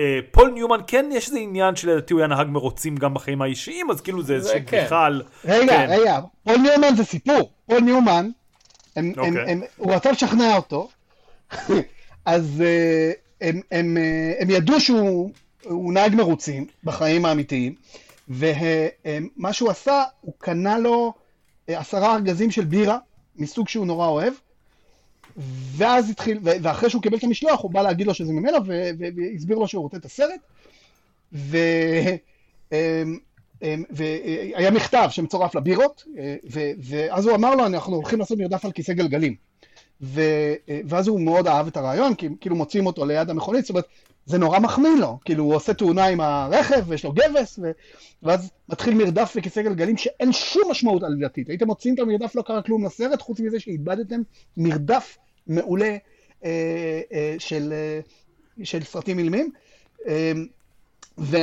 אה, 0.00 0.18
פול 0.30 0.50
ניומן 0.50 0.80
כן 0.86 1.06
יש 1.12 1.26
איזה 1.28 1.38
עניין 1.38 1.76
שלדעתי 1.76 2.12
הוא 2.12 2.20
היה 2.20 2.28
נהג 2.28 2.46
מרוצים 2.46 2.96
גם 2.96 3.14
בחיים 3.14 3.42
האישיים 3.42 3.90
אז 3.90 4.00
כאילו 4.00 4.22
זה 4.22 4.34
איזושהי 4.34 4.62
כן. 4.66 4.78
בדיחה 4.78 5.06
על... 5.06 5.22
רגע 5.44 5.76
כן. 5.76 5.86
רגע 5.88 6.20
פול 6.44 6.56
ניומן 6.56 6.96
זה 6.96 7.04
סיפור 7.04 7.52
פול 7.66 7.80
ניומן 7.80 8.30
הם, 8.96 9.12
הם, 9.16 9.26
אוקיי. 9.26 9.52
הם, 9.52 9.62
הוא 9.76 9.92
רצה 9.94 10.12
לשכנע 10.12 10.56
אותו 10.56 10.88
אז 12.24 12.62
אה, 12.66 13.12
הם, 13.40 13.60
הם, 13.70 13.96
אה, 13.96 14.32
הם 14.40 14.50
ידעו 14.50 14.80
שהוא 14.80 15.30
נהג 15.92 16.14
מרוצים 16.14 16.66
בחיים 16.84 17.24
האמיתיים 17.24 17.74
ומה 18.28 19.52
שהוא 19.52 19.70
עשה 19.70 20.04
הוא 20.20 20.34
קנה 20.38 20.78
לו 20.78 21.12
עשרה 21.66 22.14
ארגזים 22.14 22.50
של 22.50 22.64
בירה, 22.64 22.98
מסוג 23.36 23.68
שהוא 23.68 23.86
נורא 23.86 24.06
אוהב, 24.06 24.32
ואז 25.76 26.10
התחיל, 26.10 26.38
ואחרי 26.42 26.90
שהוא 26.90 27.02
קיבל 27.02 27.16
את 27.16 27.24
המשלוח, 27.24 27.60
הוא 27.60 27.70
בא 27.70 27.82
להגיד 27.82 28.06
לו 28.06 28.14
שזה 28.14 28.32
ממנו, 28.32 28.58
והסביר 28.66 29.58
לו 29.58 29.68
שהוא 29.68 29.82
רוצה 29.82 29.96
את 29.96 30.04
הסרט, 30.04 30.40
ו... 31.32 31.58
אמ, 32.72 33.18
אמ, 33.62 33.84
והיה 33.90 34.70
מכתב 34.70 35.08
שמצורף 35.10 35.54
לבירות, 35.54 36.04
ואז 36.78 37.26
הוא 37.26 37.34
אמר 37.34 37.54
לו, 37.54 37.66
אנחנו 37.66 37.96
הולכים 37.96 38.18
לעשות 38.18 38.38
מרדף 38.38 38.64
על 38.64 38.72
כיסא 38.72 38.92
גלגלים. 38.92 39.34
ואז 40.84 41.08
הוא 41.08 41.20
מאוד 41.20 41.46
אהב 41.46 41.66
את 41.66 41.76
הרעיון, 41.76 42.14
כי 42.14 42.28
כאילו 42.40 42.56
מוצאים 42.56 42.86
אותו 42.86 43.06
ליד 43.06 43.30
המכונית, 43.30 43.64
זאת 43.64 43.70
אומרת, 43.70 43.84
זה 44.26 44.38
נורא 44.38 44.58
מחמיא 44.58 44.96
לו, 44.98 45.18
כאילו 45.24 45.44
הוא 45.44 45.54
עושה 45.54 45.74
תאונה 45.74 46.06
עם 46.06 46.20
הרכב 46.20 46.84
ויש 46.86 47.04
לו 47.04 47.12
גבס, 47.12 47.58
ו... 47.62 47.70
ואז 48.22 48.50
מתחיל 48.68 48.94
מרדף 48.94 49.32
וכיסא 49.36 49.62
גלגלים 49.62 49.96
שאין 49.96 50.32
שום 50.32 50.70
משמעות 50.70 51.02
עלילתית. 51.02 51.48
הייתם 51.48 51.66
מוצאים 51.66 51.94
את 51.94 51.98
המרדף, 51.98 52.34
לא 52.34 52.42
קרה 52.42 52.62
כלום 52.62 52.84
לסרט, 52.84 53.22
חוץ 53.22 53.40
מזה 53.40 53.60
שאיבדתם 53.60 54.20
מרדף 54.56 55.18
מעולה 55.46 55.96
אה, 56.44 57.00
אה, 57.12 57.34
של, 57.38 57.72
אה, 57.72 58.00
של 58.64 58.84
סרטים 58.84 59.18
אילמים. 59.18 59.50
אה, 60.08 60.32
ו... 61.18 61.36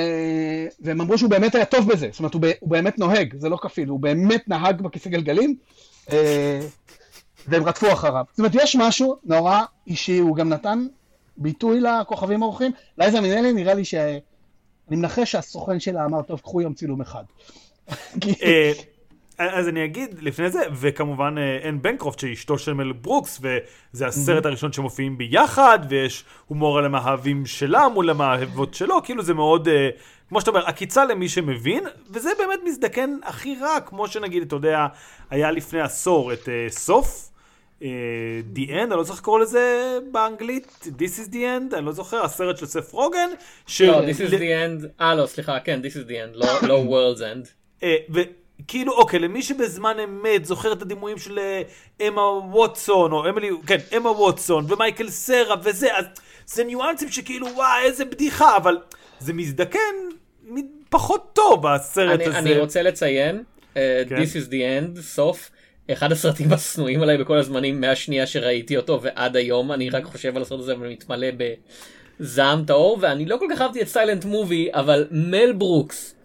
והם 0.79 1.01
אמרו 1.01 1.17
שהוא 1.17 1.29
באמת 1.29 1.55
היה 1.55 1.65
טוב 1.65 1.91
בזה, 1.91 2.07
זאת 2.11 2.19
אומרת 2.19 2.33
הוא, 2.33 2.41
ב... 2.41 2.51
הוא 2.59 2.69
באמת 2.69 2.99
נוהג, 2.99 3.35
זה 3.37 3.49
לא 3.49 3.57
כפיל, 3.61 3.89
הוא 3.89 3.99
באמת 3.99 4.47
נהג 4.47 4.81
בכיסא 4.81 5.09
גלגלים, 5.09 5.55
אה, 6.11 6.59
והם 7.47 7.63
רדפו 7.63 7.91
אחריו. 7.93 8.25
זאת 8.29 8.39
אומרת, 8.39 8.51
יש 8.55 8.75
משהו 8.75 9.15
נורא 9.23 9.61
אישי, 9.87 10.17
הוא 10.17 10.35
גם 10.35 10.49
נתן 10.49 10.87
ביטוי 11.37 11.79
לכוכבים 11.79 12.43
האורחים. 12.43 12.71
לייזה 12.97 13.21
מינלי 13.21 13.53
נראה 13.53 13.73
לי 13.73 13.85
ש... 13.85 13.93
אני 14.89 14.95
מנחש 14.95 15.31
שהסוכן 15.31 15.79
שלה 15.79 16.05
אמר, 16.05 16.21
טוב, 16.21 16.39
קחו 16.39 16.61
יום 16.61 16.73
צילום 16.73 17.01
אחד. 17.01 17.23
אה, 18.43 18.71
אז 19.37 19.67
אני 19.67 19.85
אגיד 19.85 20.15
לפני 20.21 20.49
זה, 20.49 20.59
וכמובן 20.73 21.35
אה, 21.37 21.57
אין 21.57 21.81
בנקרופט 21.81 22.19
שהיא 22.19 22.33
אשתו 22.33 22.57
של 22.57 22.73
מל 22.73 22.91
ברוקס, 22.91 23.41
וזה 23.41 24.07
הסרט 24.07 24.45
הראשון 24.45 24.73
שמופיעים 24.73 25.17
ביחד, 25.17 25.79
ויש 25.89 26.23
הומור 26.47 26.77
על 26.77 26.85
המאהבים 26.85 27.45
שלה 27.45 27.87
מול 27.87 28.09
המאהבות 28.09 28.73
שלו, 28.73 29.03
כאילו 29.03 29.23
זה 29.23 29.33
מאוד, 29.33 29.67
אה, 29.67 29.89
כמו 30.29 30.39
שאתה 30.39 30.51
אומר, 30.51 30.65
עקיצה 30.65 31.05
למי 31.05 31.29
שמבין, 31.29 31.83
וזה 32.11 32.29
באמת 32.37 32.59
מזדקן 32.65 33.09
הכי 33.23 33.55
רע, 33.61 33.79
כמו 33.79 34.07
שנגיד, 34.07 34.43
אתה 34.43 34.55
יודע, 34.55 34.87
היה 35.29 35.51
לפני 35.51 35.81
עשור 35.81 36.33
את 36.33 36.49
סוף. 36.69 37.29
The 37.81 38.69
End, 38.69 38.83
אני 38.83 38.89
לא 38.89 39.03
זוכר 39.03 39.19
לקרוא 39.19 39.39
לזה 39.39 39.97
באנגלית, 40.11 40.87
This 40.97 41.19
is 41.19 41.31
the 41.31 41.35
End, 41.35 41.75
אני 41.77 41.85
לא 41.85 41.91
זוכר, 41.91 42.23
הסרט 42.23 42.57
של 42.57 42.65
סף 42.65 42.93
רוגן. 42.93 43.29
לא, 43.79 44.01
This 44.01 44.29
is 44.29 44.31
the 44.31 44.81
End, 44.81 45.01
אה 45.01 45.15
לא, 45.15 45.25
סליחה, 45.25 45.59
כן, 45.59 45.79
This 45.83 45.93
is 45.93 46.09
the 46.09 46.13
End, 46.13 46.33
לא, 46.33 46.47
לא 46.67 46.83
World's 46.89 47.19
End. 47.19 47.47
כאילו, 48.67 48.93
אוקיי, 48.93 49.19
למי 49.19 49.41
שבזמן 49.41 49.97
אמת 49.99 50.45
זוכר 50.45 50.73
את 50.73 50.81
הדימויים 50.81 51.17
של 51.17 51.39
אמה 52.07 52.21
ווטסון, 52.21 53.11
או 53.11 53.29
אמילי, 53.29 53.49
כן, 53.67 53.77
אמה 53.97 54.11
ווטסון, 54.11 54.65
ומייקל 54.71 55.09
סרה 55.09 55.55
וזה, 55.63 55.97
אז 55.97 56.05
זה 56.45 56.63
ניואנסים 56.63 57.09
שכאילו, 57.09 57.47
וואי, 57.55 57.83
איזה 57.83 58.05
בדיחה, 58.05 58.57
אבל 58.57 58.77
זה 59.19 59.33
מזדקן 59.33 59.79
פחות 60.89 61.29
טוב, 61.33 61.65
הסרט 61.65 62.19
אני, 62.19 62.25
הזה. 62.25 62.37
אני 62.37 62.57
רוצה 62.57 62.81
לציין, 62.81 63.43
uh, 63.73 63.77
כן. 64.09 64.15
This 64.15 64.35
is 64.35 64.49
the 64.49 64.97
End, 64.97 65.01
סוף. 65.01 65.49
אחד 65.91 66.11
הסרטים 66.11 66.53
השנואים 66.53 67.01
עליי 67.01 67.17
בכל 67.17 67.37
הזמנים 67.37 67.81
מהשנייה 67.81 68.27
שראיתי 68.27 68.77
אותו 68.77 69.01
ועד 69.01 69.35
היום 69.35 69.71
אני 69.71 69.89
רק 69.89 70.03
חושב 70.03 70.35
על 70.35 70.41
הסרט 70.41 70.59
הזה 70.59 70.75
ומתמלא 70.79 71.27
בזעם 72.19 72.65
טהור 72.65 72.97
ואני 73.01 73.25
לא 73.25 73.37
כל 73.37 73.45
כך 73.51 73.61
אהבתי 73.61 73.81
את 73.81 73.87
סיילנט 73.87 74.25
מובי 74.25 74.69
אבל 74.73 75.07
מל 75.11 75.51
ברוקס 75.51 76.15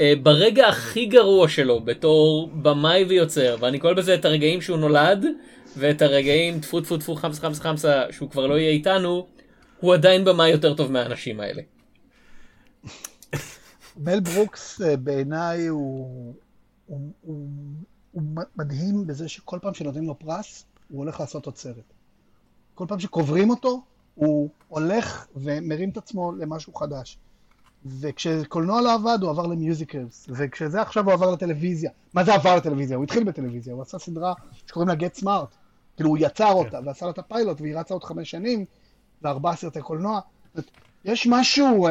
אה, 0.00 0.12
ברגע 0.22 0.68
הכי 0.68 1.06
גרוע 1.06 1.48
שלו 1.48 1.80
בתור 1.80 2.50
במאי 2.62 3.04
ויוצר 3.04 3.56
ואני 3.60 3.78
קורא 3.78 3.92
בזה 3.92 4.14
את 4.14 4.24
הרגעים 4.24 4.60
שהוא 4.60 4.78
נולד 4.78 5.26
ואת 5.76 6.02
הרגעים 6.02 6.60
טפו 6.60 6.80
טפו 6.80 6.96
טפו 6.96 7.14
חמסה 7.14 7.40
חמסה 7.40 7.62
חמסה 7.62 8.02
שהוא 8.10 8.30
כבר 8.30 8.46
לא 8.46 8.58
יהיה 8.58 8.70
איתנו 8.70 9.26
הוא 9.80 9.94
עדיין 9.94 10.24
במאי 10.24 10.50
יותר 10.50 10.74
טוב 10.74 10.92
מהאנשים 10.92 11.40
האלה. 11.40 11.62
מל 13.96 14.20
ברוקס 14.20 14.82
אה, 14.82 14.96
בעיניי 14.96 15.66
הוא, 15.66 16.34
הוא, 16.86 17.12
הוא 17.20 17.48
הוא 18.12 18.22
מדהים 18.56 19.06
בזה 19.06 19.28
שכל 19.28 19.58
פעם 19.62 19.74
שנותנים 19.74 20.04
לו 20.04 20.18
פרס, 20.18 20.64
הוא 20.88 20.98
הולך 20.98 21.20
לעשות 21.20 21.46
עוד 21.46 21.56
סרט. 21.56 21.92
כל 22.74 22.84
פעם 22.88 23.00
שקוברים 23.00 23.50
אותו, 23.50 23.82
הוא 24.14 24.48
הולך 24.68 25.26
ומרים 25.36 25.90
את 25.90 25.96
עצמו 25.96 26.32
למשהו 26.32 26.74
חדש. 26.74 27.18
וכשקולנוע 27.84 28.82
לא 28.82 28.94
עבד, 28.94 29.18
הוא 29.22 29.30
עבר 29.30 29.46
למיוזיקלס, 29.46 30.26
וכשזה 30.28 30.82
עכשיו 30.82 31.04
הוא 31.04 31.12
עבר 31.12 31.30
לטלוויזיה. 31.30 31.90
מה 32.14 32.24
זה 32.24 32.34
עבר 32.34 32.56
לטלוויזיה? 32.56 32.96
הוא 32.96 33.04
התחיל 33.04 33.24
בטלוויזיה, 33.24 33.74
הוא 33.74 33.82
עשה 33.82 33.98
סדרה 33.98 34.34
שקוראים 34.66 34.88
לה 34.88 34.94
Get 34.94 35.20
Smart. 35.20 35.54
כאילו, 35.96 36.10
הוא 36.10 36.18
יצר 36.20 36.44
כן. 36.44 36.52
אותה, 36.52 36.78
ועשה 36.86 37.06
לה 37.06 37.12
את 37.12 37.18
הפיילוט, 37.18 37.60
והיא 37.60 37.76
רצה 37.76 37.94
עוד 37.94 38.04
חמש 38.04 38.30
שנים, 38.30 38.64
וארבעה 39.22 39.56
סרטי 39.56 39.80
קולנוע. 39.80 40.20
יש 41.04 41.26
משהו 41.30 41.88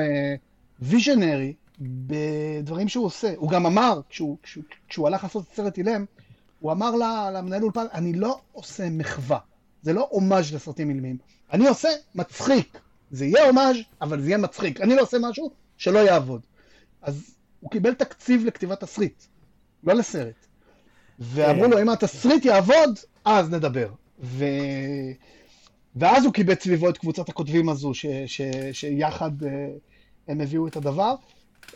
ויז'נרי 0.79 1.53
uh, 1.55 1.60
בדברים 1.81 2.87
שהוא 2.87 3.05
עושה. 3.05 3.33
הוא 3.37 3.49
גם 3.49 3.65
אמר, 3.65 4.01
כשהוא, 4.09 4.37
כשהוא, 4.43 4.63
כשהוא 4.87 5.07
הלך 5.07 5.23
לעשות 5.23 5.45
את 5.47 5.55
סרט 5.55 5.77
אילם, 5.77 6.05
הוא 6.59 6.71
אמר 6.71 6.91
למנהל 7.33 7.63
אולפן, 7.63 7.85
אני 7.93 8.13
לא 8.13 8.39
עושה 8.51 8.89
מחווה. 8.89 9.39
זה 9.81 9.93
לא 9.93 10.07
הומאז' 10.11 10.53
לסרטים 10.53 10.89
אילמים. 10.89 11.17
אני 11.53 11.67
עושה 11.67 11.89
מצחיק. 12.15 12.79
זה 13.11 13.25
יהיה 13.25 13.47
הומאז', 13.47 13.75
אבל 14.01 14.21
זה 14.21 14.27
יהיה 14.27 14.37
מצחיק. 14.37 14.81
אני 14.81 14.95
לא 14.95 15.01
עושה 15.01 15.17
משהו 15.21 15.51
שלא 15.77 15.99
יעבוד. 15.99 16.41
אז 17.01 17.35
הוא 17.59 17.71
קיבל 17.71 17.93
תקציב 17.93 18.45
לכתיבת 18.45 18.79
תסריט, 18.79 19.23
לא 19.83 19.93
לסרט. 19.93 20.45
ואמרו 21.19 21.67
לו, 21.67 21.81
אם 21.81 21.89
התסריט 21.89 22.45
יעבוד, 22.45 22.99
אז 23.25 23.49
נדבר. 23.49 23.89
ו... 24.19 24.45
ואז 25.95 26.25
הוא 26.25 26.33
קיבל 26.33 26.55
סביבו 26.55 26.89
את 26.89 26.97
קבוצת 26.97 27.29
הכותבים 27.29 27.69
הזו, 27.69 27.93
ש... 27.93 28.05
ש... 28.25 28.41
שיחד 28.71 29.43
uh, 29.43 29.45
הם 30.27 30.41
הביאו 30.41 30.67
את 30.67 30.75
הדבר. 30.75 31.15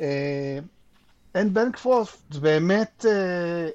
אה, 0.02 0.60
אין 1.36 1.54
בנקפורסט 1.54 2.36
באמת, 2.36 3.06
אה, 3.10 3.70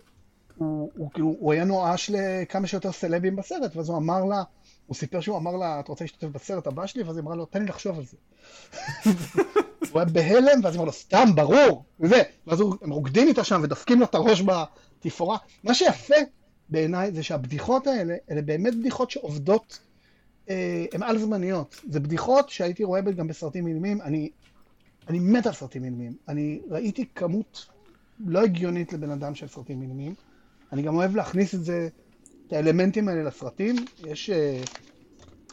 הוא, 0.57 1.11
כאילו, 1.15 1.37
הוא 1.39 1.53
היה 1.53 1.65
נואש 1.65 2.11
לכמה 2.15 2.67
שיותר 2.67 2.93
סלבים 2.93 3.37
בסרט, 3.37 3.77
ואז 3.77 3.89
הוא 3.89 3.97
אמר 3.97 4.25
לה, 4.25 4.43
הוא 4.87 4.97
סיפר 4.97 5.21
שהוא 5.21 5.37
אמר 5.37 5.57
לה, 5.57 5.81
את 5.81 5.89
רוצה 5.89 6.05
להשתתף 6.05 6.27
בסרט 6.27 6.67
הבא 6.67 6.87
שלי? 6.87 7.03
ואז 7.03 7.17
היא 7.17 7.23
אמרה 7.23 7.37
לו, 7.37 7.45
תן 7.45 7.61
לי 7.63 7.69
לחשוב 7.69 7.99
על 7.99 8.05
זה. 8.05 8.17
הוא 9.91 10.01
היה 10.01 10.05
בהלם, 10.05 10.61
ואז 10.65 10.75
היא 10.75 10.75
אמרה 10.75 10.87
לו, 10.87 10.93
סתם, 10.93 11.29
ברור, 11.35 11.85
וזה. 12.01 12.23
ואז 12.47 12.61
הם 12.83 12.91
רוקדים 12.91 13.29
איתה 13.29 13.45
שם 13.45 13.61
ודופקים 13.65 14.01
לו 14.01 14.07
את 14.07 14.15
הראש 14.15 14.43
בתפאורה. 14.43 15.39
מה 15.65 15.75
שיפה 15.75 16.15
בעיניי 16.69 17.13
זה 17.13 17.23
שהבדיחות 17.23 17.87
האלה, 17.87 18.15
אלה 18.31 18.43
באמת 18.43 18.75
בדיחות 18.75 19.11
שעובדות, 19.11 19.79
אה, 20.51 20.85
הן 20.93 21.03
על 21.03 21.19
זמניות. 21.19 21.81
זה 21.91 22.01
בדיחות 22.01 22.51
שהייתי 22.51 22.85
רואה 22.85 23.01
גם 23.01 23.27
בסרטים 23.27 23.67
אילמים. 23.67 24.01
אני 24.01 24.31
אני 25.11 25.19
מת 25.19 25.47
על 25.47 25.53
סרטים 25.53 25.85
אילמים. 25.85 26.13
אני 26.29 26.61
ראיתי 26.69 27.05
כמות 27.15 27.67
לא 28.27 28.43
הגיונית 28.43 28.93
לבן 28.93 29.11
אדם 29.11 29.35
של 29.35 29.49
סרטים 29.49 29.83
אילמים. 29.83 30.15
אני 30.73 30.83
גם 30.83 30.97
אוהב 30.97 31.17
להכניס 31.17 31.55
את 31.55 31.65
זה, 31.65 31.89
את 32.47 32.53
האלמנטים 32.53 33.09
האלה 33.09 33.23
לסרטים. 33.23 33.77
יש, 34.07 34.31
אה, 34.31 34.63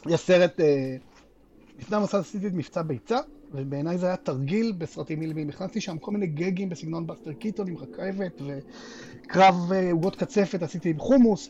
יש 0.06 0.20
סרט, 0.20 0.60
אה, 0.60 0.96
לפני 1.78 1.96
המוסד 1.96 2.18
עשיתי 2.18 2.46
את 2.46 2.52
מבצע 2.52 2.82
ביצה, 2.82 3.18
ובעיניי 3.52 3.98
זה 3.98 4.06
היה 4.06 4.16
תרגיל 4.16 4.72
בסרטים 4.78 5.22
אילמים. 5.22 5.48
הכנסתי 5.48 5.80
שם 5.80 5.98
כל 5.98 6.10
מיני 6.10 6.26
גגים 6.26 6.68
בסגנון 6.68 7.06
בסטר 7.06 7.32
קיטון 7.32 7.68
עם 7.68 7.76
רכבת, 7.76 8.42
וקרב 8.46 9.72
אה, 9.72 9.92
עוגות 9.92 10.16
קצפת 10.16 10.62
עשיתי 10.62 10.90
עם 10.90 10.98
חומוס. 10.98 11.48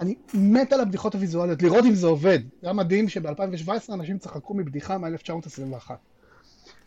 אני 0.00 0.14
מת 0.34 0.72
על 0.72 0.80
הבדיחות 0.80 1.14
הוויזואליות, 1.14 1.62
לראות 1.62 1.84
אם 1.84 1.94
זה 1.94 2.06
עובד. 2.06 2.38
זה 2.60 2.66
היה 2.66 2.72
מדהים 2.72 3.08
שב-2017 3.08 3.92
אנשים 3.92 4.18
צחקו 4.18 4.54
מבדיחה 4.54 4.98
מ-1921. 4.98 5.90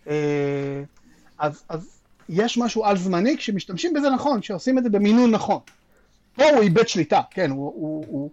אה, 0.07 0.83
אז, 1.39 1.63
אז 1.69 1.99
יש 2.29 2.57
משהו 2.57 2.85
על 2.85 2.97
זמני 2.97 3.37
כשמשתמשים 3.37 3.93
בזה 3.93 4.09
נכון, 4.09 4.41
כשעושים 4.41 4.77
את 4.77 4.83
זה 4.83 4.89
במינון 4.89 5.31
נכון. 5.31 5.59
פה 6.35 6.49
הוא 6.49 6.61
איבד 6.61 6.87
שליטה, 6.87 7.21
כן, 7.31 7.51
הוא, 7.51 7.73
הוא, 7.75 8.05
הוא 8.07 8.29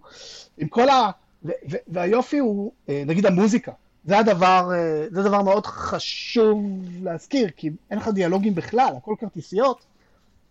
עם 0.57 0.67
כל 0.67 0.89
ה... 0.89 1.11
ו, 1.45 1.51
ו, 1.71 1.75
והיופי 1.87 2.37
הוא, 2.37 2.71
אה, 2.89 3.03
נגיד 3.05 3.25
המוזיקה, 3.25 3.71
זה 4.05 4.17
הדבר, 4.17 4.71
אה, 4.73 5.05
זה 5.11 5.23
דבר 5.23 5.41
מאוד 5.41 5.65
חשוב 5.65 6.61
להזכיר, 7.03 7.49
כי 7.57 7.69
אין 7.91 7.99
לך 7.99 8.07
דיאלוגים 8.07 8.55
בכלל, 8.55 8.93
הכל 8.97 9.15
כרטיסיות, 9.19 9.85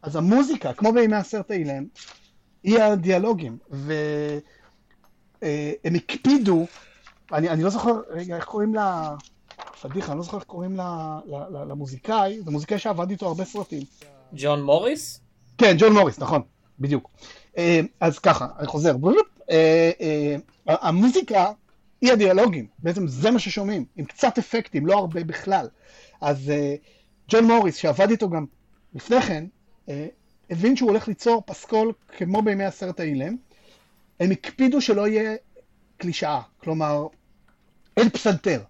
אז 0.02 0.16
המוזיקה, 0.16 0.72
כמו 0.72 0.92
בימי 0.92 1.16
הסרט 1.16 1.50
אילם, 1.50 1.84
היא 2.62 2.78
הדיאלוגים, 2.78 3.58
והם 3.70 4.40
הקפידו, 5.94 6.66
אני, 7.32 7.48
אני 7.48 7.62
לא 7.62 7.70
זוכר, 7.70 8.00
רגע, 8.08 8.36
איך 8.36 8.44
קוראים 8.44 8.74
לה... 8.74 9.14
פדיחה, 9.80 10.12
אני 10.12 10.18
לא 10.18 10.24
זוכר 10.24 10.36
איך 10.36 10.44
קוראים 10.44 10.76
למוזיקאי, 11.68 12.40
זה 12.44 12.50
מוזיקאי 12.50 12.78
שעבד 12.78 13.10
איתו 13.10 13.26
הרבה 13.26 13.44
סרטים. 13.44 13.82
ג'ון 14.32 14.62
מוריס? 14.62 15.20
כן, 15.58 15.76
ג'ון 15.78 15.92
מוריס, 15.92 16.18
נכון, 16.18 16.42
בדיוק. 16.78 17.10
אה, 17.58 17.80
אז 18.00 18.18
ככה, 18.18 18.46
אני 18.58 18.66
חוזר. 18.66 18.96
אה, 19.50 19.90
אה, 20.00 20.36
המוזיקה 20.66 21.52
היא 22.00 22.12
הדיאלוגים, 22.12 22.66
בעצם 22.78 23.06
זה 23.06 23.30
מה 23.30 23.38
ששומעים, 23.38 23.84
עם 23.96 24.04
קצת 24.04 24.38
אפקטים, 24.38 24.86
לא 24.86 24.98
הרבה 24.98 25.24
בכלל. 25.24 25.68
אז 26.20 26.52
ג'ון 27.28 27.44
מוריס, 27.44 27.76
שעבד 27.76 28.10
איתו 28.10 28.30
גם 28.30 28.46
לפני 28.94 29.22
כן, 29.22 29.44
הבין 30.50 30.76
שהוא 30.76 30.90
הולך 30.90 31.08
ליצור 31.08 31.42
פסקול 31.46 31.92
כמו 32.16 32.42
בימי 32.42 32.64
הסרט 32.64 33.00
האילם. 33.00 33.36
הם 34.20 34.30
הקפידו 34.30 34.80
שלא 34.80 35.08
יהיה 35.08 35.36
קלישאה, 35.96 36.40
כלומר, 36.58 37.06
אין 37.96 38.10
פסנתר. 38.10 38.60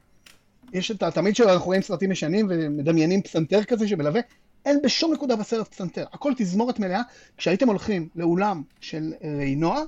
יש 0.72 0.90
את 0.90 1.02
התמיד 1.02 1.37
שאנחנו 1.37 1.66
רואים 1.66 1.83
סרטים 1.83 2.12
ישנים 2.12 2.46
ומדמיינים 2.50 3.22
פסנתר 3.22 3.64
כזה 3.64 3.88
שמלווה, 3.88 4.20
אין 4.66 4.83
בשום 4.83 5.12
נקודה 5.12 5.37
בסרט 5.37 5.68
פסנתר, 5.68 6.04
הכל 6.12 6.33
תזמורת 6.37 6.78
מלאה. 6.78 7.02
כשהייתם 7.37 7.68
הולכים 7.68 8.09
לאולם 8.16 8.62
של 8.81 9.12
רינוע, 9.38 9.83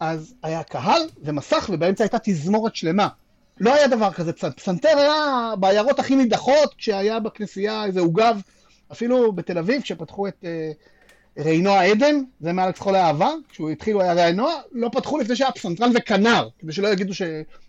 אז 0.00 0.34
היה 0.42 0.62
קהל 0.62 1.02
ומסך 1.22 1.70
ובאמצע 1.72 2.04
הייתה 2.04 2.18
תזמורת 2.22 2.76
שלמה. 2.76 3.08
לא 3.60 3.74
היה 3.74 3.88
דבר 3.88 4.12
כזה 4.12 4.32
פסנתר. 4.32 4.56
פסנתר 4.56 4.98
היה 4.98 5.52
בעיירות 5.60 5.98
הכי 5.98 6.16
נידחות, 6.16 6.74
כשהיה 6.78 7.20
בכנסייה 7.20 7.84
איזה 7.84 8.00
עוגב, 8.00 8.40
אפילו 8.92 9.32
בתל 9.32 9.58
אביב, 9.58 9.82
כשפתחו 9.82 10.28
את 10.28 10.44
אה, 10.44 10.70
רעינוע 11.38 11.80
עדן, 11.82 12.22
זה 12.40 12.52
מאלכס 12.52 12.80
חולה 12.80 13.06
אהבה, 13.06 13.30
כשהוא 13.48 13.70
התחיל 13.70 13.94
הוא 13.94 14.02
היה 14.02 14.12
רעינוע, 14.12 14.52
לא 14.72 14.88
פתחו 14.92 15.18
לפני 15.18 15.36
שהיה 15.36 15.52
פסנתרן 15.52 15.90
וכנר, 15.94 16.48
כדי 16.58 16.72
שלא 16.72 16.88
יגידו 16.88 17.14
ש... 17.14 17.22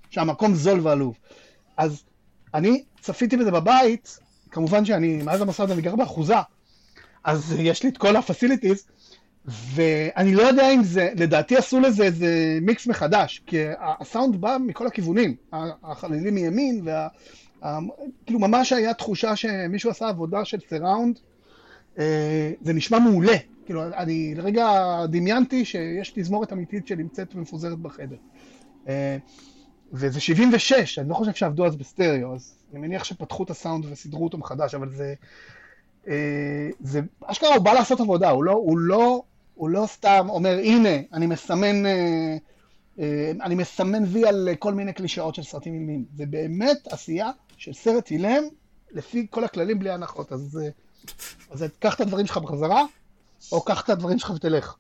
שהמקום 0.09 0.55
זול 0.55 0.79
ועלוב. 0.79 1.17
אז 1.77 2.03
אני 2.53 2.83
צפיתי 3.01 3.38
בזה 3.38 3.51
בבית, 3.51 4.19
כמובן 4.51 4.85
שאני, 4.85 5.23
מאז 5.23 5.41
המוסד 5.41 5.71
אני 5.71 5.81
גר 5.81 5.95
באחוזה, 5.95 6.35
אז 7.23 7.55
יש 7.59 7.83
לי 7.83 7.89
את 7.89 7.97
כל 7.97 8.15
הפסיליטיז, 8.15 8.85
ואני 9.45 10.35
לא 10.35 10.41
יודע 10.41 10.71
אם 10.71 10.83
זה, 10.83 11.09
לדעתי 11.15 11.57
עשו 11.57 11.79
לזה 11.79 12.03
איזה 12.03 12.59
מיקס 12.62 12.88
מחדש, 12.88 13.41
כי 13.45 13.57
הסאונד 13.79 14.41
בא 14.41 14.57
מכל 14.65 14.88
הכיוונים, 14.88 15.35
החלילים 15.83 16.35
מימין, 16.35 16.81
וה... 16.83 17.07
כאילו 18.25 18.39
ממש 18.39 18.73
היה 18.73 18.93
תחושה 18.93 19.35
שמישהו 19.35 19.89
עשה 19.89 20.07
עבודה 20.07 20.45
של 20.45 20.57
סיראונד, 20.69 21.19
אה, 21.99 22.51
זה 22.62 22.73
נשמע 22.73 22.99
מעולה, 22.99 23.38
כאילו 23.65 23.83
אני 23.83 24.35
לרגע 24.35 24.65
דמיינתי 25.09 25.65
שיש 25.65 26.12
תזמורת 26.15 26.53
אמיתית 26.53 26.88
שנמצאת 26.88 27.35
ומפוזרת 27.35 27.79
בחדר. 27.79 28.15
וזה 29.93 30.19
76, 30.19 30.99
אני 30.99 31.10
לא 31.10 31.15
חושב 31.15 31.34
שעבדו 31.34 31.65
אז 31.65 31.75
בסטריאו, 31.75 32.36
אז 32.36 32.54
אני 32.71 32.80
מניח 32.80 33.04
שפתחו 33.04 33.43
את 33.43 33.49
הסאונד 33.49 33.86
וסידרו 33.89 34.23
אותו 34.23 34.38
מחדש, 34.38 34.75
אבל 34.75 34.89
זה... 34.89 35.13
אה, 36.08 36.69
זה 36.80 37.02
אשכרה 37.25 37.56
הוא 37.56 37.63
בא 37.63 37.73
לעשות 37.73 37.99
עבודה, 37.99 38.30
הוא 38.30 38.43
לא, 38.43 38.52
הוא 38.52 38.78
לא, 38.78 39.21
הוא 39.56 39.69
לא 39.69 39.86
סתם 39.88 40.28
אומר 40.30 40.58
הנה 40.63 40.89
אני 41.13 41.28
מסמן, 41.28 41.86
אה, 41.86 42.38
אה, 42.99 43.32
אני 43.41 43.56
מסמן 43.56 44.04
וי 44.08 44.28
על 44.28 44.49
כל 44.60 44.73
מיני 44.73 44.93
קלישאות 44.93 45.36
של 45.36 45.43
סרטים 45.43 45.73
אילמים, 45.73 46.06
זה 46.15 46.25
באמת 46.25 46.88
עשייה 46.91 47.32
של 47.58 47.73
סרט 47.73 48.12
אילם 48.12 48.43
לפי 48.91 49.28
כל 49.30 49.43
הכללים 49.43 49.80
בלי 49.80 49.89
הנחות, 49.89 50.32
אז, 50.32 50.60
אז 51.52 51.65
קח 51.80 51.95
את 51.95 52.02
הדברים 52.02 52.25
שלך 52.25 52.38
בחזרה, 52.38 52.84
או 53.52 53.62
קח 53.62 53.82
את 53.82 53.89
הדברים 53.89 54.19
שלך 54.19 54.30
ותלך. 54.36 54.75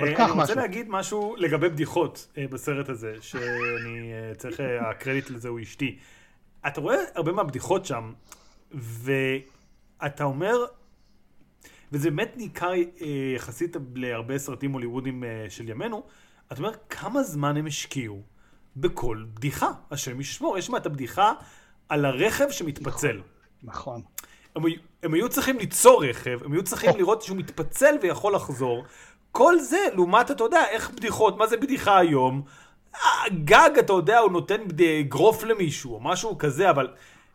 אני 0.00 0.10
רוצה 0.10 0.34
משהו. 0.34 0.56
להגיד 0.56 0.86
משהו 0.88 1.36
לגבי 1.38 1.68
בדיחות 1.68 2.32
בסרט 2.50 2.88
הזה, 2.88 3.14
שאני 3.20 4.12
צריך, 4.36 4.60
הקרדיט 4.80 5.30
לזה 5.30 5.48
הוא 5.48 5.60
אשתי. 5.60 5.98
אתה 6.66 6.80
רואה 6.80 6.96
הרבה 7.14 7.32
מהבדיחות 7.32 7.86
שם, 7.86 8.12
ואתה 8.72 10.24
אומר, 10.24 10.56
וזה 11.92 12.10
באמת 12.10 12.32
ניכר 12.36 12.72
אה, 12.72 13.32
יחסית 13.36 13.76
להרבה 13.94 14.38
סרטים 14.38 14.72
הוליוודים 14.72 15.24
אה, 15.24 15.46
של 15.48 15.68
ימינו, 15.68 16.02
אתה 16.46 16.58
אומר 16.58 16.72
כמה 16.90 17.22
זמן 17.22 17.56
הם 17.56 17.66
השקיעו 17.66 18.22
בכל 18.76 19.24
בדיחה, 19.34 19.70
השם 19.90 20.20
ישמור, 20.20 20.58
יש 20.58 20.70
מה 20.70 20.78
את 20.78 20.86
הבדיחה 20.86 21.32
על 21.88 22.04
הרכב 22.04 22.50
שמתפצל. 22.50 23.20
נכון. 23.62 24.02
הם, 24.56 24.62
הם 25.02 25.14
היו 25.14 25.28
צריכים 25.28 25.58
ליצור 25.58 26.04
רכב, 26.04 26.38
הם 26.44 26.52
היו 26.52 26.64
צריכים 26.64 26.90
לראות 26.96 27.22
שהוא 27.22 27.36
מתפצל 27.36 27.94
ויכול 28.02 28.34
לחזור. 28.34 28.84
כל 29.32 29.60
זה, 29.60 29.78
לעומת, 29.94 30.30
אתה 30.30 30.44
יודע, 30.44 30.64
איך 30.70 30.90
בדיחות, 30.90 31.36
מה 31.38 31.46
זה 31.46 31.56
בדיחה 31.56 31.98
היום? 31.98 32.42
גג, 33.44 33.70
אתה 33.78 33.92
יודע, 33.92 34.18
הוא 34.18 34.32
נותן 34.32 34.60
אגרוף 35.00 35.42
למישהו, 35.44 35.94
או 35.94 36.00
משהו 36.00 36.38
כזה, 36.38 36.70
אבל 36.70 36.88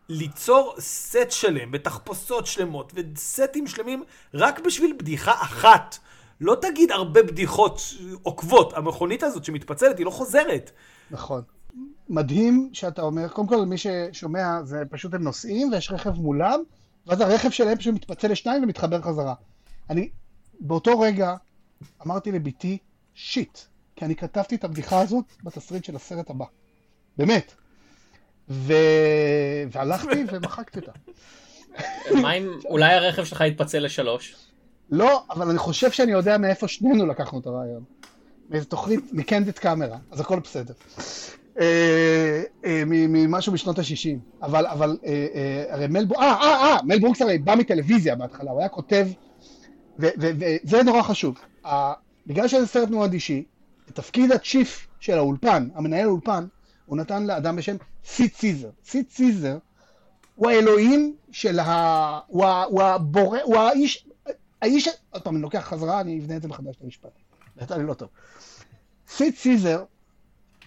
ליצור 0.10 0.76
סט 0.80 1.32
שלם, 1.32 1.72
בתחפושות 1.72 2.46
שלמות, 2.46 2.94
וסטים 2.96 3.68
שלמים, 3.68 4.04
רק 4.34 4.60
בשביל 4.60 4.96
בדיחה 5.00 5.32
אחת. 5.32 5.98
לא 6.42 6.56
תגיד 6.62 6.92
הרבה 6.92 7.24
בדיחות 7.24 7.82
עוקבות, 8.24 8.74
המכונית 8.74 9.24
הזאת 9.24 9.46
שמתפצלת 9.46 9.98
היא 9.98 10.06
לא 10.06 10.12
חוזרת. 10.12 10.72
נכון. 11.12 11.42
מדהים 12.10 12.70
שאתה 12.74 13.02
אומר, 13.02 13.28
קודם 13.28 13.48
כל 13.48 13.66
מי 13.66 13.76
ששומע 13.78 14.64
זה 14.64 14.84
פשוט 14.90 15.14
הם 15.14 15.24
נוסעים 15.24 15.72
ויש 15.72 15.92
רכב 15.92 16.12
מולם, 16.12 16.60
ואז 17.08 17.22
הרכב 17.22 17.50
שלהם 17.50 17.78
פשוט 17.78 17.94
מתפצל 17.94 18.28
לשניים 18.28 18.64
ומתחבר 18.64 19.02
חזרה. 19.02 19.34
אני 19.90 20.10
באותו 20.60 21.00
רגע 21.00 21.36
אמרתי 22.06 22.32
לביתי, 22.32 22.78
שיט, 23.14 23.60
כי 23.96 24.06
אני 24.06 24.16
כתבתי 24.16 24.56
את 24.56 24.64
הבדיחה 24.64 25.02
הזאת 25.02 25.26
בתסריט 25.44 25.84
של 25.84 25.96
הסרט 25.96 26.30
הבא. 26.30 26.46
באמת. 27.18 27.54
ו... 28.50 28.74
והלכתי 29.72 30.24
ומחקתי 30.32 30.80
אותה. 30.80 30.92
מה 32.22 32.34
אם 32.34 32.48
אולי 32.66 32.94
הרכב 32.94 33.24
שלך 33.24 33.42
יתפצל 33.42 33.80
לשלוש? 33.80 34.36
לא, 34.90 35.24
אבל 35.30 35.50
אני 35.50 35.58
חושב 35.58 35.92
שאני 35.92 36.12
יודע 36.12 36.38
מאיפה 36.38 36.68
שנינו 36.68 37.06
לקחנו 37.06 37.40
את 37.40 37.46
הרעיון. 37.46 37.84
מאיזה 38.50 38.66
תוכנית, 38.66 39.00
מקנדיט 39.12 39.60
קאמרה, 39.60 39.98
אז 40.12 40.20
הכל 40.20 40.40
בסדר. 40.40 40.74
אה, 41.60 42.44
אה, 42.66 42.84
ממשהו 42.86 43.54
משנות 43.54 43.80
ה-60. 43.80 44.46
אבל, 44.46 44.66
אבל, 44.66 44.98
אה, 45.06 45.66
הרי 45.70 45.88
מל 45.88 46.06
ברוקס, 46.06 46.24
אה, 46.24 46.34
אה, 46.42 46.74
אה, 46.74 46.78
מל 46.84 47.00
ברוקס 47.00 47.22
הרי 47.22 47.38
בא 47.38 47.56
מטלוויזיה 47.56 48.16
בהתחלה, 48.16 48.52
הוא 48.52 48.60
היה 48.60 48.70
כותב, 48.70 49.08
וזה 50.00 50.84
נורא 50.84 51.02
חשוב. 51.02 51.36
בגלל 52.28 52.48
שזה 52.48 52.68
סרט 52.68 52.90
מאוד 52.90 53.14
אישי, 53.14 53.44
תפקיד 53.94 54.32
הצ'יף 54.32 54.88
של 55.00 55.18
האולפן, 55.18 55.70
המנהל 55.76 56.06
האולפן, 56.06 56.46
הוא 56.86 56.98
נתן 56.98 57.24
לאדם 57.24 57.56
בשם 57.56 57.76
סיד 58.06 58.36
סיזר. 58.36 58.70
סיד 58.86 59.12
סיזר 59.12 59.58
הוא 60.36 60.50
האלוהים 60.50 61.16
של 61.32 61.60
ה... 61.60 62.20
הוא, 62.28 62.46
ה... 62.46 62.64
הוא 62.64 62.82
הבורא, 62.82 63.40
הוא 63.44 63.58
האיש, 63.58 64.08
האיש, 64.62 64.90
עוד 65.10 65.22
פעם, 65.22 65.36
אני 65.36 65.42
לוקח 65.42 65.60
חזרה, 65.60 66.02
אני 66.02 66.20
אבנה 66.20 66.36
את 66.36 66.42
זה 66.42 66.48
מחדש 66.48 66.76
למשפט. 66.84 67.10
יצא 67.62 67.76
לי 67.76 67.84
לא 67.84 67.94
טוב. 67.94 68.10
סיד 69.08 69.38
סיזר 69.38 69.84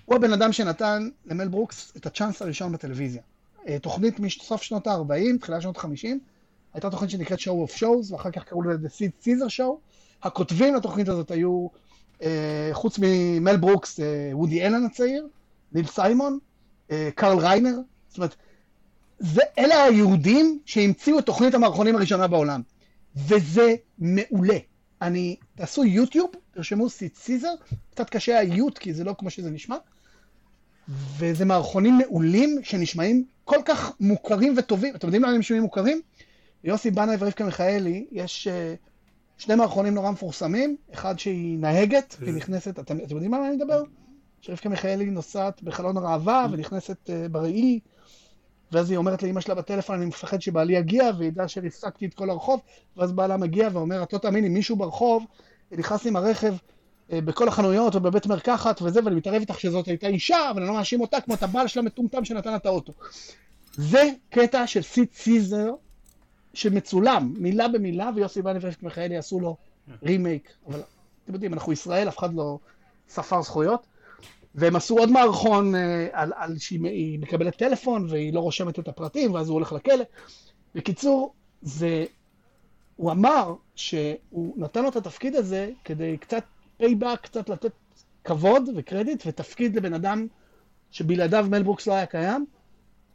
הוא 0.04 0.16
הבן 0.16 0.32
אדם 0.32 0.52
שנתן 0.52 1.08
למל 1.26 1.48
ברוקס 1.48 1.92
את 1.96 2.06
הצ'אנס 2.06 2.42
הראשון 2.42 2.72
בטלוויזיה. 2.72 3.22
אה, 3.68 3.78
תוכנית 3.78 4.20
מסוף 4.20 4.62
שנות 4.62 4.86
ה-40, 4.86 5.38
תחילת 5.40 5.62
שנות 5.62 5.78
ה-50, 5.78 6.08
הייתה 6.74 6.90
תוכנית 6.90 7.10
שנקראת 7.10 7.38
Show 7.38 7.68
of 7.68 7.80
Shows, 7.80 8.12
ואחר 8.12 8.30
כך 8.30 8.44
קראו 8.44 8.62
לזה 8.62 8.88
The 8.88 8.90
Sid 8.90 9.24
Caesar 9.24 9.48
Show. 9.48 9.85
הכותבים 10.22 10.74
לתוכנית 10.74 11.08
הזאת 11.08 11.30
היו, 11.30 11.66
אה, 12.22 12.70
חוץ 12.72 12.98
ממל 13.02 13.56
ברוקס, 13.56 14.00
אה, 14.00 14.30
וודי 14.32 14.62
אלן 14.62 14.84
הצעיר, 14.84 15.26
ניל 15.72 15.86
סיימון, 15.86 16.38
אה, 16.90 17.08
קרל 17.14 17.38
ריינר, 17.38 17.76
זאת 18.08 18.18
אומרת, 18.18 18.36
זה, 19.18 19.42
אלה 19.58 19.84
היהודים 19.84 20.58
שהמציאו 20.66 21.18
את 21.18 21.26
תוכנית 21.26 21.54
המערכונים 21.54 21.96
הראשונה 21.96 22.26
בעולם. 22.26 22.62
וזה 23.16 23.74
מעולה. 23.98 24.58
אני, 25.02 25.36
תעשו 25.54 25.84
יוטיוב, 25.84 26.30
תרשמו 26.50 26.90
סיד 26.90 27.16
סיזר, 27.16 27.54
קצת 27.90 28.10
קשה 28.10 28.38
האיות, 28.38 28.78
כי 28.78 28.94
זה 28.94 29.04
לא 29.04 29.14
כמו 29.18 29.30
שזה 29.30 29.50
נשמע, 29.50 29.76
וזה 31.18 31.44
מערכונים 31.44 31.98
מעולים 31.98 32.58
שנשמעים 32.62 33.24
כל 33.44 33.58
כך 33.64 33.92
מוכרים 34.00 34.54
וטובים. 34.58 34.94
אתם 34.94 35.06
יודעים 35.06 35.22
למה 35.22 35.32
הם 35.32 35.38
נשמעים 35.38 35.62
מוכרים? 35.62 36.00
יוסי 36.64 36.90
בנאי 36.90 37.16
ורבקה 37.18 37.44
מיכאלי, 37.44 38.06
יש 38.12 38.48
uh, 38.48 38.86
שני 39.38 39.54
מערכונים 39.54 39.94
נורא 39.94 40.10
מפורסמים, 40.10 40.76
אחד 40.94 41.18
שהיא 41.18 41.58
נהגת, 41.58 42.16
והיא 42.20 42.34
נכנסת, 42.34 42.78
אתם, 42.78 42.96
אתם 42.96 43.14
יודעים 43.14 43.34
על 43.34 43.40
מה 43.40 43.48
אני 43.48 43.56
מדבר? 43.56 43.82
שרבקה 44.40 44.68
מיכאלי 44.68 45.04
נוסעת 45.04 45.62
בחלון 45.62 45.96
הראווה 45.96 46.46
ונכנסת 46.50 46.96
uh, 47.06 47.28
בראי, 47.28 47.80
ואז 48.72 48.90
היא 48.90 48.98
אומרת 48.98 49.22
לאמא 49.22 49.40
שלה 49.40 49.54
בטלפון, 49.54 49.96
אני 49.96 50.06
מפחד 50.06 50.40
שבעלי 50.40 50.76
יגיע 50.76 51.10
וידע 51.18 51.48
שריסקתי 51.48 52.06
את 52.06 52.14
כל 52.14 52.30
הרחוב, 52.30 52.60
ואז 52.96 53.12
בעלה 53.12 53.36
מגיע 53.36 53.68
ואומר, 53.72 54.02
את 54.02 54.12
לא 54.12 54.18
תאמיני, 54.18 54.48
מישהו 54.48 54.76
ברחוב 54.76 55.24
נכנס 55.72 56.06
עם 56.06 56.16
הרכב 56.16 56.54
uh, 56.54 57.12
בכל 57.24 57.48
החנויות 57.48 57.94
ובבית 57.94 58.26
מרקחת 58.26 58.82
וזה, 58.82 59.00
ואני 59.04 59.16
מתערב 59.16 59.40
איתך 59.40 59.60
שזאת 59.60 59.86
הייתה 59.86 60.06
אישה, 60.06 60.50
אבל 60.50 60.60
אני 60.60 60.68
לא 60.68 60.74
מאשים 60.74 61.00
אותה 61.00 61.20
כמו 61.20 61.34
את 61.34 61.42
הבעל 61.42 61.66
שלה 61.66 61.82
מטומטם 61.82 62.24
שנתן 62.24 62.56
את 62.56 62.66
האוטו. 62.66 62.92
זה 63.72 64.10
קטע 64.30 64.66
של 64.66 64.82
סיט 64.82 65.14
סיזר 65.14 65.70
שמצולם, 66.56 67.34
מילה 67.38 67.68
במילה, 67.68 68.10
ויוסי 68.14 68.42
בנאי 68.42 68.58
ורבקה 68.62 68.78
מיכאלי 68.82 69.16
עשו 69.16 69.40
לו 69.40 69.56
רימייק, 70.02 70.52
אבל 70.68 70.80
אתם 71.24 71.34
יודעים, 71.34 71.52
אנחנו 71.52 71.72
ישראל, 71.72 72.08
אף 72.08 72.18
אחד 72.18 72.34
לא 72.34 72.58
ספר 73.08 73.42
זכויות. 73.42 73.86
והם 74.54 74.76
עשו 74.76 74.98
עוד 74.98 75.10
מערכון 75.10 75.74
אה, 75.74 76.08
על, 76.12 76.32
על 76.36 76.58
שהיא 76.58 77.18
מקבלת 77.18 77.56
טלפון 77.56 78.06
והיא 78.10 78.32
לא 78.32 78.40
רושמת 78.40 78.78
את 78.78 78.88
הפרטים 78.88 79.34
ואז 79.34 79.48
הוא 79.48 79.54
הולך 79.54 79.72
לכלא. 79.72 80.04
בקיצור, 80.74 81.34
זה... 81.62 82.04
הוא 82.96 83.12
אמר 83.12 83.54
שהוא 83.74 84.54
נתן 84.56 84.82
לו 84.82 84.88
את 84.88 84.96
התפקיד 84.96 85.34
הזה 85.34 85.70
כדי 85.84 86.16
קצת 86.16 86.44
payback, 86.76 87.20
קצת 87.22 87.48
לתת 87.48 87.72
כבוד 88.24 88.68
וקרדיט 88.76 89.22
ותפקיד 89.26 89.76
לבן 89.76 89.94
אדם 89.94 90.26
שבלעדיו 90.90 91.46
מל 91.50 91.60
ברוקס 91.60 91.86
לא 91.86 91.92
היה 91.92 92.06
קיים, 92.06 92.46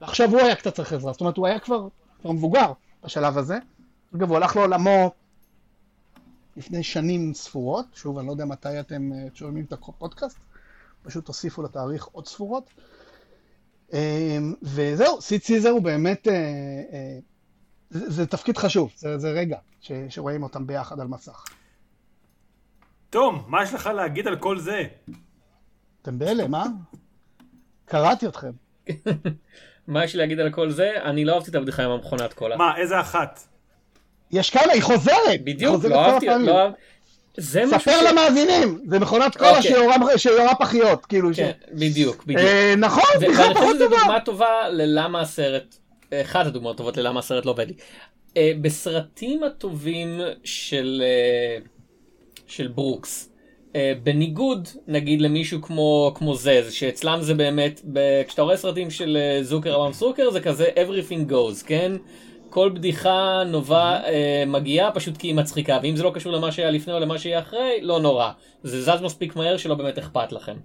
ועכשיו 0.02 0.30
הוא 0.30 0.40
היה 0.40 0.56
קצת 0.56 0.74
צריך 0.74 0.94
עזרה. 0.94 1.12
זאת 1.12 1.22
אומרת, 1.22 1.38
הוא 1.38 1.48
היה 1.48 1.60
כבר, 1.60 1.88
כבר 2.22 2.32
מבוגר 2.32 2.72
בשלב 3.04 3.38
הזה. 3.38 3.58
אגב, 4.16 4.30
הוא 4.30 4.38
הלך 4.38 4.56
לעולמו 4.56 5.12
לפני 6.58 6.84
שנים 6.84 7.34
ספורות, 7.34 7.86
שוב, 7.94 8.18
אני 8.18 8.28
לא 8.28 8.32
יודע 8.32 8.46
מתי 8.46 8.80
אתם 8.80 9.14
אה, 9.14 9.28
שומעים 9.34 9.66
את 9.66 9.74
הפודקאסט. 9.74 10.38
פשוט 11.04 11.26
תוסיפו 11.26 11.64
לתאריך 11.64 12.06
עוד 12.06 12.28
ספורות. 12.28 12.70
אמ, 13.94 14.54
וזהו, 14.62 15.22
סיט 15.22 15.44
סיזר 15.44 15.70
הוא 15.70 15.82
באמת, 15.82 16.28
אה, 16.28 16.34
אה, 16.94 17.20
זה, 17.90 18.10
זה 18.10 18.28
תפקיד 18.28 18.58
חשוב, 18.58 18.92
זה, 18.96 19.18
זה 19.18 19.32
רגע 19.32 19.58
ש, 19.82 19.92
שרואים 20.10 20.44
אותם 20.44 20.68
ביחד 20.68 21.00
על 21.00 21.08
מסך. 21.08 21.44
תום, 23.10 23.46
מה 23.48 23.64
יש 23.64 23.74
לך 23.74 23.88
להגיד 23.88 24.28
על 24.28 24.40
כל 24.40 24.60
זה? 24.60 24.84
אתם 26.02 26.20
בהלם, 26.20 26.56
אה? 26.56 26.64
קראתי 27.86 28.28
אתכם. 28.28 28.52
מה 29.92 30.04
יש 30.04 30.14
לי 30.14 30.20
להגיד 30.20 30.40
על 30.40 30.50
כל 30.50 30.70
זה? 30.70 30.92
אני 31.04 31.26
לא 31.26 31.34
אהבתי 31.34 31.50
את 31.50 31.56
הבדיחה 31.56 31.84
עם 31.84 31.92
המכונת 31.92 32.34
קולה. 32.34 32.58
מה, 32.58 32.78
איזה 32.78 33.00
אחת? 33.00 33.40
יש 34.32 34.50
כמה, 34.50 34.72
היא 34.74 34.82
חוזרת! 34.84 35.42
בדיוק, 35.44 35.76
חוזרת 35.76 35.92
לא 35.92 36.06
אהבתי. 36.06 36.26
לא 36.26 36.62
אהב- 36.62 36.72
זה 37.38 37.66
משהו 37.66 37.80
ספר 37.80 37.92
ש... 38.02 38.04
למאזינים, 38.12 38.82
זה 38.88 39.00
מכונת 39.00 39.38
קולה 39.38 39.50
אוקיי. 39.58 39.72
שיורה- 39.72 40.18
שיורה 40.18 40.56
פחיות, 40.56 41.06
כאילו. 41.06 41.34
ש- 41.34 41.38
כן, 41.40 41.52
בדיוק, 41.74 42.24
בדיוק. 42.24 42.40
אה, 42.42 42.74
נכון, 42.78 43.04
בדיחה 43.18 43.42
ואני 43.42 43.54
חושב 43.54 43.64
פחות 43.64 43.76
שזו 43.76 43.86
טובה. 43.86 43.98
דוגמה 44.02 44.20
טובה 44.20 44.70
ללמה 44.70 45.22
הסרט, 45.22 45.76
אחת 46.14 46.46
הדוגמאות 46.46 46.76
הטובות 46.76 46.98
ללמה 46.98 47.20
הסרט 47.20 47.46
לא 47.46 47.52
עובד 47.52 47.68
לי. 47.68 47.74
אה, 48.38 48.52
בסרטים 48.62 49.44
הטובים 49.44 50.20
של, 50.44 51.04
אה, 51.06 51.58
מל 52.48 52.68
ברוקס, 52.68 53.30
אה, 53.30 53.31
בניגוד 54.04 54.68
נגיד 54.88 55.22
למישהו 55.22 55.62
כמו, 55.62 56.12
כמו 56.16 56.36
זה 56.36 56.72
שאצלם 56.72 57.22
זה 57.22 57.34
באמת, 57.34 57.82
ב- 57.94 58.24
כשאתה 58.28 58.42
רואה 58.42 58.58
סרטים 58.58 58.90
של 58.90 59.18
אה, 59.18 59.44
זוקר 59.44 59.76
אברהמס 59.76 59.94
זוקר 59.94 60.32
זה 60.32 60.42
כזה 60.42 60.70
everything 60.76 61.32
goes, 61.32 61.66
כן? 61.66 61.92
כל 62.50 62.70
בדיחה 62.70 63.44
נובע, 63.48 64.04
אה, 64.06 64.44
מגיעה 64.48 64.92
פשוט 64.92 65.18
כי 65.18 65.28
היא 65.28 65.36
מצחיקה, 65.36 65.80
ואם 65.84 65.96
זה 65.96 66.04
לא 66.04 66.12
קשור 66.14 66.32
למה 66.32 66.52
שהיה 66.52 66.72
לפני 66.72 66.94
או 66.94 67.00
למה 67.00 67.18
שיהיה 67.18 67.40
אחרי, 67.40 67.80
לא 67.82 68.00
נורא. 68.00 68.32
זה 68.64 68.82
זז 68.82 69.02
מספיק 69.02 69.36
מהר 69.36 69.58
שלא 69.58 69.76
באמת 69.76 69.98
אכפת 69.98 70.32
לכם. 70.32 70.58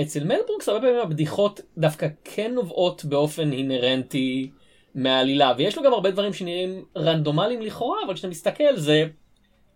אצל 0.00 0.24
מל 0.24 0.38
ברוקס 0.48 0.68
הרבה 0.68 0.80
פעמים 0.80 1.00
הבדיחות 1.00 1.60
דווקא 1.78 2.06
כן 2.24 2.52
נובעות 2.54 3.04
באופן 3.04 3.52
אינהרנטי 3.52 4.50
מהעלילה, 4.94 5.52
ויש 5.56 5.76
לו 5.76 5.82
גם 5.82 5.92
הרבה 5.92 6.10
דברים 6.10 6.32
שנראים 6.32 6.84
רנדומליים 6.96 7.62
לכאורה, 7.62 7.98
אבל 8.06 8.14
כשאתה 8.14 8.28
מסתכל 8.28 8.76
זה 8.76 9.04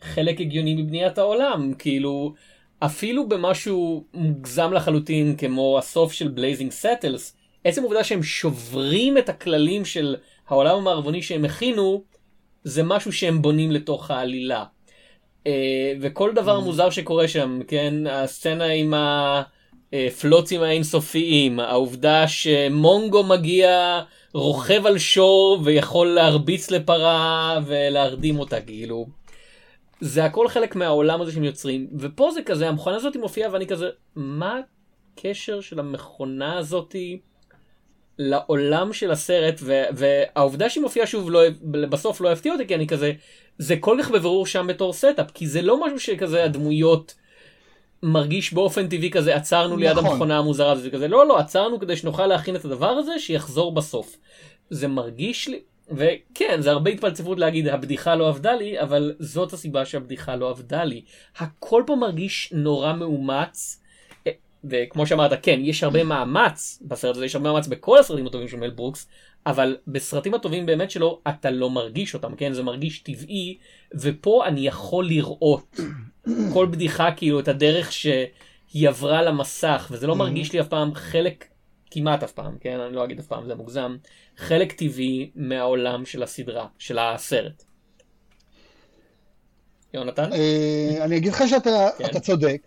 חלק 0.03 0.41
הגיוני 0.41 0.75
מבניית 0.75 1.19
העולם, 1.19 1.73
כאילו 1.79 2.35
אפילו 2.81 3.29
במשהו 3.29 4.05
מוגזם 4.15 4.73
לחלוטין 4.73 5.37
כמו 5.37 5.79
הסוף 5.79 6.13
של 6.13 6.29
Blazing 6.29 6.71
Saddles, 6.71 7.37
עצם 7.65 7.83
העובדה 7.83 8.05
שהם 8.05 8.23
שוברים 8.23 9.19
את 9.19 9.29
הכללים 9.29 9.85
של 9.85 10.17
העולם 10.49 10.77
המערבוני 10.77 11.23
שהם 11.23 11.45
הכינו, 11.45 12.03
זה 12.65 12.83
משהו 12.83 13.13
שהם 13.13 13.43
בונים 13.43 13.71
לתוך 13.71 14.11
העלילה. 14.11 14.65
אה, 15.47 15.93
וכל 16.01 16.33
דבר 16.35 16.61
מוזר 16.61 16.91
שקורה 16.91 17.29
שם, 17.29 17.61
כן, 17.69 17.95
הסצנה 18.07 18.67
עם 18.67 18.95
הפלוצים 19.93 20.63
האינסופיים, 20.63 21.61
העובדה 21.61 22.29
שמונגו 22.29 23.25
מגיע, 23.25 24.01
רוכב 24.35 24.87
על 24.87 24.99
שור 24.99 25.61
ויכול 25.65 26.07
להרביץ 26.07 26.71
לפרה 26.71 27.59
ולהרדים 27.67 28.39
אותה, 28.39 28.61
כאילו. 28.61 29.18
זה 30.01 30.25
הכל 30.25 30.49
חלק 30.49 30.77
מהעולם 30.77 31.21
הזה 31.21 31.33
שהם 31.33 31.45
יוצרים, 31.45 31.87
ופה 31.99 32.31
זה 32.31 32.43
כזה, 32.43 32.69
המכונה 32.69 32.97
הזאת 32.97 33.17
מופיעה 33.17 33.53
ואני 33.53 33.67
כזה, 33.67 33.89
מה 34.17 34.61
הקשר 35.17 35.61
של 35.61 35.79
המכונה 35.79 36.59
הזאתי 36.59 37.21
לעולם 38.19 38.93
של 38.93 39.11
הסרט, 39.11 39.55
ו- 39.61 39.83
והעובדה 39.93 40.71
שהיא 40.71 40.83
מופיעה 40.83 41.07
שוב 41.07 41.31
לא, 41.31 41.41
בסוף 41.63 42.21
לא 42.21 42.33
הפתיע 42.33 42.53
אותי, 42.53 42.67
כי 42.67 42.75
אני 42.75 42.87
כזה, 42.87 43.13
זה 43.59 43.77
כל 43.77 43.99
כך 44.03 44.11
בבירור 44.11 44.47
שם 44.47 44.67
בתור 44.69 44.93
setup, 44.93 45.31
כי 45.35 45.47
זה 45.47 45.63
לא 45.63 45.87
משהו 45.87 46.01
שכזה 46.01 46.45
הדמויות 46.45 47.15
מרגיש 48.03 48.53
באופן 48.53 48.89
טבעי 48.89 49.11
כזה, 49.11 49.37
עצרנו 49.37 49.77
ליד 49.77 49.99
נכון. 49.99 50.07
המכונה 50.07 50.39
המוזרה 50.39 50.73
הזאת, 50.73 50.93
כזה, 50.93 51.09
לא, 51.09 51.27
לא, 51.27 51.39
עצרנו 51.39 51.81
כדי 51.81 51.97
שנוכל 51.97 52.27
להכין 52.27 52.57
את 52.57 52.65
הדבר 52.65 52.91
הזה, 52.91 53.19
שיחזור 53.19 53.75
בסוף. 53.75 54.17
זה 54.71 54.89
מרגיש 54.89 55.49
לי, 55.49 55.61
וכן, 55.91 56.61
זה 56.61 56.71
הרבה 56.71 56.91
התפלצפות 56.91 57.39
להגיד, 57.39 57.69
הבדיחה 57.69 58.15
לא 58.15 58.29
עבדה 58.29 58.55
לי, 58.55 58.81
אבל 58.81 59.15
זאת 59.19 59.53
הסיבה 59.53 59.85
שהבדיחה 59.85 60.37
לא 60.37 60.51
עבדה 60.51 60.85
לי. 60.85 61.05
הכל 61.39 61.83
פה 61.87 61.97
מרגיש 61.97 62.53
נורא 62.53 62.93
מאומץ, 62.93 63.83
אה, 64.27 64.33
וכמו 64.65 65.07
שאמרת, 65.07 65.33
כן, 65.43 65.61
יש 65.63 65.83
הרבה 65.83 66.05
מאמץ 66.05 66.83
בסרט 66.83 67.17
הזה, 67.17 67.27
יש 67.27 67.35
הרבה 67.35 67.53
מאמץ 67.53 67.67
בכל 67.67 67.99
הסרטים 67.99 68.27
הטובים 68.27 68.49
של 68.49 68.57
מל 68.57 68.71
ברוקס, 68.71 69.09
אבל 69.47 69.77
בסרטים 69.87 70.35
הטובים 70.35 70.67
באמת 70.67 70.91
שלו, 70.91 71.21
אתה 71.29 71.51
לא 71.51 71.71
מרגיש 71.71 72.15
אותם, 72.15 72.35
כן? 72.37 72.53
זה 72.53 72.63
מרגיש 72.63 72.99
טבעי, 72.99 73.59
ופה 73.95 74.47
אני 74.47 74.67
יכול 74.67 75.07
לראות 75.07 75.81
כל 76.55 76.67
בדיחה, 76.67 77.13
כאילו, 77.13 77.41
את 77.41 77.49
הדרך 77.49 77.93
שהיא 77.93 78.89
עברה 78.89 79.23
למסך, 79.23 79.89
וזה 79.91 80.07
לא 80.07 80.17
מרגיש 80.17 80.53
לי 80.53 80.61
אף 80.61 80.69
פעם 80.69 80.95
חלק, 80.95 81.45
כמעט 81.91 82.23
אף 82.23 82.33
פעם, 82.33 82.57
כן? 82.61 82.81
אני 82.81 82.95
לא 82.95 83.05
אגיד 83.05 83.19
אף 83.19 83.27
פעם, 83.27 83.47
זה 83.47 83.55
מוגזם, 83.55 83.97
חלק 84.37 84.73
טבעי 84.73 85.31
מהעולם 85.35 86.05
של 86.05 86.23
הסדרה, 86.23 86.67
של 86.79 86.99
הסרט. 86.99 87.63
יונתן? 89.95 90.33
אה, 90.33 91.05
אני 91.05 91.17
אגיד 91.17 91.33
לך 91.33 91.43
שאתה 91.49 91.89
כן. 91.99 92.19
צודק. 92.19 92.67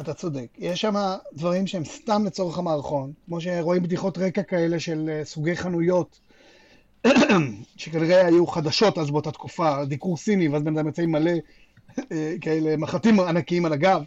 אתה 0.00 0.14
צודק. 0.14 0.46
יש 0.58 0.80
שם 0.80 0.94
דברים 1.32 1.66
שהם 1.66 1.84
סתם 1.84 2.22
לצורך 2.26 2.58
המערכון, 2.58 3.12
כמו 3.26 3.40
שרואים 3.40 3.82
בדיחות 3.82 4.18
רקע 4.18 4.42
כאלה 4.42 4.80
של 4.80 5.10
אה, 5.12 5.24
סוגי 5.24 5.56
חנויות, 5.56 6.20
שכנראה 7.76 8.26
היו 8.26 8.46
חדשות 8.46 8.98
אז 8.98 9.10
באותה 9.10 9.30
תקופה, 9.30 9.84
דיקור 9.84 10.16
סיני, 10.16 10.48
ואז 10.48 10.62
בן 10.62 10.76
אדם 10.76 10.86
יוצא 10.86 11.02
עם 11.02 11.12
מלא 11.12 11.32
אה, 12.12 12.34
כאלה 12.40 12.76
מחטים 12.76 13.20
ענקיים 13.20 13.66
על 13.66 13.72
הגב. 13.72 14.02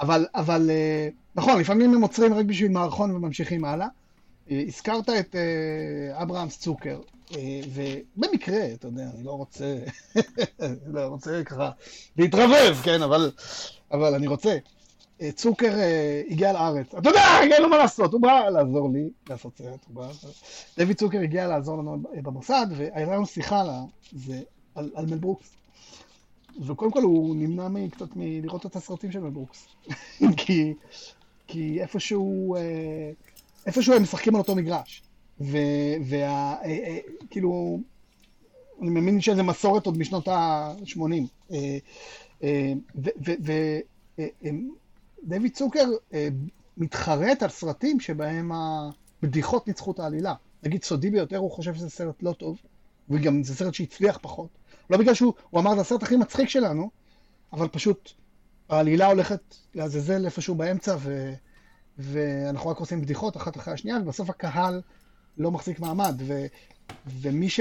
אבל, 0.00 0.26
אבל 0.34 0.70
אה, 0.70 1.08
נכון, 1.34 1.60
לפעמים 1.60 1.94
הם 1.94 2.02
עוצרים 2.02 2.34
רק 2.34 2.44
בשביל 2.44 2.70
מערכון 2.70 3.10
וממשיכים 3.10 3.64
הלאה. 3.64 3.86
אה, 4.50 4.62
הזכרת 4.66 5.08
את 5.10 5.36
אה, 5.36 6.22
אברהם 6.22 6.48
צוקר, 6.48 7.00
ובמקרה, 7.72 8.72
אתה 8.74 8.88
יודע, 8.88 9.02
אני 9.14 9.24
לא 9.24 9.30
רוצה, 9.30 9.78
לא 10.94 11.06
רוצה 11.06 11.44
ככה 11.44 11.70
להתרברב, 12.16 12.80
כן, 12.84 13.02
אבל, 13.02 13.30
אבל 13.92 14.14
אני 14.14 14.26
רוצה. 14.26 14.58
צוקר 15.34 15.74
הגיע 16.30 16.52
לארץ, 16.52 16.94
אתה 16.94 17.08
יודע, 17.08 17.22
אין 17.42 17.62
לו 17.62 17.68
מה 17.68 17.76
לעשות, 17.78 18.12
הוא 18.12 18.20
בא 18.20 18.48
לעזור 18.48 18.90
לי 18.92 19.10
לעשות 19.30 19.52
סרט, 19.58 19.80
הוא 19.88 19.94
בא... 19.96 20.08
דויד 20.78 20.96
צוקר 20.96 21.20
הגיע 21.20 21.46
לעזור 21.46 21.78
לנו 21.78 22.02
במוסד, 22.12 22.66
והייתה 22.76 23.12
לנו 23.12 23.26
שיחה 23.26 23.60
על, 23.60 23.68
זה, 24.12 24.40
על, 24.74 24.90
על 24.94 25.06
מל. 25.06 25.18
וקודם 26.66 26.90
כל 26.90 27.02
הוא 27.02 27.36
נמנע 27.36 27.88
קצת 27.90 28.16
מלראות 28.16 28.66
את 28.66 28.76
הסרטים 28.76 29.12
של 29.12 29.20
מל 29.20 29.30
ברוקס. 29.30 29.66
כי, 30.36 30.74
כי 31.46 31.82
איפשהו, 31.82 32.56
אה, 32.56 33.10
איפשהו 33.66 33.94
הם 33.94 34.02
משחקים 34.02 34.34
על 34.34 34.40
אותו 34.40 34.56
מגרש. 34.56 35.02
ו, 35.40 35.58
וה, 36.04 36.54
אה, 36.64 36.64
אה, 36.64 36.98
אני 38.82 38.90
מאמין 38.90 39.20
שזה 39.20 39.42
מסורת 39.42 39.86
עוד 39.86 39.98
משנות 39.98 40.28
ה-80. 40.28 41.00
אה, 41.52 41.78
אה, 42.42 42.72
ודויד 45.22 45.54
צוקר 45.54 45.84
מתחרט 46.76 47.42
על 47.42 47.48
סרטים 47.48 48.00
שבהם 48.00 48.52
הבדיחות 48.52 49.68
ניצחו 49.68 49.90
את 49.90 49.98
העלילה. 49.98 50.34
נגיד 50.62 50.84
סודי 50.84 51.10
ביותר, 51.10 51.36
הוא 51.36 51.50
חושב 51.50 51.74
שזה 51.74 51.90
סרט 51.90 52.22
לא 52.22 52.32
טוב, 52.32 52.58
וגם 53.10 53.42
זה 53.42 53.54
סרט 53.54 53.74
שהצליח 53.74 54.18
פחות. 54.22 54.59
לא 54.90 54.96
בגלל 54.96 55.14
שהוא 55.14 55.32
הוא 55.50 55.60
אמר, 55.60 55.74
זה 55.74 55.80
הסרט 55.80 56.02
הכי 56.02 56.16
מצחיק 56.16 56.48
שלנו, 56.48 56.90
אבל 57.52 57.68
פשוט 57.68 58.12
העלילה 58.68 59.06
הולכת 59.06 59.56
לעזאזל 59.74 60.24
איפשהו 60.24 60.54
באמצע, 60.54 60.96
ו, 60.98 61.34
ואנחנו 61.98 62.70
רק 62.70 62.78
עושים 62.78 63.00
בדיחות 63.00 63.36
אחת 63.36 63.56
אחרי 63.56 63.74
השנייה, 63.74 63.98
ובסוף 64.02 64.30
הקהל 64.30 64.82
לא 65.38 65.50
מחזיק 65.50 65.80
מעמד. 65.80 66.14
ו, 66.26 66.46
ומי 67.06 67.48
ש... 67.48 67.60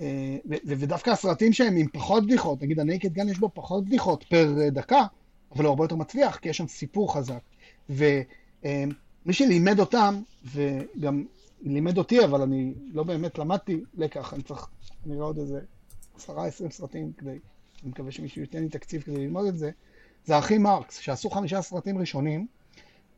אה, 0.00 0.36
ו- 0.50 0.54
ודווקא 0.66 1.10
הסרטים 1.10 1.52
שהם 1.52 1.76
עם 1.76 1.88
פחות 1.92 2.26
בדיחות, 2.26 2.62
נגיד 2.62 2.80
הנייקד 2.80 3.12
גן 3.12 3.28
יש 3.28 3.38
בו 3.38 3.50
פחות 3.54 3.84
בדיחות 3.84 4.24
פר 4.28 4.60
אה, 4.60 4.70
דקה, 4.70 5.06
אבל 5.54 5.64
הוא 5.64 5.70
הרבה 5.70 5.84
יותר 5.84 5.96
מצליח, 5.96 6.36
כי 6.36 6.48
יש 6.48 6.56
שם 6.56 6.66
סיפור 6.66 7.14
חזק. 7.14 7.40
ומי 7.90 9.32
שלימד 9.32 9.80
אותם, 9.80 10.20
וגם 10.54 11.24
לימד 11.62 11.98
אותי, 11.98 12.24
אבל 12.24 12.42
אני 12.42 12.74
לא 12.92 13.02
באמת 13.02 13.38
למדתי 13.38 13.80
לקח, 13.94 14.34
אני 14.34 14.42
צריך, 14.42 14.66
אני 15.06 15.14
רואה 15.14 15.26
עוד 15.26 15.38
איזה 15.38 15.60
עשרה, 16.16 16.46
עשרים 16.46 16.70
סרטים 16.70 17.12
כדי, 17.18 17.30
אני 17.30 17.90
מקווה 17.90 18.12
שמישהו 18.12 18.40
ייתן 18.40 18.62
לי 18.62 18.68
תקציב 18.68 19.02
כדי 19.02 19.16
ללמוד 19.16 19.46
את 19.46 19.58
זה, 19.58 19.70
זה 20.24 20.36
האחים 20.36 20.62
מרקס, 20.62 20.98
שעשו 20.98 21.30
חמישה 21.30 21.62
סרטים 21.62 21.98
ראשונים, 21.98 22.46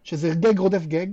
שזה 0.05 0.35
גג 0.35 0.59
רודף 0.59 0.87
גג, 0.87 1.07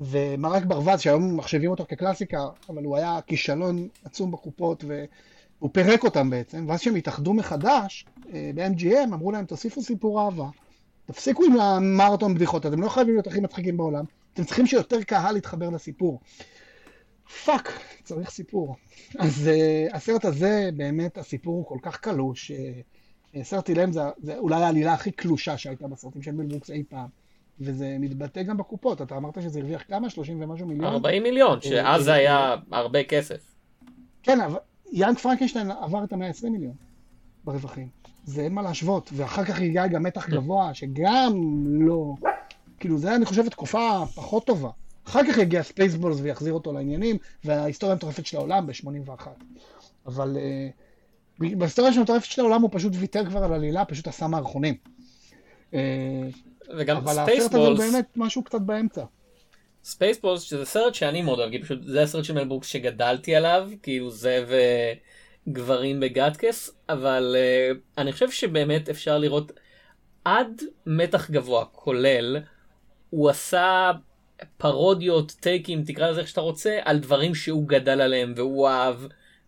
ומרק 0.00 0.64
ברווז, 0.64 1.00
שהיום 1.00 1.36
מחשבים 1.36 1.70
אותו 1.70 1.84
כקלאסיקה, 1.88 2.48
אבל 2.68 2.84
הוא 2.84 2.96
היה 2.96 3.18
כישלון 3.26 3.88
עצום 4.04 4.30
בקופות, 4.30 4.84
והוא 4.84 5.70
פירק 5.72 6.04
אותם 6.04 6.30
בעצם, 6.30 6.64
ואז 6.68 6.80
כשהם 6.80 6.94
התאחדו 6.94 7.34
מחדש, 7.34 8.06
אה, 8.32 8.50
ב-MGM, 8.54 9.14
אמרו 9.14 9.32
להם, 9.32 9.44
תוסיפו 9.44 9.82
סיפור 9.82 10.24
אהבה, 10.24 10.48
תפסיקו 11.06 11.44
עם 11.44 11.60
המרתון 11.60 12.34
בדיחות, 12.34 12.66
אתם 12.66 12.82
לא 12.82 12.88
חייבים 12.88 13.14
להיות 13.14 13.26
הכי 13.26 13.40
מצחיקים 13.40 13.76
בעולם, 13.76 14.04
אתם 14.34 14.44
צריכים 14.44 14.66
שיותר 14.66 15.02
קהל 15.02 15.36
יתחבר 15.36 15.70
לסיפור. 15.70 16.20
fuck, 17.44 17.80
צריך 18.04 18.30
סיפור. 18.30 18.76
אז 19.18 19.50
uh, 19.50 19.96
הסרט 19.96 20.24
הזה, 20.24 20.70
באמת, 20.76 21.18
הסיפור 21.18 21.54
הוא 21.54 21.66
כל 21.66 21.78
כך 21.82 21.96
קלוש. 21.96 22.50
Uh, 22.50 22.54
סרט 23.42 23.68
אילם 23.68 23.92
זה, 23.92 24.00
זה 24.18 24.38
אולי 24.38 24.62
העלילה 24.62 24.92
הכי 24.92 25.10
קלושה 25.10 25.58
שהייתה 25.58 25.88
בסרטים 25.88 26.22
של 26.22 26.32
מל 26.32 26.43
ברוקס 26.43 26.70
אי 26.70 26.82
פעם. 26.88 27.08
וזה 27.60 27.96
מתבטא 28.00 28.42
גם 28.42 28.56
בקופות, 28.56 29.02
אתה 29.02 29.16
אמרת 29.16 29.42
שזה 29.42 29.58
הרוויח 29.60 29.82
כמה? 29.88 30.10
30 30.10 30.42
ומשהו 30.42 30.66
מיליון? 30.66 30.92
40 30.92 31.22
מיליון, 31.22 31.60
שאז 31.60 32.04
זה 32.04 32.12
היה 32.12 32.56
הרבה 32.70 33.04
כסף. 33.04 33.54
כן, 34.22 34.40
אבל 34.40 34.58
Young 34.92 35.18
Frankenstein 35.18 35.70
עבר 35.70 36.04
את 36.04 36.12
ה-120 36.12 36.48
מיליון 36.50 36.74
ברווחים. 37.44 37.88
זה 38.24 38.42
אין 38.42 38.52
מה 38.52 38.62
להשוות, 38.62 39.10
ואחר 39.12 39.44
כך 39.44 39.60
הגיע 39.60 39.86
גם 39.86 40.02
מתח 40.02 40.28
גבוה, 40.28 40.74
שגם 40.74 41.32
לא... 41.66 42.14
כאילו, 42.80 42.98
זה 42.98 43.16
אני 43.16 43.24
חושב 43.24 43.48
תקופה 43.48 44.02
פחות 44.14 44.46
טובה 44.46 44.70
אחר 45.06 45.20
כך 45.28 45.38
יגיע 45.38 45.62
ספייסבולס 45.62 46.18
ויחזיר 46.22 46.52
אותו 46.52 46.72
לעניינים, 46.72 47.16
וההיסטוריה 47.44 47.92
המטורפת 47.92 48.26
של 48.26 48.36
העולם 48.36 48.66
ב-81. 48.66 49.26
אבל 50.06 50.36
אה, 50.36 50.68
בהיסטוריה 51.38 51.92
המטורפת 51.96 52.24
של 52.24 52.40
העולם 52.40 52.62
הוא 52.62 52.70
פשוט 52.72 52.92
ויתר 52.96 53.24
כבר 53.24 53.44
על 53.44 53.52
עלילה, 53.52 53.84
פשוט 53.84 54.08
עשה 54.08 54.26
מערכונים. 54.26 54.74
אה, 55.74 55.80
וגם 56.78 56.96
אבל 56.96 57.12
הסרט 57.12 57.28
הזה 57.28 57.36
הוא 57.38 57.48
ספייסבולס, 57.48 57.80
באמת 57.80 58.06
משהו 58.16 58.42
קצת 58.42 58.60
באמצע. 58.60 59.04
ספייסבולס 59.84 60.42
שזה 60.42 60.64
סרט 60.64 60.94
שאני 60.94 61.22
מאוד 61.22 61.38
אוהב, 61.38 61.50
כי 61.50 61.62
פשוט 61.62 61.78
זה 61.82 62.02
הסרט 62.02 62.24
של 62.24 62.34
מל 62.34 62.44
ברוקס 62.44 62.68
שגדלתי 62.68 63.34
עליו, 63.34 63.70
כאילו 63.82 64.10
זה 64.10 64.44
וגברים 65.46 66.00
בגטקס, 66.00 66.70
אבל 66.88 67.36
uh, 67.36 67.78
אני 67.98 68.12
חושב 68.12 68.30
שבאמת 68.30 68.88
אפשר 68.88 69.18
לראות 69.18 69.52
עד 70.24 70.62
מתח 70.86 71.30
גבוה, 71.30 71.64
כולל, 71.64 72.36
הוא 73.10 73.30
עשה 73.30 73.90
פרודיות, 74.58 75.32
טייקים, 75.40 75.84
תקרא 75.84 76.10
לזה 76.10 76.20
איך 76.20 76.28
שאתה 76.28 76.40
רוצה, 76.40 76.78
על 76.84 76.98
דברים 76.98 77.34
שהוא 77.34 77.68
גדל 77.68 78.00
עליהם 78.00 78.34
והוא 78.36 78.68
אהב 78.68 78.96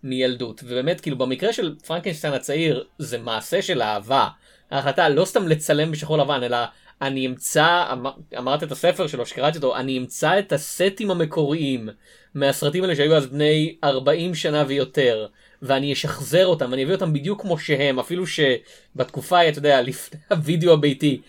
מילדות. 0.02 0.60
ובאמת, 0.64 1.00
כאילו 1.00 1.18
במקרה 1.18 1.52
של 1.52 1.74
פרנקנשטיין 1.86 2.32
הצעיר, 2.32 2.84
זה 2.98 3.18
מעשה 3.18 3.62
של 3.62 3.82
אהבה. 3.82 4.28
ההחלטה 4.70 5.08
לא 5.08 5.24
סתם 5.24 5.48
לצלם 5.48 5.90
בשחור 5.90 6.18
לבן, 6.18 6.42
אלא 6.42 6.56
אני 7.02 7.26
אמצא, 7.26 7.84
אמר, 7.92 8.10
אמרת 8.38 8.62
את 8.62 8.72
הספר 8.72 9.06
שלו 9.06 9.26
שקראתי 9.26 9.56
אותו, 9.56 9.76
אני 9.76 9.98
אמצא 9.98 10.38
את 10.38 10.52
הסטים 10.52 11.10
המקוריים 11.10 11.88
מהסרטים 12.34 12.82
האלה 12.82 12.96
שהיו 12.96 13.16
אז 13.16 13.26
בני 13.26 13.76
40 13.84 14.34
שנה 14.34 14.64
ויותר, 14.66 15.26
ואני 15.62 15.92
אשחזר 15.92 16.46
אותם, 16.46 16.74
אני 16.74 16.84
אביא 16.84 16.94
אותם 16.94 17.12
בדיוק 17.12 17.40
כמו 17.40 17.58
שהם, 17.58 17.98
אפילו 17.98 18.24
שבתקופה, 18.26 19.48
אתה 19.48 19.58
יודע, 19.58 19.82
לפני 19.82 20.20
הוידאו 20.30 20.72
הביתי, 20.72 21.20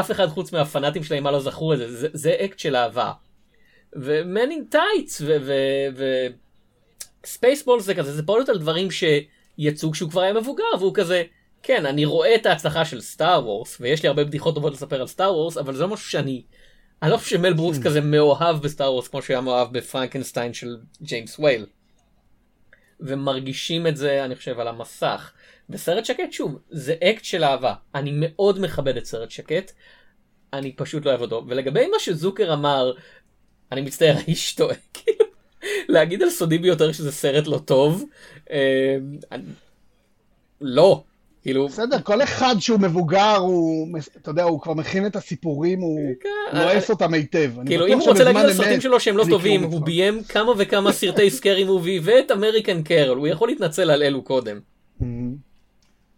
אף 0.00 0.10
אחד 0.10 0.26
חוץ 0.26 0.52
מהפנאטים 0.52 1.04
של 1.04 1.14
האימה 1.14 1.30
לא 1.30 1.40
זכרו 1.40 1.72
את 1.72 1.78
זה, 1.78 1.96
זה, 1.96 2.08
זה 2.12 2.36
אקט 2.40 2.58
של 2.58 2.76
אהבה. 2.76 3.12
ו 3.92 4.06
men 4.06 4.50
in 4.50 4.64
tights 4.70 5.22
וספייסבולס 7.24 7.80
זה 7.80 7.94
כזה, 7.94 8.12
זה 8.12 8.22
פעולות 8.22 8.48
על 8.48 8.58
דברים 8.58 8.88
שיצאו 8.90 9.90
כשהוא 9.90 10.10
כבר 10.10 10.20
היה 10.20 10.32
מבוגר, 10.32 10.64
והוא 10.78 10.94
כזה, 10.94 11.22
כן, 11.62 11.86
אני 11.86 12.04
רואה 12.04 12.34
את 12.34 12.46
ההצלחה 12.46 12.84
של 12.84 13.00
סטאר 13.00 13.42
וורס, 13.44 13.76
ויש 13.80 14.02
לי 14.02 14.08
הרבה 14.08 14.24
בדיחות 14.24 14.54
טובות 14.54 14.72
לספר 14.72 15.00
על 15.00 15.06
סטאר 15.06 15.34
וורס, 15.34 15.56
אבל 15.56 15.74
זה 15.74 15.82
לא 15.82 15.88
משהו 15.88 16.10
שאני... 16.10 16.42
אני 17.02 17.10
לא 17.10 17.16
חושב 17.16 17.36
שמל 17.36 17.52
ברוקס 17.52 17.78
כזה 17.78 18.00
מאוהב 18.00 18.56
בסטאר 18.62 18.92
וורס 18.92 19.08
כמו 19.08 19.22
שהיה 19.22 19.40
מאוהב 19.40 19.72
בפרנקנסטיין 19.72 20.54
של 20.54 20.76
ג'יימס 21.02 21.38
וייל. 21.38 21.66
ומרגישים 23.00 23.86
את 23.86 23.96
זה, 23.96 24.24
אני 24.24 24.36
חושב, 24.36 24.60
על 24.60 24.68
המסך. 24.68 25.32
וסרט 25.72 26.04
שקט, 26.04 26.32
שוב, 26.32 26.58
זה 26.70 26.94
אקט 27.04 27.24
של 27.24 27.44
אהבה. 27.44 27.74
אני 27.94 28.10
מאוד 28.14 28.60
מכבד 28.60 28.96
את 28.96 29.04
סרט 29.06 29.30
שקט, 29.30 29.72
אני 30.52 30.72
פשוט 30.72 31.04
לא 31.04 31.10
אוהב 31.10 31.20
אותו. 31.20 31.44
ולגבי 31.48 31.86
מה 31.86 31.96
שזוקר 31.98 32.52
אמר, 32.52 32.92
אני 33.72 33.80
מצטער, 33.80 34.14
האיש 34.26 34.54
טועה. 34.54 34.74
כאילו, 34.94 35.24
להגיד 35.88 36.22
על 36.22 36.30
סודי 36.30 36.58
ביותר 36.58 36.92
שזה 36.92 37.12
סרט 37.12 37.46
לא 37.46 37.58
טוב, 37.64 38.04
אה, 38.50 38.96
אני- 39.32 39.42
לא. 40.60 41.04
כאילו, 41.42 41.68
בסדר, 41.68 42.00
כל 42.02 42.22
אחד 42.22 42.54
שהוא 42.58 42.80
מבוגר, 42.80 43.36
הוא, 43.36 43.88
אתה 44.22 44.30
יודע, 44.30 44.42
הוא 44.42 44.60
כבר 44.60 44.74
מכין 44.74 45.06
את 45.06 45.16
הסיפורים, 45.16 45.80
הוא 45.80 46.00
לועס 46.52 46.90
אותם 46.90 47.14
היטב. 47.14 47.50
כאילו 47.66 47.86
אם 47.86 47.98
הוא 47.98 48.08
רוצה 48.08 48.24
להגיד 48.24 48.40
על 48.42 48.52
סרטים 48.52 48.80
שלו 48.80 49.00
שהם 49.00 49.16
לא 49.16 49.24
טובים. 49.30 49.62
הוא 49.64 49.80
ביים 49.80 50.22
כמה 50.24 50.52
וכמה 50.58 50.92
סרטי 50.92 51.30
סקרי 51.36 51.64
מובי 51.64 52.00
ואת 52.02 52.30
אמריקן 52.30 52.82
קרל, 52.82 53.16
הוא 53.16 53.28
יכול 53.28 53.48
להתנצל 53.48 53.90
על 53.90 54.02
אלו 54.02 54.22
קודם. 54.22 54.60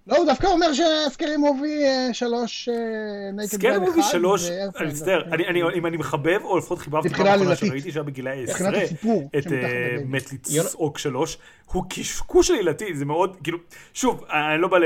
לא, 0.06 0.16
הוא 0.16 0.26
דווקא 0.26 0.46
אומר 0.46 0.72
שהסקרי 0.72 1.36
מובי 1.36 1.84
אה, 1.84 2.08
שלוש 2.14 2.68
נייקד 3.32 3.50
סקר 3.56 3.80
מובי 3.80 4.02
שלוש, 4.02 4.48
אני 4.76 4.86
מצטער, 4.88 5.22
אני- 5.24 5.62
אם 5.74 5.86
אני 5.86 5.96
מחבב, 5.96 6.40
או 6.44 6.58
לפחות 6.58 6.78
חיבבתי 6.78 7.08
פעם 7.08 7.26
אחרונה. 7.26 7.56
שראיתי 7.56 7.92
שהיה 7.92 8.04
עשרה, 8.32 8.82
הסיפור 8.82 9.30
את 9.38 9.42
שמתחת 9.42 9.52
אה, 9.52 9.88
לדגל. 9.96 10.04
מת 10.06 10.32
לצעוק 10.32 10.98
שלוש, 10.98 11.38
הוא 11.72 11.84
קשקוש 11.90 12.50
עלילתי, 12.50 12.94
זה 12.94 13.04
מאוד, 13.04 13.36
כאילו, 13.42 13.58
שוב, 13.94 14.24
אני 14.30 14.62
לא 14.62 14.68
בא 14.68 14.76
אה, 14.76 14.82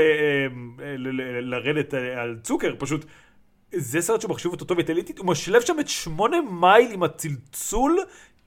לרדת 1.41 1.93
אה, 1.93 2.21
על 2.21 2.37
צוקר, 2.43 2.73
פשוט, 2.77 3.05
זה 3.75 4.01
סרט 4.01 4.21
שהוא 4.21 4.31
מחשיב 4.31 4.51
אותו 4.51 4.65
טוב 4.65 4.79
עלילתית, 4.79 5.17
הוא 5.17 5.25
משלב 5.27 5.61
שם 5.61 5.79
את 5.79 5.87
שמונה 5.87 6.37
מייל 6.51 6.91
עם 6.91 7.03
הצלצול. 7.03 7.99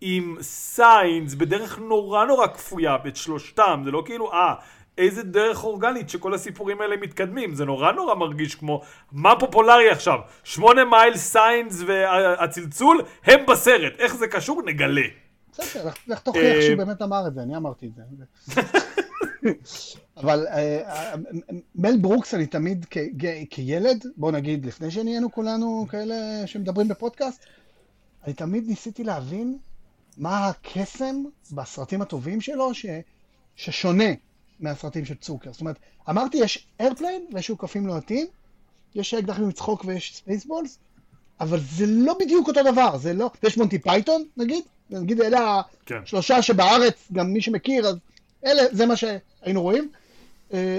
עם 0.05 0.37
סיינס 0.41 1.35
בדרך 1.35 1.79
נורא 1.79 2.25
נורא 2.25 2.47
כפויה, 2.47 2.97
את 3.09 3.17
שלושתם, 3.17 3.83
זה 3.85 3.91
לא 3.91 4.03
כאילו, 4.07 4.33
אה, 4.33 4.55
איזה 4.99 5.23
דרך 5.23 5.65
אורגנית 5.65 6.11
שכל 6.11 6.35
הסיפורים 6.35 6.81
האלה 6.81 6.97
מתקדמים, 6.97 7.55
זה 7.55 7.65
נורא 7.65 7.93
נורא 7.93 8.15
מרגיש 8.15 8.55
כמו, 8.55 8.83
מה 9.13 9.33
פופולרי 9.41 9.91
עכשיו? 9.91 10.19
שמונה 10.45 10.85
מייל 10.85 11.17
סיינס 11.17 11.83
והצלצול, 11.87 13.01
הם 13.25 13.47
בסרט, 13.47 13.93
איך 13.99 14.17
זה 14.17 14.27
קשור? 14.27 14.63
נגלה. 14.63 15.03
בסדר, 15.53 15.89
לך- 16.07 16.21
תוכיח 16.21 16.43
אה, 16.45 16.63
שהוא 16.63 16.77
באמת 16.79 17.03
אמר 17.03 17.27
את 17.27 17.35
זה, 17.35 17.43
אני 17.43 17.57
אמרתי 17.57 17.87
את 17.87 17.93
זה. 17.95 18.03
אבל 20.17 20.47
אה, 20.47 20.89
אה, 20.89 21.15
מל 21.75 21.97
ברוקס 22.01 22.35
אני 22.35 22.47
תמיד 22.47 22.87
כילד, 23.51 24.07
בוא 24.17 24.33
נגיד 24.33 24.67
לפני 24.67 24.91
שנהיינו 24.91 25.33
כולנו 25.33 25.87
כאלה 25.91 26.15
שמדברים 26.47 26.89
בפודקאסט, 26.89 27.45
אני 28.25 28.35
תמיד 28.35 28.65
ניסיתי 28.69 29.05
להבין 29.05 29.59
מה 30.19 30.49
הקסם 30.49 31.17
בסרטים 31.53 32.03
הטובים 32.03 32.41
שלו 32.41 32.75
ש, 32.75 32.87
ששונה 33.57 34.05
מהסרטים 34.63 35.05
של 35.05 35.15
צוקר. 35.15 35.53
זאת 35.53 35.61
אומרת, 35.61 35.77
אמרתי 36.11 36.37
יש 36.37 36.67
איירפליין 36.81 37.27
ויש 37.33 37.51
עוקפים 37.51 37.87
לוהטים, 37.87 38.27
יש 38.95 39.15
האקדח 39.15 39.45
מת 39.45 39.53
מצחוק 39.53 39.85
ויש 39.85 40.17
ספייסבולס, 40.17 40.79
אבל 41.41 41.61
זה 41.61 41.87
לא 41.87 42.17
בדיוק 42.21 42.49
אותו 42.49 42.63
דבר, 42.73 42.97
זה 42.97 43.13
לא, 43.13 43.31
יש 43.43 43.59
מונטי 43.59 43.79
פייתון 43.79 44.25
נגיד, 44.37 44.65
נגיד 44.91 45.21
אלה 45.21 45.63
כן. 45.87 45.99
השלושה 46.03 46.43
שבארץ, 46.43 47.09
גם 47.13 47.33
מי 47.33 47.41
שמכיר, 47.41 47.87
אז 47.87 47.97
אלה, 48.45 48.63
זה 48.73 48.87
מה 48.87 48.95
שהיינו 48.97 49.63
רואים. 49.63 49.91
אה, 50.53 50.79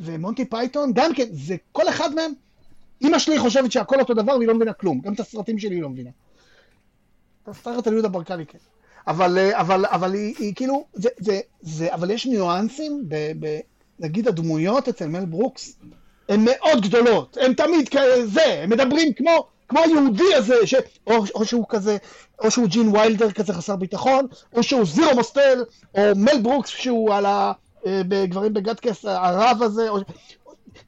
ומונטי 0.00 0.44
פייתון, 0.44 0.92
גם 0.94 1.14
כן, 1.14 1.28
זה 1.32 1.56
כל 1.72 1.88
אחד 1.88 2.14
מהם, 2.14 2.32
אמא 3.02 3.18
שלי 3.18 3.38
חושבת 3.38 3.72
שהכל 3.72 4.00
אותו 4.00 4.14
דבר 4.14 4.36
והיא 4.36 4.48
לא 4.48 4.54
מבינה 4.54 4.72
כלום, 4.72 5.00
גם 5.00 5.12
את 5.12 5.20
הסרטים 5.20 5.58
שלי 5.58 5.74
היא 5.74 5.82
לא 5.82 5.88
מבינה. 5.88 6.10
את 7.42 7.48
הסרט 7.48 7.86
על 7.86 7.92
יהודה 7.92 8.08
ברקלי 8.08 8.46
כן. 8.46 8.58
אבל, 9.06 9.38
אה, 9.38 9.60
אבל, 9.60 9.84
אבל 9.86 10.14
היא, 10.14 10.34
היא 10.38 10.54
כאילו, 10.54 10.84
זה, 10.94 11.08
זה, 11.18 11.40
זה, 11.62 11.94
אבל 11.94 12.10
יש 12.10 12.26
ניואנסים, 12.26 13.04
ב, 13.08 13.32
ב, 13.40 13.58
נגיד 13.98 14.28
הדמויות 14.28 14.88
אצל 14.88 15.06
מל 15.06 15.24
ברוקס, 15.24 15.78
הן 16.28 16.44
מאוד 16.44 16.82
גדולות, 16.82 17.36
הן 17.40 17.54
תמיד 17.54 17.88
כזה, 17.88 18.62
הם 18.62 18.70
מדברים 18.70 19.12
כמו, 19.12 19.46
כמו 19.68 19.80
היהודי 19.80 20.34
הזה, 20.34 20.66
ש... 20.66 20.74
או, 21.06 21.24
או 21.34 21.44
שהוא 21.44 21.64
כזה, 21.68 21.96
או 22.40 22.50
שהוא 22.50 22.66
ג'ין 22.66 22.88
ויילדר 22.88 23.30
כזה 23.30 23.52
חסר 23.52 23.76
ביטחון, 23.76 24.26
או 24.54 24.62
שהוא 24.62 24.84
זירו 24.84 25.14
מוסטל, 25.14 25.64
או 25.94 26.02
מל 26.16 26.38
ברוקס 26.42 26.68
שהוא 26.68 27.14
על 27.14 27.26
ה... 27.26 27.52
אה, 27.86 28.00
בגברים 28.08 28.54
בגטקס, 28.54 29.04
הרב 29.04 29.62
הזה, 29.62 29.88
או... 29.88 29.98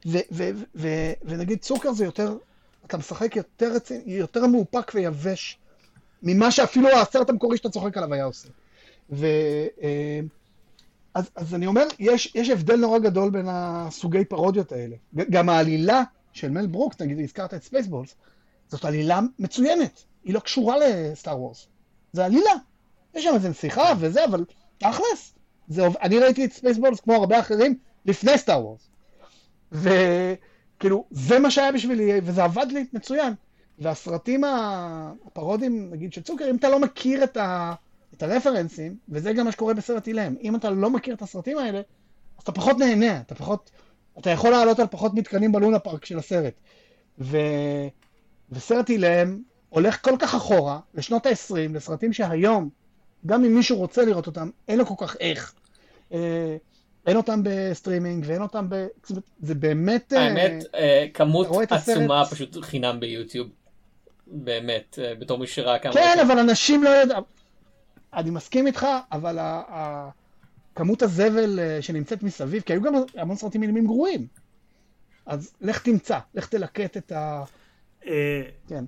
ו, 0.06 0.18
ו, 0.32 0.50
ו, 0.74 0.88
ונגיד 1.24 1.58
צוקר 1.58 1.92
זה 1.92 2.04
יותר, 2.04 2.36
אתה 2.86 2.96
משחק 2.96 3.36
יותר 3.36 3.72
יותר 4.06 4.46
מאופק 4.46 4.92
ויבש 4.94 5.58
ממה 6.24 6.50
שאפילו 6.50 6.88
הסרט 6.88 7.30
המקורי 7.30 7.56
שאתה 7.56 7.70
צוחק 7.70 7.96
עליו 7.96 8.14
היה 8.14 8.24
עושה. 8.24 8.48
ו... 9.10 9.26
אה, 9.82 10.20
אז, 11.14 11.30
אז 11.36 11.54
אני 11.54 11.66
אומר, 11.66 11.86
יש, 11.98 12.32
יש 12.34 12.50
הבדל 12.50 12.76
נורא 12.76 12.98
גדול 12.98 13.30
בין 13.30 13.46
הסוגי 13.48 14.24
פרודיות 14.24 14.72
האלה. 14.72 14.96
גם 15.14 15.48
העלילה 15.48 16.02
של 16.32 16.50
מל 16.50 16.66
ברוקס, 16.66 17.00
נגיד 17.00 17.20
הזכרת 17.20 17.54
את 17.54 17.62
ספייסבולס, 17.62 18.14
זאת 18.68 18.84
עלילה 18.84 19.20
מצוינת, 19.38 20.04
היא 20.24 20.34
לא 20.34 20.40
קשורה 20.40 20.76
לסטאר 20.78 21.40
וורס. 21.40 21.66
זה 22.12 22.24
עלילה. 22.24 22.52
יש 23.14 23.24
שם 23.24 23.34
איזה 23.34 23.48
נסיכה 23.48 23.92
וזה, 23.98 24.24
אבל 24.24 24.44
תכלס. 24.78 25.34
אני 25.78 26.18
ראיתי 26.18 26.44
את 26.44 26.52
ספייסבולס 26.52 27.00
כמו 27.00 27.14
הרבה 27.14 27.40
אחרים 27.40 27.78
לפני 28.06 28.38
סטאר 28.38 28.66
וורס. 28.66 28.88
וכאילו, 29.72 31.04
זה 31.10 31.38
מה 31.38 31.50
שהיה 31.50 31.72
בשבילי, 31.72 32.20
וזה 32.22 32.44
עבד 32.44 32.66
לי 32.70 32.86
מצוין. 32.92 33.34
והסרטים 33.78 34.44
הפרודיים, 34.44 35.90
נגיד 35.90 36.12
של 36.12 36.22
צוקר, 36.22 36.50
אם 36.50 36.56
אתה 36.56 36.68
לא 36.68 36.80
מכיר 36.80 37.24
את, 37.24 37.36
ה, 37.36 37.74
את 38.14 38.22
הרפרנסים, 38.22 38.96
וזה 39.08 39.32
גם 39.32 39.44
מה 39.44 39.52
שקורה 39.52 39.74
בסרט 39.74 40.08
אילם, 40.08 40.34
אם 40.42 40.56
אתה 40.56 40.70
לא 40.70 40.90
מכיר 40.90 41.14
את 41.14 41.22
הסרטים 41.22 41.58
האלה, 41.58 41.78
אז 42.38 42.42
אתה 42.42 42.52
פחות 42.52 42.78
נהנה, 42.78 43.20
אתה 43.20 43.34
פחות, 43.34 43.70
אתה 44.18 44.30
יכול 44.30 44.50
לעלות 44.50 44.78
על 44.78 44.86
פחות 44.86 45.14
מתקנים 45.14 45.52
בלונה 45.52 45.78
פארק 45.78 46.04
של 46.04 46.18
הסרט. 46.18 46.54
ו, 47.18 47.38
וסרט 48.50 48.90
אילם 48.90 49.38
הולך 49.68 50.04
כל 50.04 50.16
כך 50.18 50.34
אחורה, 50.34 50.80
לשנות 50.94 51.26
ה-20, 51.26 51.74
לסרטים 51.74 52.12
שהיום, 52.12 52.68
גם 53.26 53.44
אם 53.44 53.54
מישהו 53.54 53.76
רוצה 53.76 54.04
לראות 54.04 54.26
אותם, 54.26 54.50
אין 54.68 54.78
לו 54.78 54.86
כל 54.86 55.06
כך 55.06 55.16
איך. 55.20 55.54
אה, 56.12 56.56
אין 57.06 57.16
אותם 57.16 57.40
בסטרימינג 57.44 58.24
ואין 58.26 58.42
אותם 58.42 58.66
ב... 58.68 58.86
זה 59.40 59.54
באמת... 59.54 60.12
אה, 60.12 60.26
האמת, 60.26 60.64
אה, 60.74 61.06
כמות 61.14 61.46
את 61.62 61.72
הסרט? 61.72 61.96
עצומה 61.96 62.24
פשוט 62.30 62.56
חינם 62.62 63.00
ביוטיוב. 63.00 63.48
באמת, 64.26 64.98
אה, 65.02 65.14
בתור 65.14 65.38
מי 65.38 65.46
שראה 65.46 65.78
כמה... 65.78 65.92
כן, 65.92 66.16
אבל 66.26 66.38
אנשים 66.38 66.82
לא 66.82 66.88
יודעים... 66.88 67.18
אני 68.14 68.30
מסכים 68.30 68.66
איתך, 68.66 68.86
אבל 69.12 69.38
ה- 69.38 69.62
ה- 69.68 70.10
כמות 70.74 71.02
הזבל 71.02 71.58
אה, 71.60 71.82
שנמצאת 71.82 72.22
מסביב, 72.22 72.62
כי 72.62 72.72
היו 72.72 72.82
גם 72.82 72.94
המון 73.16 73.36
סרטים 73.36 73.62
אילמים 73.62 73.84
גרועים. 73.86 74.26
אז 75.26 75.52
לך 75.60 75.82
תמצא, 75.82 76.18
לך 76.34 76.46
תלקט 76.46 76.96
את 76.96 77.12
ה... 77.12 77.44
אה, 78.06 78.42
כן. 78.68 78.84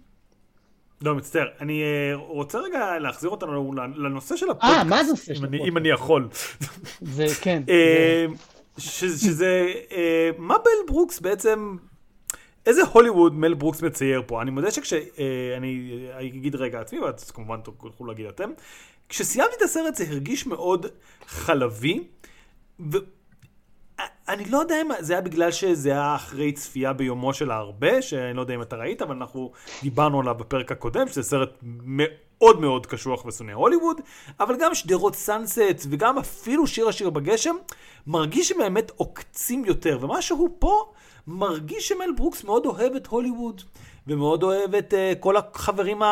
לא, 1.01 1.14
מצטער. 1.14 1.47
אני 1.61 1.82
רוצה 2.14 2.59
רגע 2.59 2.99
להחזיר 2.99 3.30
אותנו 3.30 3.72
לנושא 3.74 4.37
של 4.37 4.51
הפודקאסט. 4.51 4.74
אה, 4.78 4.84
מה 4.84 5.05
זה 5.05 5.11
נושא 5.11 5.34
של 5.34 5.41
אם 5.41 5.45
אני- 5.45 5.57
הפודקאסט? 5.57 5.68
אם 5.72 5.76
אני 5.78 5.89
יכול. 5.89 6.28
זה, 7.01 7.26
כן. 7.43 7.62
שזה, 8.78 9.66
מל 10.39 10.93
ברוקס 10.93 11.20
בעצם, 11.20 11.76
איזה 12.67 12.83
הוליווד 12.93 13.35
מל 13.35 13.55
ברוקס 13.55 13.83
מצייר 13.83 14.23
פה? 14.27 14.43
אני 14.43 14.51
מודה 14.51 14.71
שכשאני 14.71 16.07
אגיד 16.21 16.57
רגע 16.57 16.81
עצמי, 16.81 17.01
ואז 17.01 17.31
כמובן 17.31 17.61
תוכלו 17.61 18.07
להגיד 18.07 18.27
אתם, 18.27 18.51
כשסיימתי 19.09 19.55
את 19.57 19.62
הסרט 19.62 19.95
זה 19.95 20.05
הרגיש 20.09 20.47
מאוד 20.47 20.87
חלבי, 21.27 22.05
ואני 22.79 24.45
לא 24.51 24.59
יודע 24.59 24.83
אם 24.83 24.89
זה 25.01 25.12
היה 25.12 25.23
בגלל 25.23 25.51
שזה 25.51 25.91
היה 25.91 26.14
אחרי 26.14 26.53
צפייה 26.53 26.93
ביומו 26.93 27.35
של 27.35 27.51
הרבה, 27.51 28.03
שאני 28.03 28.37
לא 28.37 28.41
יודע 28.41 28.55
אם 28.55 28.62
אתה 28.62 28.77
ראית, 28.77 29.03
אבל 29.03 29.17
אנחנו 29.17 29.53
דיברנו 29.83 30.21
עליו 30.21 30.35
בפרק 30.35 30.73
הקודם, 30.73 31.09
שזה 31.09 31.23
סרט 31.23 31.51
מאוד 31.62 32.61
מאוד 32.61 32.87
קשוח 32.87 33.25
ושונא 33.25 33.53
הוליווד, 33.53 34.01
אבל 34.41 34.57
גם 34.61 34.75
שדרות 34.75 35.14
סאנסט 35.14 35.87
וגם 35.91 36.19
אפילו 36.19 36.67
שיר 36.67 36.89
השיר 36.89 37.11
בגשם, 37.11 37.57
מרגיש 38.07 38.49
שהם 38.49 38.59
באמת 38.59 38.93
עוקצים 38.97 39.64
יותר, 39.64 39.99
ומשהו 40.01 40.57
פה 40.59 40.93
מרגיש 41.27 41.89
שמל 41.89 42.11
ברוקס 42.16 42.45
מאוד 42.45 42.66
אוהב 42.66 42.95
את 42.95 43.07
הוליווד. 43.07 43.62
ומאוד 44.07 44.43
אוהב 44.43 44.74
את 44.74 44.93
uh, 44.93 45.18
כל 45.20 45.37
החברים 45.37 46.03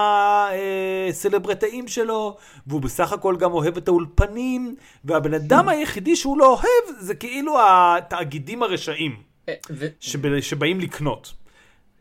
הסלברטאים 1.11 1.89
שלו, 1.89 2.37
והוא 2.67 2.81
בסך 2.81 3.13
הכל 3.13 3.37
גם 3.37 3.53
אוהב 3.53 3.77
את 3.77 3.89
האולפנים, 3.89 4.77
והבן 5.05 5.35
אדם 5.35 5.69
היחידי 5.69 6.17
שהוא 6.17 6.39
לא 6.39 6.47
אוהב 6.47 7.01
זה 7.01 7.15
כאילו 7.15 7.57
התאגידים 7.61 8.63
הרשעים 8.63 9.23
אה, 9.49 9.55
שב, 10.01 10.41
שבאים 10.41 10.81
לקנות. 10.81 11.33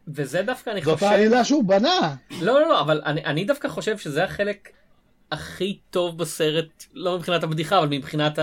וזה 0.07 0.41
דווקא 0.41 0.69
אני 0.69 0.81
זאת 0.81 0.93
חושב... 0.93 1.05
העלילה 1.05 1.45
שהוא 1.45 1.63
בנה. 1.63 2.15
לא, 2.41 2.61
לא, 2.61 2.69
לא, 2.69 2.81
אבל 2.81 3.01
אני, 3.05 3.25
אני 3.25 3.45
דווקא 3.45 3.67
חושב 3.67 3.97
שזה 3.97 4.23
החלק 4.23 4.69
הכי 5.31 5.79
טוב 5.89 6.17
בסרט, 6.17 6.85
לא 6.93 7.17
מבחינת 7.17 7.43
הבדיחה, 7.43 7.79
אבל 7.79 7.87
מבחינת 7.87 8.39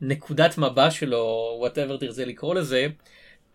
הנקודת 0.00 0.58
מבט 0.58 0.92
שלו, 0.92 1.62
whatever 1.66 2.00
תרצה 2.00 2.24
לקרוא 2.24 2.54
לזה. 2.54 2.86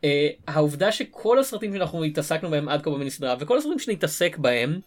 Uh, 0.01 0.05
העובדה 0.47 0.91
שכל 0.91 1.39
הסרטים 1.39 1.73
שאנחנו 1.73 2.03
התעסקנו 2.03 2.49
בהם 2.49 2.69
עד 2.69 2.81
כה 2.81 2.89
במיני 2.89 3.09
סדרה, 3.09 3.35
וכל 3.39 3.57
הסרטים 3.57 3.79
שנתעסק 3.79 4.37
בהם, 4.37 4.79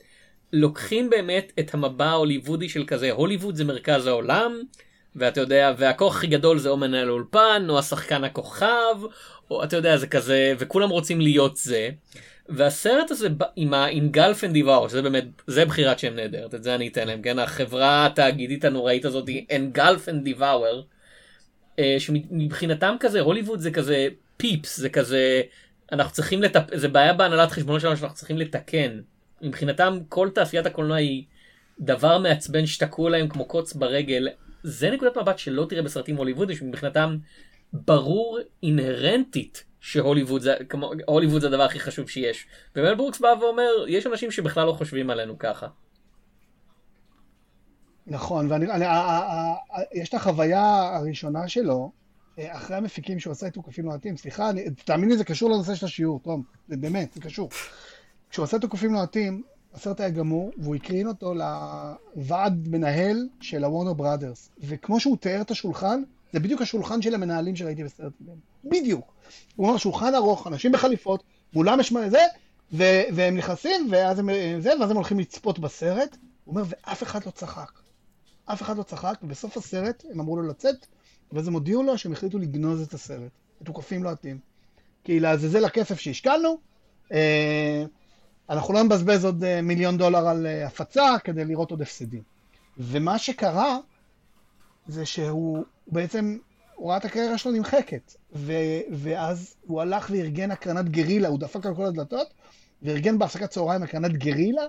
לוקחים 0.52 1.10
באמת 1.10 1.52
את 1.58 1.74
המבע 1.74 2.06
ההוליוודי 2.06 2.68
של 2.68 2.84
כזה, 2.86 3.10
הוליווד 3.10 3.56
זה 3.56 3.64
מרכז 3.64 4.06
העולם, 4.06 4.62
ואתה 5.16 5.40
יודע, 5.40 5.72
והכוח 5.78 6.16
הכי 6.16 6.26
גדול 6.26 6.58
זה 6.58 6.68
או 6.68 6.76
מנהל 6.76 7.10
אולפן, 7.10 7.66
או 7.68 7.78
השחקן 7.78 8.24
הכוכב, 8.24 8.96
או 9.50 9.64
אתה 9.64 9.76
יודע, 9.76 9.96
זה 9.96 10.06
כזה, 10.06 10.54
וכולם 10.58 10.90
רוצים 10.90 11.20
להיות 11.20 11.56
זה. 11.56 11.90
והסרט 12.48 13.10
הזה 13.10 13.28
עם 13.56 13.74
ה-Engulf 13.74 14.40
and 14.42 14.56
Devour, 14.56 14.88
שזה 14.88 15.02
באמת, 15.02 15.24
זה 15.46 15.64
בחירת 15.64 15.98
שם 15.98 16.14
נהדרת, 16.14 16.54
את 16.54 16.62
זה 16.62 16.74
אני 16.74 16.88
אתן 16.88 17.06
להם, 17.06 17.22
כן? 17.22 17.38
החברה 17.38 18.06
התאגידית 18.06 18.64
הנוראית 18.64 19.04
הזאת 19.04 19.28
Engulf 19.28 20.08
and 20.08 20.28
Devour, 20.28 20.82
אה, 21.78 21.96
שמבחינתם 21.98 22.96
כזה, 23.00 23.20
הוליווד 23.20 23.60
זה 23.60 23.70
כזה 23.70 24.08
פיפס, 24.42 24.76
זה 24.80 24.88
כזה, 24.88 25.42
אנחנו 25.92 26.12
צריכים 26.12 26.42
לטפ... 26.42 26.62
זה 26.74 26.88
בעיה 26.88 27.12
בהנהלת 27.12 27.50
חשבונות 27.50 27.80
שלנו 27.80 27.96
שאנחנו 27.96 28.16
צריכים 28.16 28.38
לתקן. 28.38 29.00
מבחינתם 29.42 29.98
כל 30.08 30.28
תעשיית 30.34 30.66
הקולנוע 30.66 30.96
היא 30.96 31.24
דבר 31.80 32.18
מעצבן 32.18 32.66
שתקעו 32.66 33.08
להם 33.08 33.28
כמו 33.28 33.44
קוץ 33.44 33.72
ברגל. 33.72 34.28
זה 34.62 34.90
נקודת 34.90 35.16
מבט 35.16 35.38
שלא 35.38 35.66
תראה 35.68 35.82
בסרטים 35.82 36.16
הוליוודי, 36.16 36.56
שמבחינתם 36.56 37.16
ברור 37.72 38.38
אינהרנטית 38.62 39.64
שהוליווד 39.80 40.42
זה, 40.42 40.54
כמו, 40.68 40.92
הוליווד 41.06 41.40
זה 41.40 41.46
הדבר 41.46 41.62
הכי 41.62 41.80
חשוב 41.80 42.08
שיש. 42.08 42.46
ומל 42.76 42.94
ברוקס 42.94 43.20
בא 43.20 43.34
ואומר, 43.40 43.70
יש 43.88 44.06
אנשים 44.06 44.30
שבכלל 44.30 44.66
לא 44.66 44.72
חושבים 44.72 45.10
עלינו 45.10 45.38
ככה. 45.38 45.66
נכון, 48.06 48.52
ואני, 48.52 48.70
אני, 48.70 48.84
ה- 48.84 48.90
ה- 48.90 49.52
ה- 49.52 49.82
יש 49.94 50.08
את 50.08 50.14
החוויה 50.14 50.96
הראשונה 50.96 51.48
שלו, 51.48 51.92
אחרי 52.48 52.76
המפיקים 52.76 53.20
שהוא 53.20 53.32
עשה 53.32 53.46
את 53.46 53.52
תוקפים 53.54 53.84
לוהטים, 53.84 54.16
סליחה, 54.16 54.50
אני, 54.50 54.64
תאמין 54.84 55.08
לי, 55.08 55.16
זה 55.16 55.24
קשור 55.24 55.50
לנושא 55.50 55.74
של 55.74 55.86
השיעור, 55.86 56.20
תום, 56.20 56.42
זה 56.68 56.76
באמת, 56.76 57.12
זה 57.12 57.20
קשור. 57.20 57.50
כשהוא 58.30 58.44
עשה 58.44 58.58
תוקפים 58.58 58.92
לוהטים, 58.92 59.42
הסרט 59.74 60.00
היה 60.00 60.10
גמור, 60.10 60.50
והוא 60.58 60.74
הקרין 60.74 61.06
אותו 61.06 61.34
לוועד 61.34 62.68
מנהל 62.68 63.28
של 63.40 63.64
הוורנר 63.64 63.92
בראדרס, 63.92 64.48
וכמו 64.60 65.00
שהוא 65.00 65.16
תיאר 65.16 65.40
את 65.40 65.50
השולחן, 65.50 66.02
זה 66.32 66.40
בדיוק 66.40 66.62
השולחן 66.62 67.02
של 67.02 67.14
המנהלים 67.14 67.56
שראיתי 67.56 67.84
בסרט. 67.84 68.12
בדיוק. 68.64 69.12
הוא 69.56 69.68
אמר, 69.68 69.76
שולחן 69.76 70.14
ארוך, 70.14 70.46
אנשים 70.46 70.72
בחליפות, 70.72 71.22
מולם 71.54 71.80
יש 71.80 71.92
מה 71.92 72.10
זה, 72.10 72.22
ו- 72.72 73.02
והם 73.14 73.36
נכנסים, 73.36 73.88
ואז 73.90 74.18
הם, 74.18 74.28
זה, 74.60 74.72
ואז 74.80 74.90
הם 74.90 74.96
הולכים 74.96 75.18
לצפות 75.18 75.58
בסרט. 75.58 76.16
הוא 76.44 76.54
אומר, 76.54 76.64
ואף 76.68 77.02
אחד 77.02 77.26
לא 77.26 77.30
צחק. 77.30 77.70
אף 78.44 78.62
אחד 78.62 78.76
לא 78.76 78.82
צחק, 78.82 79.14
ובסוף 79.22 79.56
הסרט 79.56 80.04
הם 80.10 80.20
אמרו 80.20 80.36
לו 80.36 80.48
לצאת, 80.48 80.86
ואז 81.32 81.48
הם 81.48 81.54
הודיעו 81.54 81.82
לו 81.82 81.98
שהם 81.98 82.12
החליטו 82.12 82.38
לגנוז 82.38 82.82
את 82.82 82.94
הסרט. 82.94 83.30
מתוקפים 83.60 84.02
לוהטים. 84.02 84.38
כי 85.04 85.20
לעזאזל 85.20 85.64
הכסף 85.64 86.00
שהשקענו, 86.00 86.58
אה, 87.12 87.84
אנחנו 88.50 88.74
לא 88.74 88.82
נבזבז 88.82 89.24
עוד 89.24 89.44
אה, 89.44 89.62
מיליון 89.62 89.98
דולר 89.98 90.28
על 90.28 90.46
אה, 90.46 90.66
הפצה 90.66 91.14
כדי 91.24 91.44
לראות 91.44 91.70
עוד 91.70 91.82
הפסדים. 91.82 92.22
ומה 92.78 93.18
שקרה, 93.18 93.78
זה 94.86 95.06
שהוא 95.06 95.64
בעצם, 95.86 96.38
הוא 96.74 96.88
ראה 96.88 96.96
את 96.96 97.04
הקריירה 97.04 97.38
שלו 97.38 97.52
נמחקת. 97.52 98.14
ו, 98.34 98.52
ואז 98.92 99.54
הוא 99.66 99.80
הלך 99.80 100.10
וארגן 100.10 100.50
הקרנת 100.50 100.88
גרילה, 100.88 101.28
הוא 101.28 101.38
דפק 101.38 101.66
על 101.66 101.74
כל 101.74 101.84
הדלתות, 101.84 102.34
וארגן 102.82 103.18
בהפסקת 103.18 103.50
צהריים 103.50 103.82
הקרנת 103.82 104.12
גרילה, 104.12 104.62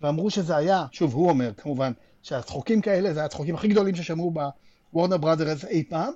ואמרו 0.00 0.30
שזה 0.30 0.56
היה, 0.56 0.86
שוב, 0.92 1.14
הוא 1.14 1.28
אומר 1.28 1.52
כמובן, 1.54 1.92
שהצחוקים 2.22 2.80
כאלה, 2.80 3.14
זה 3.14 3.24
הצחוקים 3.24 3.54
הכי 3.54 3.68
גדולים 3.68 3.94
ששמעו 3.94 4.30
בוורנר 4.92 5.16
בראדרס 5.16 5.64
אי 5.64 5.84
פעם, 5.88 6.12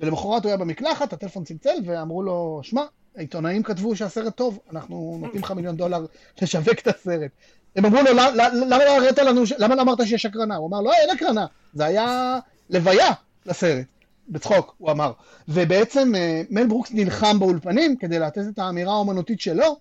ולמחרת 0.00 0.42
הוא 0.42 0.48
היה 0.48 0.56
במקלחת, 0.56 1.12
הטלפון 1.12 1.44
צלצל, 1.44 1.76
ואמרו 1.84 2.22
לו, 2.22 2.60
שמע, 2.62 2.82
העיתונאים 3.16 3.62
כתבו 3.62 3.96
שהסרט 3.96 4.36
טוב, 4.36 4.58
אנחנו 4.72 5.18
נותנים 5.20 5.42
לך 5.42 5.50
מיליון 5.50 5.76
דולר 5.76 6.06
לשווק 6.42 6.78
את 6.78 6.86
הסרט. 6.86 7.30
הם 7.76 7.84
אמרו 7.84 8.02
לו, 8.02 8.14
"למה- 8.14 8.48
לא 8.84 8.96
הראית 8.96 9.18
לנו, 9.18 9.42
למה 9.58 9.74
לא 9.74 9.82
אמרת 9.82 10.06
שיש 10.06 10.26
הקרנה? 10.26 10.56
הוא 10.56 10.68
אמר, 10.68 10.80
לא, 10.80 10.92
אין 10.92 11.10
הקרנה, 11.16 11.46
זה 11.74 11.84
היה 11.84 12.38
לוויה 12.70 13.10
לסרט. 13.46 13.86
בצחוק, 14.28 14.74
הוא 14.78 14.90
אמר. 14.90 15.12
ובעצם 15.48 16.12
אה, 16.14 16.42
מל 16.50 16.66
ברוקס 16.66 16.90
נלחם 16.92 17.38
באולפנים 17.38 17.96
כדי 17.96 18.18
לתת 18.18 18.42
את 18.54 18.58
האמירה 18.58 18.92
האומנותית 18.92 19.40
שלו, 19.40 19.76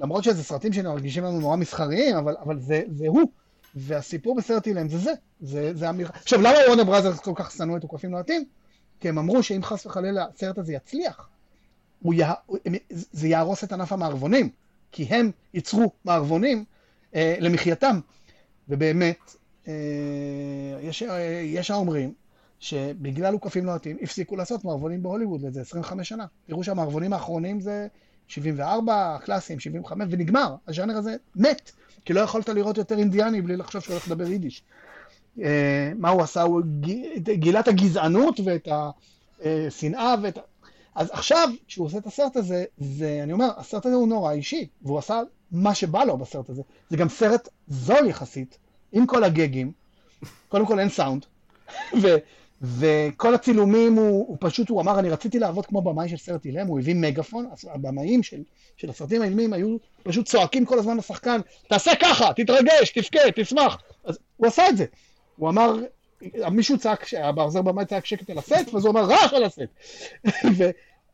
למרות 0.00 0.24
שזה 0.24 0.44
סרטים 0.44 0.72
שמרגישים 0.72 1.24
לנו 1.24 1.40
נורא 1.40 1.56
מסחריים, 1.56 2.16
אבל, 2.16 2.34
אבל 2.44 2.60
זה, 2.60 2.82
זה 2.92 3.04
הוא. 3.08 3.30
והסיפור 3.74 4.36
בסרט 4.36 4.66
אילם 4.66 4.88
זה 4.88 4.98
זה, 4.98 5.12
זה, 5.40 5.74
זה 5.74 5.90
אמירה. 5.90 6.10
עכשיו, 6.14 6.40
למה 6.40 6.58
וורנר 6.66 6.84
בראזרס 6.84 7.18
כל 7.18 7.32
כך 7.34 7.50
שנאו 7.50 7.76
את 7.76 7.80
תוקפים 7.80 8.12
לוהטים? 8.12 8.44
כי 9.00 9.08
הם 9.08 9.18
אמרו 9.18 9.42
שאם 9.42 9.62
חס 9.62 9.86
וחלילה 9.86 10.26
הסרט 10.34 10.58
הזה 10.58 10.72
יצליח, 10.72 11.28
יה, 12.12 12.32
זה 12.90 13.28
יהרוס 13.28 13.64
את 13.64 13.72
ענף 13.72 13.92
המערבונים, 13.92 14.48
כי 14.92 15.02
הם 15.02 15.30
ייצרו 15.54 15.92
מערבונים 16.04 16.64
אה, 17.14 17.36
למחייתם. 17.40 18.00
ובאמת, 18.68 19.36
אה, 19.68 19.72
יש, 20.82 21.02
אה, 21.02 21.42
יש 21.44 21.70
האומרים 21.70 22.14
שבגלל 22.60 23.32
הוקפים 23.32 23.66
לוהטים 23.66 23.96
הפסיקו 24.02 24.36
לעשות 24.36 24.64
מערבונים 24.64 25.02
בהוליווד 25.02 25.42
לאיזה 25.42 25.60
25 25.60 26.08
שנה. 26.08 26.26
תראו 26.46 26.64
שהמערבונים 26.64 27.12
האחרונים 27.12 27.60
זה 27.60 27.86
74, 28.28 29.14
הקלאסיים 29.14 29.60
75, 29.60 30.06
ונגמר. 30.10 30.54
הז'אנר 30.68 30.96
הזה 30.96 31.16
מת, 31.36 31.70
כי 32.04 32.12
לא 32.12 32.20
יכולת 32.20 32.48
לראות 32.48 32.78
יותר 32.78 32.98
אינדיאני 32.98 33.42
בלי 33.42 33.56
לחשוב 33.56 33.82
שהוא 33.82 33.92
הולך 33.92 34.06
לדבר 34.08 34.26
יידיש. 34.30 34.62
אה, 35.42 35.92
מה 35.98 36.08
הוא 36.08 36.22
עשה? 36.22 36.42
הוא 36.42 36.62
גילה 37.18 37.60
את 37.60 37.68
הגזענות 37.68 38.40
ואת 38.44 38.68
השנאה 39.44 40.14
ואת... 40.22 40.38
ה- 40.38 40.40
אז 40.94 41.08
עכשיו, 41.12 41.48
כשהוא 41.66 41.86
עושה 41.86 41.98
את 41.98 42.06
הסרט 42.06 42.36
הזה, 42.36 42.64
זה, 42.78 43.20
אני 43.22 43.32
אומר, 43.32 43.48
הסרט 43.56 43.86
הזה 43.86 43.94
הוא 43.94 44.08
נורא 44.08 44.32
אישי, 44.32 44.68
והוא 44.82 44.98
עשה 44.98 45.20
מה 45.52 45.74
שבא 45.74 46.04
לו 46.04 46.16
בסרט 46.16 46.50
הזה. 46.50 46.62
זה 46.90 46.96
גם 46.96 47.08
סרט 47.08 47.48
זול 47.68 48.06
יחסית, 48.06 48.58
עם 48.92 49.06
כל 49.06 49.24
הגגים. 49.24 49.72
קודם 50.48 50.66
כל 50.66 50.78
אין 50.80 50.88
סאונד. 50.88 51.24
וכל 52.64 53.34
הצילומים, 53.34 53.94
הוא, 53.94 54.28
הוא 54.28 54.36
פשוט, 54.40 54.68
הוא 54.68 54.80
אמר, 54.80 54.98
אני 54.98 55.10
רציתי 55.10 55.38
לעבוד 55.38 55.66
כמו 55.66 55.82
במאי 55.82 56.08
של 56.08 56.16
סרט 56.16 56.44
אילם, 56.44 56.66
הוא 56.66 56.78
הביא 56.78 56.94
מגאפון, 56.94 57.48
אז 57.52 57.68
הבמאים 57.74 58.22
של, 58.22 58.42
של 58.76 58.90
הסרטים 58.90 59.22
האילמים 59.22 59.52
היו 59.52 59.76
פשוט 60.02 60.26
צועקים 60.26 60.64
כל 60.64 60.78
הזמן 60.78 60.96
לשחקן, 60.96 61.40
תעשה 61.68 61.90
ככה, 62.02 62.32
תתרגש, 62.36 62.90
תבכה, 62.94 63.18
תשמח. 63.36 63.78
אז 64.04 64.18
הוא 64.36 64.46
עשה 64.46 64.68
את 64.68 64.76
זה. 64.76 64.84
הוא 65.36 65.48
אמר, 65.48 65.76
מישהו 66.50 66.78
צעק, 66.78 67.06
העוזר 67.14 67.62
במאי 67.62 67.84
צעק 67.86 68.06
שקט 68.06 68.30
על 68.30 68.38
הסט, 68.38 68.74
ואז 68.74 68.84
הוא 68.84 68.92
אמר 68.92 69.04
רעש 69.04 69.32
על 69.32 69.44
הסט. 69.44 69.60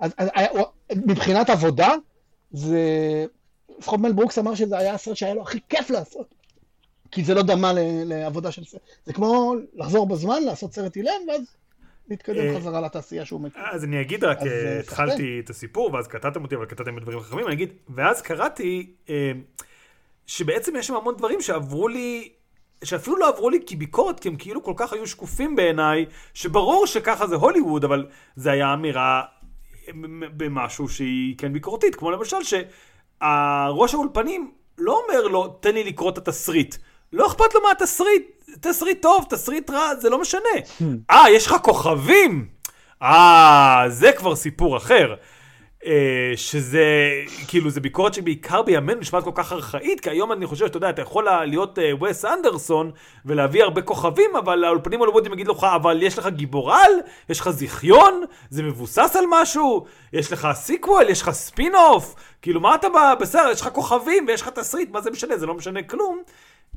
אז, 0.00 0.12
אז, 0.18 0.28
הוא- 0.50 0.64
מבחינת 1.06 1.50
עבודה, 1.50 1.94
זה, 2.52 2.80
לפחות 3.78 4.00
מל 4.00 4.12
ברוקס 4.12 4.38
אמר 4.38 4.54
שזה 4.54 4.78
היה 4.78 4.94
הסרט 4.94 5.16
שהיה 5.16 5.34
לו 5.34 5.42
הכי 5.42 5.58
כיף 5.68 5.90
לעשות. 5.90 6.39
כי 7.10 7.24
זה 7.24 7.34
לא 7.34 7.42
דמה 7.42 7.72
לעבודה 8.04 8.52
של 8.52 8.64
סרט. 8.64 8.80
זה 9.06 9.12
כמו 9.12 9.54
לחזור 9.74 10.08
בזמן, 10.08 10.42
לעשות 10.42 10.74
סרט 10.74 10.96
אילם, 10.96 11.28
ואז 11.28 11.56
להתקדם 12.10 12.48
אה, 12.48 12.56
חזרה 12.56 12.80
לתעשייה 12.80 13.24
שהוא 13.24 13.40
מכיר. 13.40 13.62
אז 13.72 13.84
אני 13.84 14.00
אגיד 14.00 14.24
רק, 14.24 14.38
אה, 14.38 14.46
אה, 14.46 14.80
התחלתי 14.80 15.40
את 15.44 15.50
הסיפור, 15.50 15.94
ואז 15.94 16.08
קטעתם 16.08 16.42
אותי, 16.42 16.54
אבל 16.54 16.64
קטעתם 16.64 16.96
בדברים 16.96 17.18
אחרים, 17.18 17.46
אני 17.46 17.54
אגיד, 17.54 17.72
ואז 17.88 18.22
קראתי 18.22 18.92
שבעצם 20.26 20.76
יש 20.76 20.86
שם 20.86 20.94
המון 20.94 21.16
דברים 21.16 21.40
שעברו 21.40 21.88
לי, 21.88 22.32
שאפילו 22.84 23.16
לא 23.16 23.28
עברו 23.28 23.50
לי 23.50 23.58
כביקורת, 23.66 24.20
כי 24.20 24.28
הם 24.28 24.36
כאילו 24.36 24.62
כל 24.62 24.74
כך 24.76 24.92
היו 24.92 25.06
שקופים 25.06 25.56
בעיניי, 25.56 26.06
שברור 26.34 26.86
שככה 26.86 27.26
זה 27.26 27.34
הוליווד, 27.34 27.84
אבל 27.84 28.06
זה 28.36 28.50
היה 28.50 28.74
אמירה 28.74 29.22
במשהו 30.36 30.88
שהיא 30.88 31.34
כן 31.38 31.52
ביקורתית, 31.52 31.94
כמו 31.94 32.10
למשל 32.10 32.36
שהראש 32.42 33.94
האולפנים 33.94 34.50
לא 34.78 35.02
אומר 35.02 35.26
לו, 35.26 35.48
תן 35.48 35.74
לי 35.74 35.84
לקרוא 35.84 36.10
את 36.10 36.18
התסריט. 36.18 36.76
לא 37.12 37.26
אכפת 37.26 37.54
לו 37.54 37.60
מהתסריט, 37.68 38.22
תסריט 38.60 39.02
טוב, 39.02 39.26
תסריט 39.30 39.70
רע, 39.70 39.94
זה 39.94 40.10
לא 40.10 40.20
משנה. 40.20 40.40
אה, 41.10 41.30
יש 41.30 41.46
לך 41.46 41.56
כוכבים! 41.62 42.48
אה, 43.02 43.84
זה 43.88 44.12
כבר 44.12 44.36
סיפור 44.36 44.76
אחר. 44.76 45.14
אה, 45.86 46.32
שזה, 46.36 46.84
כאילו, 47.48 47.70
זה 47.70 47.80
ביקורת 47.80 48.14
שבעיקר 48.14 48.62
בימינו 48.62 49.00
נשמעת 49.00 49.24
כל 49.24 49.30
כך 49.34 49.52
ארכאית, 49.52 50.00
כי 50.00 50.10
היום 50.10 50.32
אני 50.32 50.46
חושב 50.46 50.66
שאתה 50.66 50.76
יודע, 50.76 50.90
אתה 50.90 51.02
יכול 51.02 51.26
להיות 51.44 51.78
וס 52.02 52.24
אה, 52.24 52.28
אנדרסון 52.28 52.90
ולהביא 53.24 53.62
הרבה 53.62 53.82
כוכבים, 53.82 54.36
אבל 54.36 54.64
האולפנים 54.64 55.00
הוליוודים 55.00 55.32
יגיד 55.32 55.48
לך, 55.48 55.64
אבל 55.64 56.02
יש 56.02 56.18
לך 56.18 56.26
גיבור 56.26 56.74
על, 56.74 56.92
יש 57.28 57.40
לך 57.40 57.50
זיכיון, 57.50 58.24
זה 58.50 58.62
מבוסס 58.62 59.16
על 59.16 59.24
משהו, 59.28 59.86
יש 60.12 60.32
לך 60.32 60.48
סיקוול, 60.52 61.08
יש 61.08 61.22
לך 61.22 61.30
ספין 61.30 61.74
אוף, 61.74 62.14
כאילו, 62.42 62.60
מה 62.60 62.74
אתה 62.74 62.88
בסדר, 63.20 63.50
יש 63.52 63.60
לך 63.60 63.68
כוכבים 63.68 64.24
ויש 64.28 64.42
לך 64.42 64.48
תסריט, 64.48 64.90
מה 64.90 65.00
זה 65.00 65.10
משנה? 65.10 65.38
זה 65.38 65.46
לא 65.46 65.54
משנה 65.54 65.82
כלום. 65.82 66.22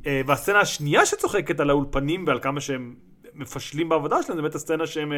Uh, 0.03 0.05
והסצנה 0.25 0.59
השנייה 0.59 1.05
שצוחקת 1.05 1.59
על 1.59 1.69
האולפנים 1.69 2.27
ועל 2.27 2.39
כמה 2.39 2.61
שהם 2.61 2.95
מפשלים 3.35 3.89
בעבודה 3.89 4.23
שלהם, 4.23 4.35
זה 4.35 4.41
באמת 4.41 4.55
הסצנה 4.55 4.87
שהם... 4.87 5.11
Uh, 5.11 5.15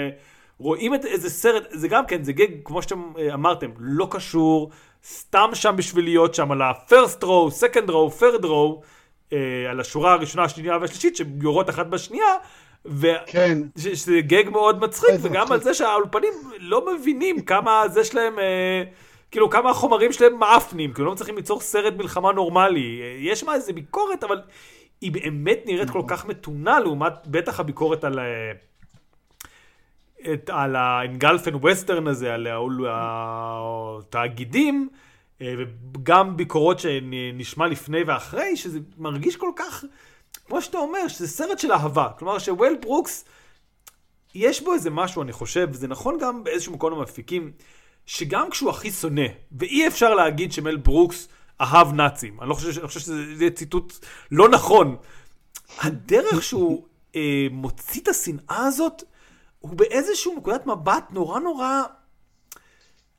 רואים 0.59 0.95
את 0.95 1.05
איזה 1.05 1.29
סרט, 1.29 1.67
זה 1.71 1.87
גם 1.87 2.05
כן, 2.05 2.23
זה 2.23 2.33
גג, 2.33 2.47
כמו 2.63 2.81
שאתם 2.81 3.11
uh, 3.15 3.33
אמרתם, 3.33 3.69
לא 3.79 4.07
קשור, 4.11 4.69
סתם 5.05 5.49
שם 5.53 5.75
בשביל 5.77 6.05
להיות 6.05 6.35
שם 6.35 6.51
על 6.51 6.61
ה-first 6.61 7.23
row, 7.23 7.63
second 7.63 7.89
row, 7.89 8.21
third 8.21 8.43
row, 8.43 8.85
על 9.69 9.79
השורה 9.79 10.13
הראשונה, 10.13 10.43
השנייה 10.43 10.77
והשלישית, 10.77 11.15
שיורות 11.15 11.69
אחת 11.69 11.87
בשנייה, 11.87 12.33
ו... 12.85 13.07
כן. 13.25 13.57
ש- 13.77 13.87
שזה 13.87 14.21
גג 14.21 14.49
מאוד 14.49 14.79
מצחיק, 14.79 15.09
וגם 15.21 15.41
מצחיק. 15.41 15.51
על 15.51 15.63
זה 15.63 15.73
שהאולפנים 15.73 16.33
לא 16.59 16.93
מבינים 16.93 17.41
כמה 17.41 17.83
זה 17.87 18.03
שלהם... 18.03 18.37
Uh, 18.37 18.41
כאילו 19.31 19.49
כמה 19.49 19.69
החומרים 19.69 20.11
שלהם 20.11 20.39
מאפנים, 20.39 20.93
כאילו 20.93 21.05
לא 21.05 21.11
מצליחים 21.11 21.35
ליצור 21.35 21.61
סרט 21.61 21.93
מלחמה 21.97 22.31
נורמלי. 22.31 23.01
יש 23.19 23.43
מה 23.43 23.55
איזה 23.55 23.73
ביקורת, 23.73 24.23
אבל 24.23 24.41
היא 25.01 25.11
באמת 25.11 25.59
נראית 25.65 25.89
כל 25.89 26.01
כך 26.07 26.25
מתונה 26.25 26.79
לעומת 26.79 27.27
בטח 27.27 27.59
הביקורת 27.59 28.03
על, 28.03 28.19
את, 30.33 30.49
על 30.53 30.75
האנגלפן 30.75 31.55
ווסטרן 31.55 32.07
הזה, 32.07 32.33
על 32.33 32.47
התאגידים, 32.89 34.89
אה, 35.41 35.53
וגם 35.57 36.37
ביקורות 36.37 36.79
שנשמע 36.79 37.67
לפני 37.67 38.03
ואחרי, 38.03 38.57
שזה 38.57 38.79
מרגיש 38.97 39.35
כל 39.35 39.51
כך, 39.55 39.83
כמו 40.45 40.61
שאתה 40.61 40.77
אומר, 40.77 41.07
שזה 41.07 41.27
סרט 41.27 41.59
של 41.59 41.71
אהבה. 41.71 42.09
כלומר 42.17 42.39
שוויל 42.39 42.77
ברוקס, 42.81 43.25
יש 44.35 44.61
בו 44.61 44.73
איזה 44.73 44.89
משהו, 44.89 45.21
אני 45.21 45.31
חושב, 45.31 45.67
וזה 45.71 45.87
נכון 45.87 46.17
גם 46.21 46.43
באיזשהו 46.43 46.73
מקום 46.73 46.93
המפיקים, 46.93 47.51
שגם 48.05 48.49
כשהוא 48.49 48.69
הכי 48.69 48.91
שונא, 48.91 49.27
ואי 49.51 49.87
אפשר 49.87 50.13
להגיד 50.13 50.51
שמל 50.51 50.75
ברוקס 50.75 51.27
אהב 51.61 51.93
נאצים, 51.93 52.41
אני 52.41 52.49
לא 52.49 52.53
חושב, 52.53 52.79
אני 52.79 52.87
חושב 52.87 52.99
שזה 52.99 53.49
ציטוט 53.55 53.93
לא 54.31 54.49
נכון. 54.49 54.95
הדרך 55.79 56.43
שהוא 56.43 56.85
אה, 57.15 57.47
מוציא 57.51 58.01
את 58.01 58.07
השנאה 58.07 58.65
הזאת, 58.65 59.03
הוא 59.59 59.71
באיזשהו 59.75 60.35
נקודת 60.37 60.65
מבט 60.65 61.03
נורא 61.11 61.39
נורא, 61.39 61.81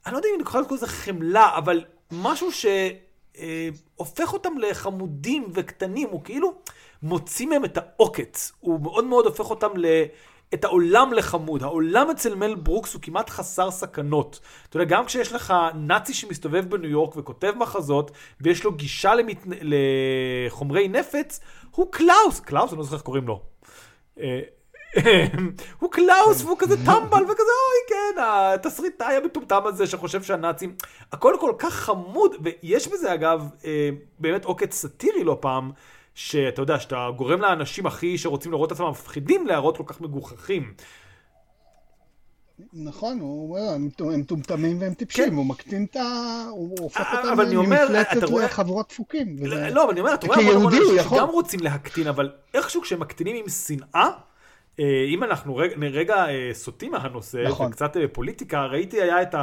אני 0.06 0.12
לא 0.12 0.18
יודע 0.18 0.28
אם 0.28 0.34
אני 0.34 0.42
יכול 0.42 0.60
לקרוא 0.60 0.76
לזה 0.76 0.86
חמלה, 0.86 1.58
אבל 1.58 1.84
משהו 2.12 2.48
שהופך 2.52 4.32
אותם 4.32 4.58
לחמודים 4.58 5.48
וקטנים, 5.54 6.08
הוא 6.08 6.24
כאילו 6.24 6.54
מוציא 7.02 7.46
מהם 7.46 7.64
את 7.64 7.78
העוקץ, 7.78 8.52
הוא 8.60 8.80
מאוד 8.80 9.04
מאוד 9.04 9.26
הופך 9.26 9.50
אותם 9.50 9.76
ל... 9.76 9.86
את 10.54 10.64
העולם 10.64 11.12
לחמוד. 11.12 11.62
העולם 11.62 12.10
אצל 12.10 12.34
מל 12.34 12.54
ברוקס 12.54 12.94
הוא 12.94 13.02
כמעט 13.02 13.30
חסר 13.30 13.70
סכנות. 13.70 14.40
אתה 14.68 14.76
יודע, 14.76 14.96
גם 14.96 15.04
כשיש 15.04 15.32
לך 15.32 15.54
נאצי 15.74 16.14
שמסתובב 16.14 16.70
בניו 16.70 16.90
יורק 16.90 17.16
וכותב 17.16 17.52
מחזות, 17.56 18.10
ויש 18.40 18.64
לו 18.64 18.72
גישה 18.72 19.14
למת... 19.14 19.46
לחומרי 19.46 20.88
נפץ, 20.88 21.40
הוא 21.70 21.92
קלאוס. 21.92 22.40
קלאוס? 22.40 22.70
אני 22.70 22.78
לא 22.78 22.84
זוכר 22.84 22.96
איך 22.96 23.02
קוראים 23.02 23.28
לו. 23.28 23.42
אה, 24.20 24.40
הוא 25.80 25.90
קלאוס 25.90 26.42
והוא 26.42 26.56
כזה 26.58 26.76
טמבל 26.76 27.22
וכזה 27.24 27.42
אוי 27.42 27.88
כן 27.88 28.22
התסריטאי 28.22 29.16
המטומטם 29.16 29.66
הזה 29.66 29.86
שחושב 29.86 30.22
שהנאצים 30.22 30.74
הכל 31.12 31.34
כל 31.40 31.52
כך 31.58 31.74
חמוד 31.74 32.34
ויש 32.42 32.88
בזה 32.88 33.14
אגב 33.14 33.48
אה, 33.64 33.90
באמת 34.18 34.44
עוקץ 34.44 34.74
סאטירי 34.74 35.24
לא 35.24 35.38
פעם 35.40 35.70
שאתה 36.16 36.62
יודע 36.62 36.78
שאתה 36.80 37.08
גורם 37.16 37.40
לאנשים 37.40 37.86
הכי 37.86 38.18
שרוצים 38.18 38.52
לראות 38.52 38.72
את 38.72 38.72
עצמם 38.72 38.90
מפחידים 38.90 39.46
להראות 39.46 39.76
כל 39.76 39.82
כך 39.86 40.00
מגוחכים. 40.00 40.74
נכון, 42.72 43.20
הוא 43.20 43.48
אומר, 43.48 43.72
הם 43.74 44.20
מטומטמים 44.20 44.80
והם 44.80 44.94
טיפשים, 44.94 45.30
כן. 45.30 45.34
הוא 45.34 45.46
מקטין 45.46 45.84
את 45.90 45.96
ה... 45.96 46.44
הוא 46.50 46.76
הופך 46.80 47.00
אה, 47.00 47.30
אותם 47.30 47.56
ממפלצת 47.56 48.30
לחבורת 48.44 48.88
דפוקים. 48.88 49.36
לא, 49.46 49.82
אבל 49.82 49.90
אני 49.90 50.00
אומר, 50.00 50.14
אתה 50.14 50.26
רואה 50.26 50.38
המון 50.38 50.74
אנשים 50.74 51.10
שגם 51.10 51.28
רוצים 51.28 51.60
להקטין, 51.60 52.06
אבל 52.06 52.32
איכשהו 52.54 52.82
כשהם 52.82 53.00
מקטינים 53.00 53.36
עם 53.36 53.48
שנאה, 53.48 54.08
אה, 54.80 55.04
אם 55.08 55.24
אנחנו 55.24 55.56
רגע, 55.56 55.76
רגע 55.92 56.28
אה, 56.28 56.50
סוטים 56.52 56.92
מהנושא, 56.92 57.44
נכון. 57.48 57.66
וקצת 57.66 57.96
פוליטיקה, 58.12 58.66
ראיתי 58.66 59.02
היה 59.02 59.22
את 59.22 59.34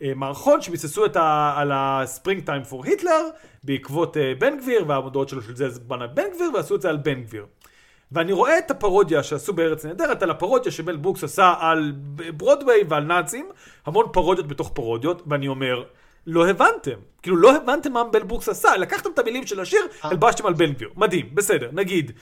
המערכון 0.00 0.60
שביססו 0.62 1.06
את 1.06 1.16
ה, 1.16 1.54
על 1.56 1.72
ה-Spring 1.72 2.46
Time 2.46 2.70
for 2.72 2.86
Hitler 2.86 3.22
בעקבות 3.64 4.16
בן 4.38 4.58
גביר 4.58 4.84
והמודעות 4.88 5.28
שלו 5.28 5.42
של 5.42 5.56
זה 5.56 5.68
זמן 5.68 5.98
בן 6.14 6.26
גביר 6.34 6.50
ועשו 6.54 6.74
את 6.74 6.82
זה 6.82 6.88
על 6.88 6.96
בן 6.96 7.22
גביר. 7.22 7.46
ואני 8.12 8.32
רואה 8.32 8.58
את 8.58 8.70
הפרודיה 8.70 9.22
שעשו 9.22 9.52
בארץ 9.52 9.84
נהדרת 9.84 10.22
על 10.22 10.30
הפרודיה 10.30 10.72
שמל 10.72 10.96
ברוקס 10.96 11.24
עשה 11.24 11.54
על 11.58 11.92
ברודוויי 12.36 12.84
ועל 12.88 13.04
נאצים, 13.04 13.48
המון 13.86 14.06
פרודיות 14.12 14.48
בתוך 14.48 14.70
פרודיות, 14.74 15.22
ואני 15.26 15.48
אומר, 15.48 15.84
לא 16.26 16.48
הבנתם. 16.48 16.98
כאילו 17.22 17.36
לא 17.36 17.56
הבנתם 17.56 17.92
מה 17.92 18.04
מל 18.04 18.22
ברוקס 18.22 18.48
עשה, 18.48 18.76
לקחתם 18.76 19.10
את 19.14 19.18
המילים 19.18 19.46
של 19.46 19.60
השיר, 19.60 19.80
הלבשתם 20.02 20.46
על 20.46 20.54
בן 20.54 20.72
גביר. 20.72 20.90
מדהים, 20.96 21.28
בסדר, 21.34 21.68
נגיד. 21.72 22.12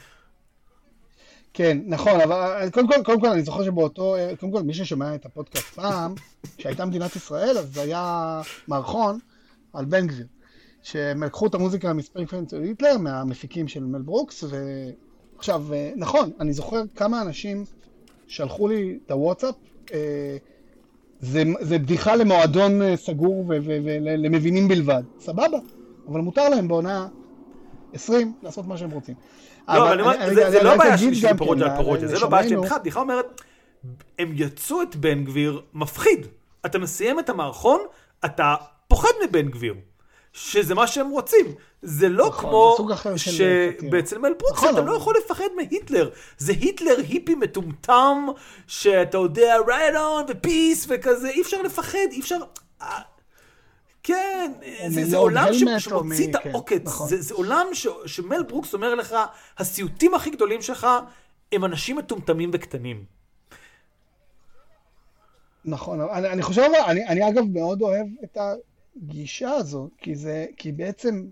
כן, 1.55 1.79
נכון, 1.87 2.21
אבל 2.21 2.69
קודם 2.73 2.89
כל, 2.89 2.95
קודם 3.05 3.21
כל 3.21 3.27
אני 3.27 3.43
זוכר 3.43 3.65
שבאותו, 3.65 4.17
קודם 4.41 4.53
כל 4.53 4.63
מי 4.63 4.75
ששומע 4.75 5.15
את 5.15 5.27
הפודקאסט 5.27 5.65
פעם, 5.65 6.15
כשהייתה 6.57 6.85
מדינת 6.85 7.17
ישראל, 7.17 7.59
אז 7.59 7.75
זה 7.75 7.83
היה 7.83 8.41
מערכון 8.69 9.19
על 9.73 9.85
בן 9.85 10.07
גביר, 10.07 10.27
שהם 10.83 11.23
לקחו 11.23 11.47
את 11.47 11.55
המוזיקה 11.55 11.93
מספרינגטיים 11.93 12.51
של 12.51 12.63
היטלר, 12.63 12.99
מהמפיקים 12.99 13.69
של 13.69 13.85
מל 13.85 14.03
ברוקס, 14.03 14.45
ועכשיו, 15.37 15.65
נכון, 15.97 16.31
אני 16.41 16.53
זוכר 16.53 16.83
כמה 16.97 17.23
אנשים 17.23 17.65
שלחו 18.27 18.69
לי 18.69 18.99
את 19.07 19.11
הוואטסאפ, 19.11 19.55
אה, 19.93 20.37
זה, 21.21 21.43
זה 21.61 21.79
בדיחה 21.79 22.17
למועדון 22.17 22.83
אה, 22.83 22.97
סגור 22.97 23.45
ולמבינים 23.49 24.69
בלבד, 24.69 25.03
סבבה, 25.21 25.59
אבל 26.09 26.21
מותר 26.21 26.49
להם 26.49 26.69
בעונה 26.69 27.09
20 27.93 28.33
לעשות 28.43 28.67
מה 28.67 28.77
שהם 28.77 28.91
רוצים. 28.91 29.15
לא, 29.69 29.75
אבל 29.77 29.93
אני 29.93 30.03
אומר, 30.03 30.51
זה 30.51 30.63
לא 30.63 30.77
בעיה 30.77 30.99
שלי 30.99 31.15
של 31.15 31.37
פרודיה 31.37 31.77
על 31.77 31.83
פרודיה, 31.83 32.09
זה 32.09 32.19
לא 32.19 32.29
בעיה 32.29 32.49
שלי. 32.49 32.57
מבחינת 32.57 32.81
בדיחה 32.81 33.01
אומרת, 33.01 33.41
הם 34.19 34.33
יצאו 34.35 34.83
את 34.83 34.97
בן 34.97 35.25
גביר 35.25 35.63
מפחיד. 35.75 36.27
אתה 36.67 36.79
מסיים 36.79 37.19
את 37.19 37.29
המערכון, 37.29 37.81
אתה 38.25 38.55
פוחד 38.89 39.11
מבן 39.25 39.49
גביר. 39.49 39.75
שזה 40.33 40.75
מה 40.75 40.87
שהם 40.87 41.11
רוצים. 41.11 41.47
זה 41.83 42.09
לא 42.09 42.27
נכון, 42.27 42.77
כמו 42.77 42.89
שבעצם 43.17 44.23
מל 44.23 44.35
ברוקס 44.39 44.59
נכון, 44.59 44.75
אתה 44.75 44.81
לא 44.81 44.97
יכול 44.97 45.15
לפחד 45.25 45.45
מהיטלר. 45.57 46.11
זה 46.39 46.53
היטלר 46.53 46.97
היפי 47.09 47.35
מטומטם, 47.35 48.27
שאתה 48.67 49.19
יודע, 49.19 49.57
right 49.67 49.95
on 49.95 50.33
ו 50.33 50.42
peace 50.42 50.87
וכזה, 50.89 51.29
אי 51.29 51.43
אפשר 51.43 51.63
לפחד, 51.63 51.99
אי 52.11 52.21
אפשר... 52.21 52.39
כן, 54.03 54.53
זה, 54.89 55.05
זה 55.05 55.17
עולם 55.17 55.49
שמוציא 55.79 56.31
את 56.31 56.35
העוקץ, 56.35 56.83
נכון. 56.85 57.09
זה, 57.09 57.23
זה 57.23 57.35
עולם 57.35 57.67
ש, 57.73 57.87
שמל 58.07 58.43
ברוקס 58.43 58.75
אומר 58.75 58.95
לך, 58.95 59.17
הסיוטים 59.59 60.15
הכי 60.15 60.31
גדולים 60.31 60.63
שלך 60.63 60.87
הם 61.53 61.65
אנשים 61.65 61.97
מטומטמים 61.97 62.51
וקטנים. 62.53 63.05
נכון, 65.65 66.01
אני, 66.01 66.29
אני 66.29 66.43
חושב, 66.43 66.63
אני, 66.87 67.07
אני 67.07 67.29
אגב 67.29 67.45
מאוד 67.53 67.83
אוהב 67.83 68.07
את 68.25 68.39
הגישה 68.97 69.51
הזו, 69.51 69.89
כי 69.99 70.15
זה, 70.15 70.47
כי 70.57 70.73
בעצם, 70.73 71.27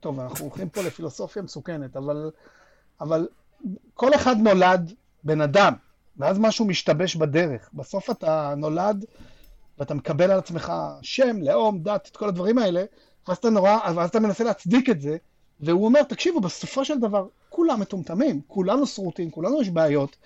טוב, 0.00 0.20
אנחנו 0.20 0.44
הולכים 0.44 0.68
פה 0.68 0.82
לפילוסופיה 0.82 1.42
מסוכנת, 1.42 1.96
אבל, 1.96 2.30
אבל 3.00 3.28
כל 3.94 4.14
אחד 4.14 4.36
נולד 4.36 4.92
בן 5.24 5.40
אדם, 5.40 5.74
ואז 6.16 6.38
משהו 6.38 6.64
משתבש 6.64 7.16
בדרך. 7.16 7.70
בסוף 7.74 8.10
אתה 8.10 8.54
נולד 8.56 9.04
ואתה 9.80 9.94
מקבל 9.94 10.30
על 10.30 10.38
עצמך 10.38 10.72
שם, 11.02 11.42
לאום, 11.42 11.82
דת, 11.82 12.08
את 12.12 12.16
כל 12.16 12.28
הדברים 12.28 12.58
האלה, 12.58 12.84
ואז 13.28 13.36
אתה 13.36 13.50
נורא, 13.50 13.78
ואז 13.96 14.08
אתה 14.08 14.20
מנסה 14.20 14.44
להצדיק 14.44 14.90
את 14.90 15.00
זה, 15.00 15.16
והוא 15.60 15.84
אומר, 15.84 16.02
תקשיבו, 16.02 16.40
בסופו 16.40 16.84
של 16.84 16.98
דבר, 16.98 17.26
כולם 17.48 17.80
מטומטמים, 17.80 18.40
כולנו 18.46 18.86
שרוטים, 18.86 19.30
כולנו 19.30 19.62
יש 19.62 19.68
בעיות. 19.70 20.16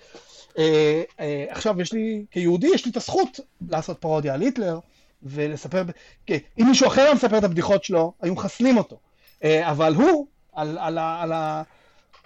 אה, 0.57 1.03
אה, 1.19 1.45
עכשיו, 1.49 1.81
יש 1.81 1.93
לי, 1.93 2.25
כיהודי, 2.31 2.67
יש 2.67 2.85
לי 2.85 2.91
את 2.91 2.97
הזכות 2.97 3.39
לעשות 3.69 3.97
פרודיה 3.97 4.33
על 4.33 4.41
היטלר, 4.41 4.79
ולספר, 5.23 5.83
כן, 6.25 6.37
אם 6.59 6.65
מישהו 6.67 6.87
אחר 6.87 7.01
היה 7.01 7.13
מספר 7.13 7.37
את 7.37 7.43
הבדיחות 7.43 7.83
שלו, 7.83 8.13
היו 8.21 8.33
מחסלים 8.33 8.77
אותו. 8.77 8.97
אה, 9.43 9.71
אבל 9.71 9.95
הוא, 9.95 10.27
על, 10.53 10.77
על, 10.77 10.97
על, 10.97 11.31
ה- 11.31 11.63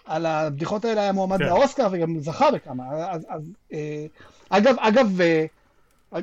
על 0.05 0.25
הבדיחות 0.25 0.86
האלה 0.86 1.01
היה 1.01 1.11
מועמד 1.11 1.38
כן. 1.38 1.45
לאוסקר 1.45 1.88
וגם 1.91 2.19
זכה 2.19 2.51
בכמה. 2.51 2.84
אז, 3.11 3.25
אז, 3.30 3.51
אה, 3.73 4.05
אגב, 4.49 4.75
אגב, 4.80 5.21
אה, 5.21 5.45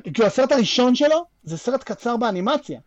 כאילו 0.03 0.26
הסרט 0.26 0.53
הראשון 0.53 0.95
שלו 0.95 1.24
זה 1.45 1.57
סרט 1.57 1.82
קצר 1.82 2.16
באנימציה, 2.16 2.80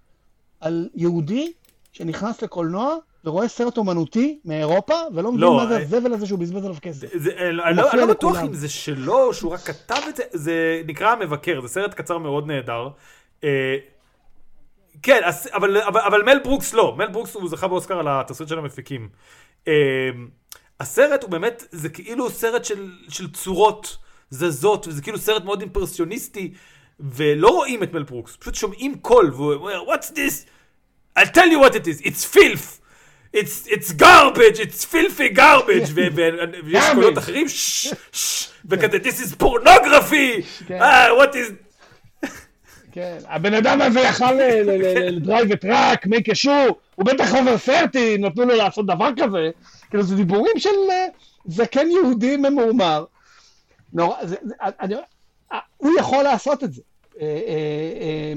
על 0.59 0.89
יהודי 0.95 1.51
שנכנס 1.91 2.41
לקולנוע 2.41 2.95
ורואה 3.25 3.47
סרט 3.47 3.77
אומנותי 3.77 4.39
מאירופה, 4.45 4.93
ולא 5.13 5.31
מבין 5.31 5.41
לא, 5.41 5.57
מה 5.57 5.67
זה 5.67 5.75
אה, 5.75 5.81
הזבל 5.81 6.13
הזה 6.13 6.25
שהוא 6.25 6.39
בזבז 6.39 6.65
עליו 6.65 6.77
כסף. 6.81 7.07
זה, 7.17 7.31
אני 7.39 7.77
לא, 7.77 7.91
אני 7.91 8.01
לא 8.01 8.05
בטוח. 8.05 8.37
אם 8.37 8.53
זה 8.53 8.69
שלו, 8.69 9.33
שהוא 9.33 9.51
רק 9.51 9.59
כתב 9.59 10.01
את 10.09 10.15
זה, 10.15 10.23
זה 10.33 10.81
נקרא 10.87 11.11
המבקר, 11.11 11.61
זה 11.61 11.67
סרט 11.67 11.93
קצר 11.93 12.17
מאוד 12.17 12.47
נהדר. 12.47 12.89
אה, 13.43 13.75
כן, 15.03 15.21
אבל, 15.53 15.81
אבל, 15.81 15.99
אבל 15.99 16.23
מל 16.23 16.39
ברוקס 16.43 16.73
לא, 16.73 16.95
מל 16.97 17.07
ברוקס 17.07 17.35
הוא 17.35 17.49
זכה 17.49 17.67
באוסקר 17.67 17.99
על 17.99 18.07
התסריט 18.09 18.49
של 18.49 18.59
המפיקים. 18.59 19.09
אה, 19.67 19.73
הסרט 20.79 21.23
הוא 21.23 21.31
באמת, 21.31 21.63
זה 21.71 21.89
כאילו 21.89 22.29
סרט 22.29 22.65
של, 22.65 22.91
של 23.09 23.31
צורות 23.31 23.97
זזות, 24.29 24.87
וזה 24.87 25.01
כאילו 25.01 25.17
סרט 25.17 25.43
מאוד 25.43 25.61
אימפרסיוניסטי, 25.61 26.53
ולא 26.99 27.49
רואים 27.49 27.83
את 27.83 27.93
מל 27.93 28.03
ברוקס, 28.03 28.35
פשוט 28.39 28.55
שומעים 28.55 28.99
קול, 28.99 29.31
והוא 29.33 29.53
אומר, 29.53 29.83
what's 29.83 30.11
this? 30.11 30.45
I'll 31.19 31.31
tell 31.33 31.47
you 31.47 31.59
what 31.59 31.75
it 31.75 31.87
is, 31.87 32.01
it's 32.01 32.25
filth. 32.35 32.79
It's, 33.33 33.67
it's 33.67 33.91
garbage, 33.91 34.59
it's 34.59 34.83
filthy 34.83 35.29
garbage, 35.29 35.91
ויש. 35.93 36.85
קולות 36.93 37.17
אחרים, 37.17 37.45
וכזה, 38.65 38.97
this 38.97 39.19
is 39.19 39.43
pornography, 39.43 40.65
כן. 40.67 40.81
אה, 40.81 41.23
what 41.23 41.33
is... 41.33 41.53
כן, 42.91 43.17
הבן 43.27 43.53
אדם 43.53 43.81
הזה 43.81 43.99
יכל 43.99 44.33
לדרייב 45.11 45.51
את 45.51 45.65
ראק, 45.65 46.05
מייק 46.05 46.29
אשור, 46.29 46.79
הוא 46.95 47.05
בטח 47.05 47.35
אובר 47.35 47.57
סרטי, 47.57 48.17
נתנו 48.17 48.45
לו 48.45 48.55
לעשות 48.55 48.85
דבר 48.85 49.09
כזה. 49.17 49.49
כאילו, 49.89 50.03
זה 50.03 50.15
דיבורים 50.15 50.53
של 50.57 50.69
אה, 50.91 51.05
זקן 51.45 51.91
יהודי 51.91 52.37
ממורמר. 52.37 53.05
נורא, 53.93 54.25
זה, 54.25 54.35
זה, 54.43 54.55
אני, 54.79 54.95
אה, 55.51 55.59
הוא 55.77 55.91
יכול 55.99 56.23
לעשות 56.23 56.63
את 56.63 56.73
זה. 56.73 56.81
אה, 57.21 57.25
אה, 57.25 58.01
אה, 58.01 58.33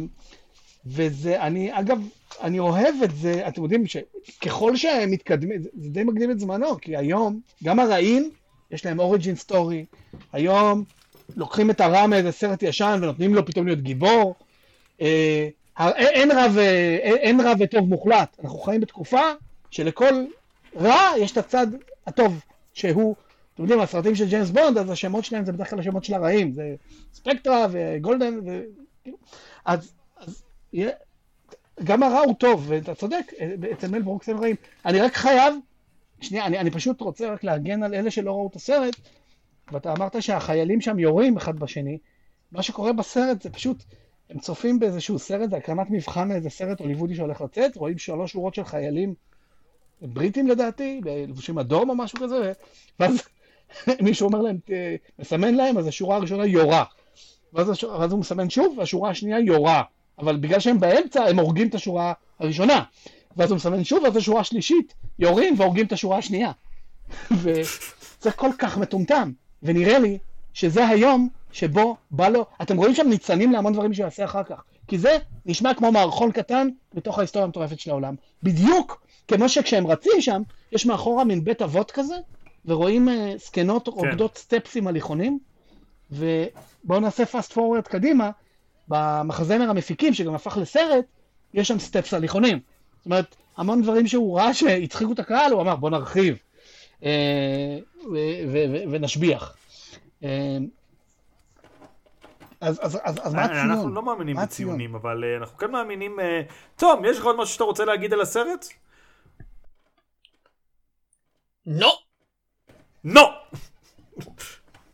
וזה, 0.87 1.43
אני, 1.43 1.79
אגב, 1.79 2.09
אני 2.43 2.59
אוהב 2.59 2.95
את 3.05 3.17
זה, 3.17 3.49
אתם 3.49 3.63
יודעים 3.63 3.85
שככל 3.87 4.77
שהם 4.77 5.11
מתקדמים, 5.11 5.63
זה 5.63 5.89
די 5.89 6.05
מקדים 6.05 6.31
את 6.31 6.41
זמנו, 6.41 6.81
כי 6.81 6.97
היום, 6.97 7.41
גם 7.65 7.81
הרעים, 7.81 8.31
יש 8.71 8.87
להם 8.87 8.99
origin 8.99 9.37
story, 9.37 9.85
היום 10.33 10.85
לוקחים 11.37 11.71
את 11.71 11.81
הרע 11.81 12.07
מאיזה 12.07 12.33
סרט 12.33 12.63
ישן 12.63 12.99
ונותנים 13.03 13.35
לו 13.35 13.47
פתאום 13.47 13.67
להיות 13.67 13.81
גיבור. 13.81 14.35
אין, 14.99 15.51
אין, 15.79 16.31
אין 17.07 17.41
רע 17.41 17.53
וטוב 17.59 17.89
מוחלט, 17.89 18.37
אנחנו 18.43 18.59
חיים 18.59 18.81
בתקופה 18.81 19.23
שלכל 19.71 20.25
רע 20.77 21.11
יש 21.19 21.33
את 21.33 21.37
הצד 21.37 21.67
הטוב, 22.07 22.41
שהוא, 22.75 23.15
אתם 23.55 23.63
יודעים, 23.63 23.81
הסרטים 23.81 24.15
של 24.15 24.29
ג'יימס 24.29 24.51
בונד, 24.51 24.79
אז 24.79 24.91
השמות 24.91 25.25
שלהם 25.25 25.45
זה 25.45 25.53
בדרך 25.53 25.71
כלל 25.71 25.79
השמות 25.79 26.05
של 26.05 26.15
הרעים, 26.15 26.53
זה 26.53 26.75
ספקטרה 27.15 27.67
וגולדן, 27.71 28.39
ו... 28.47 28.63
אז, 29.65 29.93
אז 30.17 30.43
יהיה, 30.73 30.91
גם 31.85 32.03
הרע 32.03 32.21
הוא 32.21 32.35
טוב, 32.35 32.65
ואתה 32.69 32.95
צודק, 32.95 33.33
אצל 33.73 33.89
מל 33.89 34.03
ברוקס 34.03 34.29
הם 34.29 34.41
רעים. 34.41 34.57
אני 34.87 35.01
רק 35.01 35.15
חייב, 35.15 35.55
שנייה, 36.21 36.47
אני, 36.47 36.59
אני 36.59 36.71
פשוט 36.71 37.01
רוצה 37.01 37.33
רק 37.33 37.45
להגן 37.45 37.83
על 37.83 37.95
אלה 37.95 38.11
שלא 38.11 38.31
ראו 38.31 38.49
את 38.51 38.57
הסרט, 38.57 38.97
ואתה 39.73 39.93
אמרת 39.93 40.23
שהחיילים 40.23 40.81
שם 40.81 40.99
יורים 40.99 41.37
אחד 41.37 41.59
בשני, 41.59 41.99
מה 42.53 42.63
שקורה 42.63 42.93
בסרט 42.93 43.43
זה 43.43 43.51
פשוט, 43.51 43.83
הם 44.31 44.39
צופים 44.39 44.79
באיזשהו 44.79 45.19
סרט, 45.19 45.51
זה 45.51 45.57
הקרנת 45.57 45.91
מבחן 45.91 46.29
לאיזה 46.29 46.51
סרט 46.51 46.81
הוליוודי 46.81 47.15
שהולך 47.15 47.41
לצאת, 47.41 47.77
רואים 47.77 47.99
שלוש 47.99 48.33
שורות 48.33 48.55
של 48.55 48.65
חיילים 48.65 49.15
בריטים 50.03 50.49
לדעתי, 50.49 51.01
לבושים 51.05 51.59
אדום 51.59 51.91
או 51.91 51.95
משהו 51.95 52.19
כזה, 52.19 52.53
ואז 53.01 53.23
מישהו 54.01 54.27
אומר 54.27 54.43
להם, 54.43 54.57
"ת- 54.57 54.71
מסמן 55.19 55.55
להם, 55.55 55.79
אז 55.79 55.87
השורה 55.87 56.17
הראשונה 56.17 56.47
יורה. 56.47 56.85
ואז, 57.53 57.71
השורה, 57.71 57.99
ואז 57.99 58.13
הוא 58.13 58.21
מסמן 58.21 58.51
שוב, 58.51 58.75
והשורה 58.79 59.11
השנייה 59.11 59.41
יורה. 59.41 59.83
אבל 60.19 60.37
בגלל 60.37 60.61
שהם 60.61 60.81
באמצע, 60.81 61.25
הם 61.25 61.39
הורגים 61.39 61.69
את 61.69 61.75
השורה 61.75 62.13
הראשונה. 62.39 62.83
ואז 63.37 63.51
הוא 63.51 63.57
מסמן 63.57 63.85
שוב, 63.85 64.03
ואז 64.05 64.17
השורה 64.17 64.41
השלישית, 64.41 64.95
יורים 65.19 65.55
והורגים 65.59 65.87
את 65.87 65.93
השורה 65.93 66.19
השנייה. 66.19 66.51
וזה 67.43 68.31
כל 68.37 68.51
כך 68.59 68.79
מטומטם. 68.79 69.33
ונראה 69.63 69.99
לי 69.99 70.19
שזה 70.55 70.89
היום 70.89 71.29
שבו 71.53 71.97
בא 72.11 72.29
לו, 72.29 72.47
אתם 72.63 72.77
רואים 72.77 72.95
שם 72.95 73.09
ניצנים 73.09 73.53
להמון 73.53 73.73
דברים 73.73 73.95
שהוא 73.95 74.05
יעשה 74.05 74.25
אחר 74.25 74.43
כך. 74.43 74.63
כי 74.89 74.99
זה 74.99 75.17
נשמע 75.47 75.75
כמו 75.75 75.93
מערכון 75.93 76.33
קטן 76.33 76.69
בתוך 76.95 77.19
ההיסטוריה 77.19 77.45
המטורפת 77.45 77.81
של 77.81 77.91
העולם. 77.91 78.15
בדיוק 78.43 79.03
כמו 79.29 79.49
שכשהם 79.49 79.87
רצים 79.87 80.21
שם, 80.21 80.43
יש 80.73 80.87
מאחורה 80.87 81.25
מין 81.25 81.45
בית 81.45 81.63
אבות 81.63 81.91
כזה, 81.91 82.15
ורואים 82.65 83.09
uh, 83.09 83.13
זקנות 83.39 83.89
רוקדות 83.89 84.37
סטפסים 84.37 84.87
הליכונים, 84.87 85.39
ובואו 86.11 87.01
נעשה 87.01 87.27
פאסט 87.27 87.53
פורוורד 87.53 87.89
קדימה, 87.89 88.31
במחזמר 88.89 89.71
המפיקים, 89.71 90.15
שגם 90.15 90.35
הפך 90.35 90.57
לסרט, 90.57 91.05
יש 91.55 91.69
שם 91.69 91.79
סטפס 91.79 92.15
הליכונים. 92.15 92.61
זאת 92.97 93.07
אומרת, 93.07 93.37
המון 93.57 93.83
דברים 93.83 94.07
שהוא 94.07 94.39
ראה 94.39 94.55
שהצחיקו 94.55 95.13
את 95.13 95.19
הקהל, 95.19 95.53
הוא 95.53 95.63
אמר 95.63 95.77
בוא 95.77 95.91
נרחיב 95.91 96.39
אה, 97.05 97.79
ונשביח. 98.91 99.57
אה, 100.25 100.59
אז, 102.61 102.81
אז, 102.83 102.99
אז, 103.03 103.19
אז 103.23 103.35
מה 103.35 103.45
הציון? 103.45 103.71
אנחנו 103.71 103.89
לא 103.89 104.03
מאמינים? 104.03 104.37
בציונים, 104.37 104.95
אבל 104.95 105.25
אה, 105.25 105.37
אנחנו 105.37 105.59
כן 105.59 105.71
מאמינים... 105.71 106.21
אה, 106.21 106.43
תום, 106.77 107.05
יש 107.05 107.19
לך 107.19 107.25
עוד 107.25 107.37
משהו 107.37 107.55
שאתה 107.55 107.65
רוצה 107.65 107.85
להגיד 107.85 108.13
על 108.13 108.21
הסרט? 108.21 108.67
לא! 111.67 111.99
לא! 113.05 113.35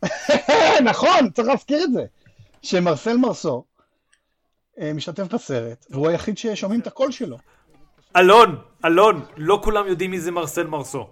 נכון, 0.83 1.29
צריך 1.29 1.47
להזכיר 1.47 1.83
את 1.83 1.93
זה. 1.93 2.05
שמרסל 2.61 3.17
מרסו 3.17 3.63
אה, 4.79 4.93
משתתף 4.93 5.33
בסרט, 5.33 5.85
והוא 5.89 6.07
היחיד 6.07 6.37
ששומעים 6.37 6.79
את 6.79 6.87
הקול 6.87 7.11
שלו. 7.11 7.37
אלון, 8.17 8.61
אלון, 8.85 9.25
לא 9.37 9.61
כולם 9.63 9.87
יודעים 9.87 10.11
מי 10.11 10.19
זה 10.19 10.31
מרסל 10.31 10.67
מרסו. 10.67 11.07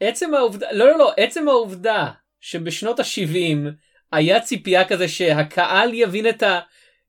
עצם 0.00 0.34
העובדה, 0.34 0.66
לא 0.72 0.86
לא 0.86 0.98
לא, 0.98 1.12
עצם 1.16 1.48
העובדה 1.48 2.10
שבשנות 2.40 3.00
ה-70 3.00 3.68
היה 4.12 4.40
ציפייה 4.40 4.88
כזה 4.88 5.08
שהקהל 5.08 5.94
יבין 5.94 6.28
את 6.28 6.42
ה... 6.42 6.60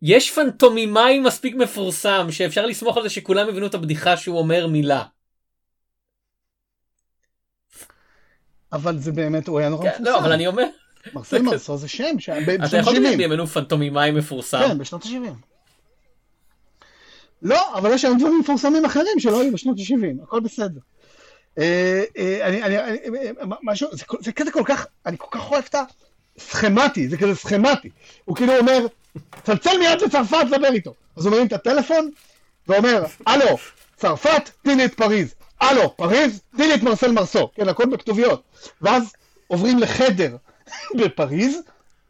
יש 0.02 0.32
פנטומימאי 0.32 1.20
מספיק 1.20 1.56
מפורסם 1.56 2.28
שאפשר 2.32 2.66
לסמוך 2.66 2.98
על 2.98 3.04
זה 3.04 3.10
שכולם 3.10 3.50
יבינו 3.50 3.66
את 3.66 3.74
הבדיחה 3.74 4.18
שהוא 4.18 4.38
אומר 4.38 4.68
מילה. 4.68 5.04
אבל 8.74 8.98
זה 8.98 9.12
באמת, 9.12 9.48
הוא 9.48 9.60
היה 9.60 9.70
נורא 9.70 9.84
כן, 9.84 9.90
מפורסם. 9.90 10.04
לא, 10.04 10.20
אבל 10.20 10.32
אני 10.32 10.48
אומר, 10.48 10.64
מרסל 11.14 11.42
מרסו 11.52 11.78
זה 11.78 11.88
שם, 11.88 12.20
שהיה 12.20 12.46
ב- 12.46 12.50
אתה 12.50 12.64
בשנות 12.64 12.82
יכול 12.82 12.94
להגיד 12.94 13.10
ה-70. 13.10 13.18
בימינו 13.18 13.48
פנטומימאי 13.48 14.12
מפורסם. 14.12 14.60
כן, 14.68 14.78
בשנות 14.78 15.06
ה-70. 15.06 15.34
לא, 17.42 17.78
אבל 17.78 17.92
יש 17.92 18.06
היום 18.06 18.18
דברים 18.18 18.40
מפורסמים 18.40 18.86
אחרים 18.86 19.20
שלא 19.20 19.42
היו 19.42 19.54
בשנות 19.54 19.78
ה-70, 19.80 20.24
הכל 20.24 20.40
בסדר. 20.40 20.80
אה, 21.58 22.04
אה, 22.18 22.48
אני, 22.48 22.64
אני, 22.64 22.80
אני, 22.80 22.98
אה, 23.28 23.32
משהו, 23.64 23.90
זה, 24.20 24.32
כזה 24.32 24.52
כל 24.52 24.64
כך, 24.66 24.86
אני 25.06 25.18
כל 25.20 25.28
כך 25.32 25.52
אוהב 25.52 25.64
את 25.70 25.76
הסכמטי, 26.38 27.08
זה 27.08 27.18
כזה 27.18 27.36
סכמטי. 27.36 27.90
הוא 28.26 28.36
כאילו 28.36 28.58
אומר, 28.58 28.86
צלצל 29.44 29.78
מיד 29.80 30.02
לצרפת, 30.02 30.46
דבר 30.52 30.74
איתו. 30.74 30.94
אז 31.18 31.26
הוא 31.26 31.34
מרים 31.34 31.48
את 31.48 31.54
הטלפון, 31.54 32.12
ואומר, 32.68 33.04
הלו, 33.28 33.58
צרפת, 33.96 34.50
תני 34.64 34.76
לי 34.76 34.86
את 34.86 34.94
פריז. 34.94 35.34
הלו, 35.64 35.98
פריז, 35.98 36.42
תני 36.56 36.68
לי 36.68 36.76
את 36.76 36.84
מרסל 36.84 37.12
מרסו. 37.12 37.50
כן, 37.56 37.70
הכל 37.70 37.86
בכתוביות. 37.86 38.44
ואז 38.82 39.14
עוברים 39.48 39.80
לחדר 39.80 40.38
בפריז, 41.00 41.58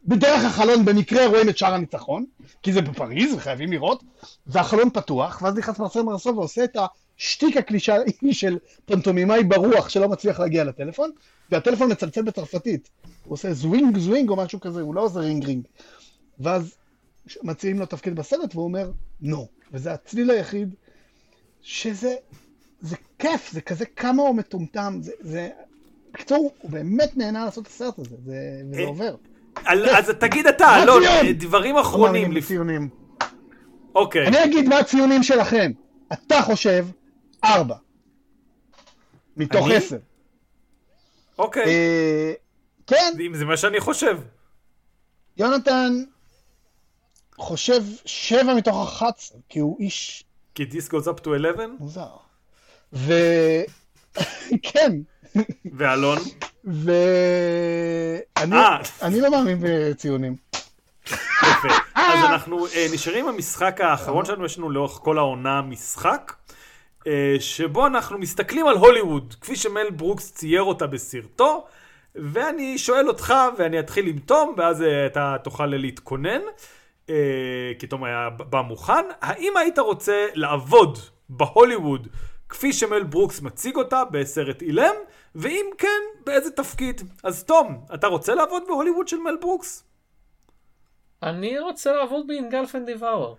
בדרך 0.04 0.44
החלון 0.44 0.84
במקרה 0.84 1.26
רואים 1.26 1.48
את 1.48 1.58
שער 1.58 1.74
הניצחון, 1.74 2.24
כי 2.62 2.72
זה 2.72 2.82
בפריז 2.82 3.34
וחייבים 3.34 3.72
לראות, 3.72 4.02
והחלון 4.46 4.90
פתוח, 4.90 5.42
ואז 5.42 5.54
נכנס 5.54 5.78
מרסל 5.78 6.02
מרסו 6.02 6.36
ועושה 6.36 6.64
את 6.64 6.76
השטיק 7.16 7.56
הקלישאי 7.56 8.02
של 8.32 8.58
פנטומימאי 8.84 9.44
ברוח 9.44 9.88
שלא 9.88 10.08
מצליח 10.08 10.40
להגיע 10.40 10.64
לטלפון, 10.64 11.10
והטלפון 11.50 11.92
מצלצל 11.92 12.22
בצרפתית. 12.22 12.88
הוא 13.24 13.32
עושה 13.32 13.52
זווינג 13.52 13.98
זווינג 13.98 14.30
או 14.30 14.36
משהו 14.36 14.60
כזה, 14.60 14.80
הוא 14.80 14.94
לא 14.94 15.00
עושה 15.00 15.20
רינג 15.20 15.44
רינג. 15.44 15.66
ואז 16.40 16.74
מציעים 17.42 17.78
לו 17.78 17.86
תפקיד 17.86 18.16
בסרט 18.16 18.54
והוא 18.54 18.64
אומר 18.64 18.90
נו, 19.20 19.46
וזה 19.72 19.92
הצליל 19.92 20.30
היחיד 20.30 20.74
שזה, 21.62 22.00
זה 22.00 22.14
כיף, 23.24 23.50
זה 23.52 23.60
כזה 23.60 23.86
כמה 23.86 24.22
הוא 24.22 24.34
מטומטם, 24.36 24.98
זה, 25.00 25.12
זה, 25.20 25.48
בקיצור, 26.12 26.54
הוא 26.58 26.70
באמת 26.70 27.16
נהנה 27.16 27.44
לעשות 27.44 27.62
את 27.62 27.70
הסרט 27.70 27.98
הזה, 27.98 28.16
זה, 28.24 28.32
וזה 28.70 28.80
אה, 28.80 28.86
עובר. 28.86 29.16
אל- 29.66 29.88
אז 29.96 30.10
תגיד 30.20 30.46
אתה, 30.46 30.82
אלון? 30.82 31.02
אה, 31.04 31.32
דברים 31.32 31.74
לא 31.74 31.80
אחרונים. 31.80 32.32
לפ- 32.32 32.44
בציונים. 32.44 32.88
אוקיי. 33.94 34.26
אני 34.28 34.44
אגיד 34.44 34.68
מה 34.68 34.78
הציונים 34.78 35.22
שלכם. 35.22 35.72
אתה 36.12 36.42
חושב 36.42 36.86
ארבע. 37.44 37.76
מתוך 39.36 39.66
אני? 39.66 39.76
עשר. 39.76 39.98
אוקיי. 41.38 41.64
אה, 41.64 42.32
כן, 42.86 43.12
אם 43.26 43.34
זה 43.34 43.44
מה 43.44 43.56
שאני 43.56 43.80
חושב. 43.80 44.18
יונתן 45.36 45.92
חושב 47.38 47.82
שבע 48.04 48.54
מתוך 48.54 48.88
אחת 48.88 49.20
כי 49.48 49.58
הוא 49.58 49.76
איש 49.80 50.24
כי 50.54 50.64
דיס 50.64 50.88
goes 50.88 51.04
up 51.06 51.24
to 51.24 51.28
11? 51.36 51.66
מוזר. 51.78 52.08
ו... 52.94 53.12
כן, 54.72 54.92
ואלון? 55.72 56.18
ואני 56.64 58.56
אה. 58.56 58.80
אני 59.02 59.20
לא 59.20 59.30
מאמין 59.30 59.58
בציונים. 59.60 60.36
יפה. 61.06 61.68
אז 61.94 62.24
אנחנו 62.24 62.66
אה, 62.66 62.86
נשארים 62.94 63.28
עם 63.28 63.34
המשחק 63.34 63.80
האחרון 63.80 64.24
שלנו, 64.24 64.44
יש 64.44 64.58
לנו 64.58 64.70
לאורך 64.70 64.92
כל 64.92 65.18
העונה 65.18 65.62
משחק, 65.62 66.32
אה, 67.06 67.36
שבו 67.40 67.86
אנחנו 67.86 68.18
מסתכלים 68.18 68.66
על 68.66 68.76
הוליווד, 68.76 69.34
כפי 69.40 69.56
שמל 69.56 69.90
ברוקס 69.90 70.32
צייר 70.32 70.62
אותה 70.62 70.86
בסרטו, 70.86 71.66
ואני 72.14 72.78
שואל 72.78 73.08
אותך, 73.08 73.34
ואני 73.58 73.80
אתחיל 73.80 74.06
עם 74.06 74.18
תום, 74.18 74.54
ואז 74.56 74.82
אה, 74.82 75.06
אתה 75.06 75.36
תוכל 75.42 75.66
להתכונן, 75.66 76.40
אה, 77.10 77.72
כי 77.78 77.86
תום 77.86 78.04
היה 78.04 78.30
בא 78.30 78.60
מוכן. 78.60 79.04
האם 79.20 79.52
היית 79.56 79.78
רוצה 79.78 80.26
לעבוד 80.34 80.98
בהוליווד 81.28 82.08
כפי 82.54 82.72
שמל 82.72 83.02
ברוקס 83.02 83.40
מציג 83.40 83.76
אותה 83.76 84.02
בסרט 84.10 84.62
אילם, 84.62 84.94
ואם 85.34 85.66
כן, 85.78 86.00
באיזה 86.26 86.50
תפקיד? 86.50 87.00
אז 87.24 87.44
תום, 87.44 87.84
אתה 87.94 88.06
רוצה 88.06 88.34
לעבוד 88.34 88.62
בהוליווד 88.68 89.08
של 89.08 89.16
מל 89.16 89.36
ברוקס? 89.40 89.84
אני 91.22 91.58
רוצה 91.58 91.92
לעבוד 91.92 92.26
באינגלפן 92.26 92.84
דיוואר. 92.84 93.34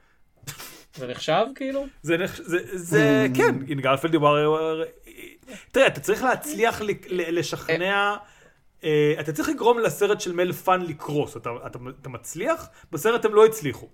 זה 0.98 1.08
נחשב 1.08 1.46
כאילו? 1.56 1.86
זה, 2.02 2.18
נח- 2.18 2.42
זה, 2.44 2.58
זה 2.78 3.28
כן, 3.36 3.56
אינגלפלד 3.70 4.12
דיבר... 4.12 4.84
תראה, 5.72 5.88
אתה 5.88 6.00
צריך 6.00 6.24
להצליח 6.24 6.82
לשכנע, 7.10 8.16
אה, 8.84 9.14
אתה 9.20 9.34
צריך 9.34 9.50
לגרום 9.50 9.80
לסרט 9.80 10.22
של 10.22 10.34
מל 10.34 10.52
פאן 10.52 10.82
לקרוס, 10.82 11.38
אתה, 11.38 11.50
אתה, 11.66 11.80
אתה 12.02 12.10
מצליח? 12.10 12.70
בסרט 12.92 13.26
הם 13.26 13.34
לא 13.34 13.46
הצליחו. 13.46 13.88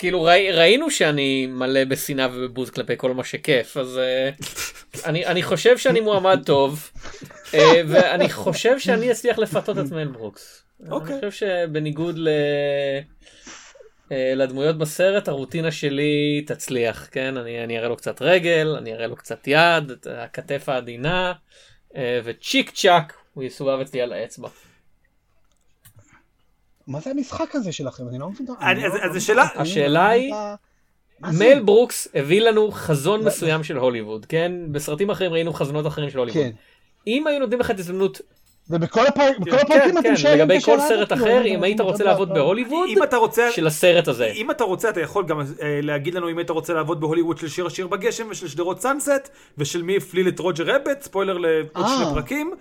כאילו 0.00 0.22
ראי, 0.22 0.52
ראינו 0.52 0.90
שאני 0.90 1.46
מלא 1.46 1.84
בשנאה 1.84 2.28
ובבוז 2.32 2.70
כלפי 2.70 2.92
כל 2.96 3.14
מה 3.14 3.24
שכיף 3.24 3.76
אז 3.76 4.00
uh, 4.00 5.04
אני, 5.08 5.26
אני 5.26 5.42
חושב 5.42 5.78
שאני 5.78 6.00
מועמד 6.00 6.40
טוב 6.46 6.90
uh, 7.50 7.56
ואני 7.88 8.28
חושב 8.28 8.78
שאני 8.78 9.10
אצליח 9.10 9.38
לפתות 9.38 9.78
את 9.78 9.92
מל 9.92 10.08
ברוקס. 10.08 10.64
אוקיי. 10.90 11.18
אני 11.18 11.30
חושב 11.30 11.46
שבניגוד 11.46 12.18
ל... 12.18 12.28
uh, 14.08 14.12
לדמויות 14.12 14.78
בסרט 14.78 15.28
הרוטינה 15.28 15.70
שלי 15.70 16.44
תצליח 16.46 17.08
כן 17.10 17.36
אני, 17.36 17.64
אני 17.64 17.78
אראה 17.78 17.88
לו 17.88 17.96
קצת 17.96 18.22
רגל 18.22 18.74
אני 18.78 18.92
אראה 18.92 19.06
לו 19.06 19.16
קצת 19.16 19.46
יד 19.46 19.90
את 19.90 20.06
הכתף 20.10 20.68
העדינה 20.68 21.32
uh, 21.90 21.96
וצ'יק 22.24 22.70
צ'אק 22.70 23.12
הוא 23.34 23.44
יסובב 23.44 23.80
אצלי 23.80 24.02
על 24.02 24.12
האצבע. 24.12 24.48
מה 26.90 27.00
זה 27.00 27.10
המשחק 27.10 27.54
הזה 27.54 27.72
שלכם? 27.72 28.08
אני 28.08 28.18
לא 28.18 28.28
מבין. 28.30 28.46
אז- 28.60 28.76
השאלה- 29.56 30.08
היא-? 30.08 30.32
מל 31.38 31.62
ברוקס 31.62 32.08
הביא 32.14 32.40
לנו 32.40 32.70
חזון 32.72 33.24
מסוים 33.24 33.64
של 33.64 33.76
הוליווד 33.76 34.26
כן 34.26 34.52
בסרטים 34.72 35.10
אחרים 35.10 35.32
ראינו 35.32 35.52
חזונות 35.52 35.86
אחרים 35.86 36.10
של 36.10 36.18
הוליווד. 36.18 36.42
כן. 36.42 36.50
אם 37.06 37.26
היו 37.26 37.38
נותנים 37.38 37.60
לך 37.60 37.70
את 37.70 37.76
ההזדמנות 37.76 38.20
ובכל 38.70 39.04
כן 39.14 39.32
הפרקים 39.42 39.66
כן 39.68 39.98
אתם 39.98 40.16
שואלים 40.16 40.40
את 40.40 40.48
לגבי 40.50 40.60
כל 40.60 40.80
סרט 40.80 41.12
הזאת, 41.12 41.12
אחר 41.12 41.40
לא, 41.40 41.46
אם 41.46 41.60
לא, 41.60 41.64
היית 41.64 41.80
לא, 41.80 41.84
רוצה 41.84 42.04
לא, 42.04 42.10
לעבוד 42.10 42.28
לא. 42.28 42.34
בהוליווד 42.34 42.88
אם 42.88 43.02
אתה 43.02 43.16
רוצה... 43.16 43.50
של 43.52 43.66
הסרט 43.66 44.08
הזה. 44.08 44.26
אם 44.26 44.50
אתה 44.50 44.64
רוצה, 44.64 44.90
אתה 44.90 45.00
יכול 45.00 45.26
גם 45.26 45.40
אה, 45.40 45.44
להגיד 45.82 46.14
לנו 46.14 46.30
אם 46.30 46.38
היית 46.38 46.50
רוצה 46.50 46.74
לעבוד 46.74 47.00
בהוליווד 47.00 47.38
של 47.38 47.48
שיר 47.48 47.66
השיר 47.66 47.86
בגשם 47.86 48.26
ושל 48.30 48.48
שדרות 48.48 48.80
סאנסט 48.80 49.28
ושל 49.58 49.82
מי 49.82 49.96
הפליל 49.96 50.28
את 50.28 50.38
רוג'ר 50.38 50.74
רבט, 50.74 51.02
ספוילר 51.02 51.38
לעוד 51.38 51.68
אה. 51.76 51.96
שני 51.96 52.14
פרקים. 52.14 52.54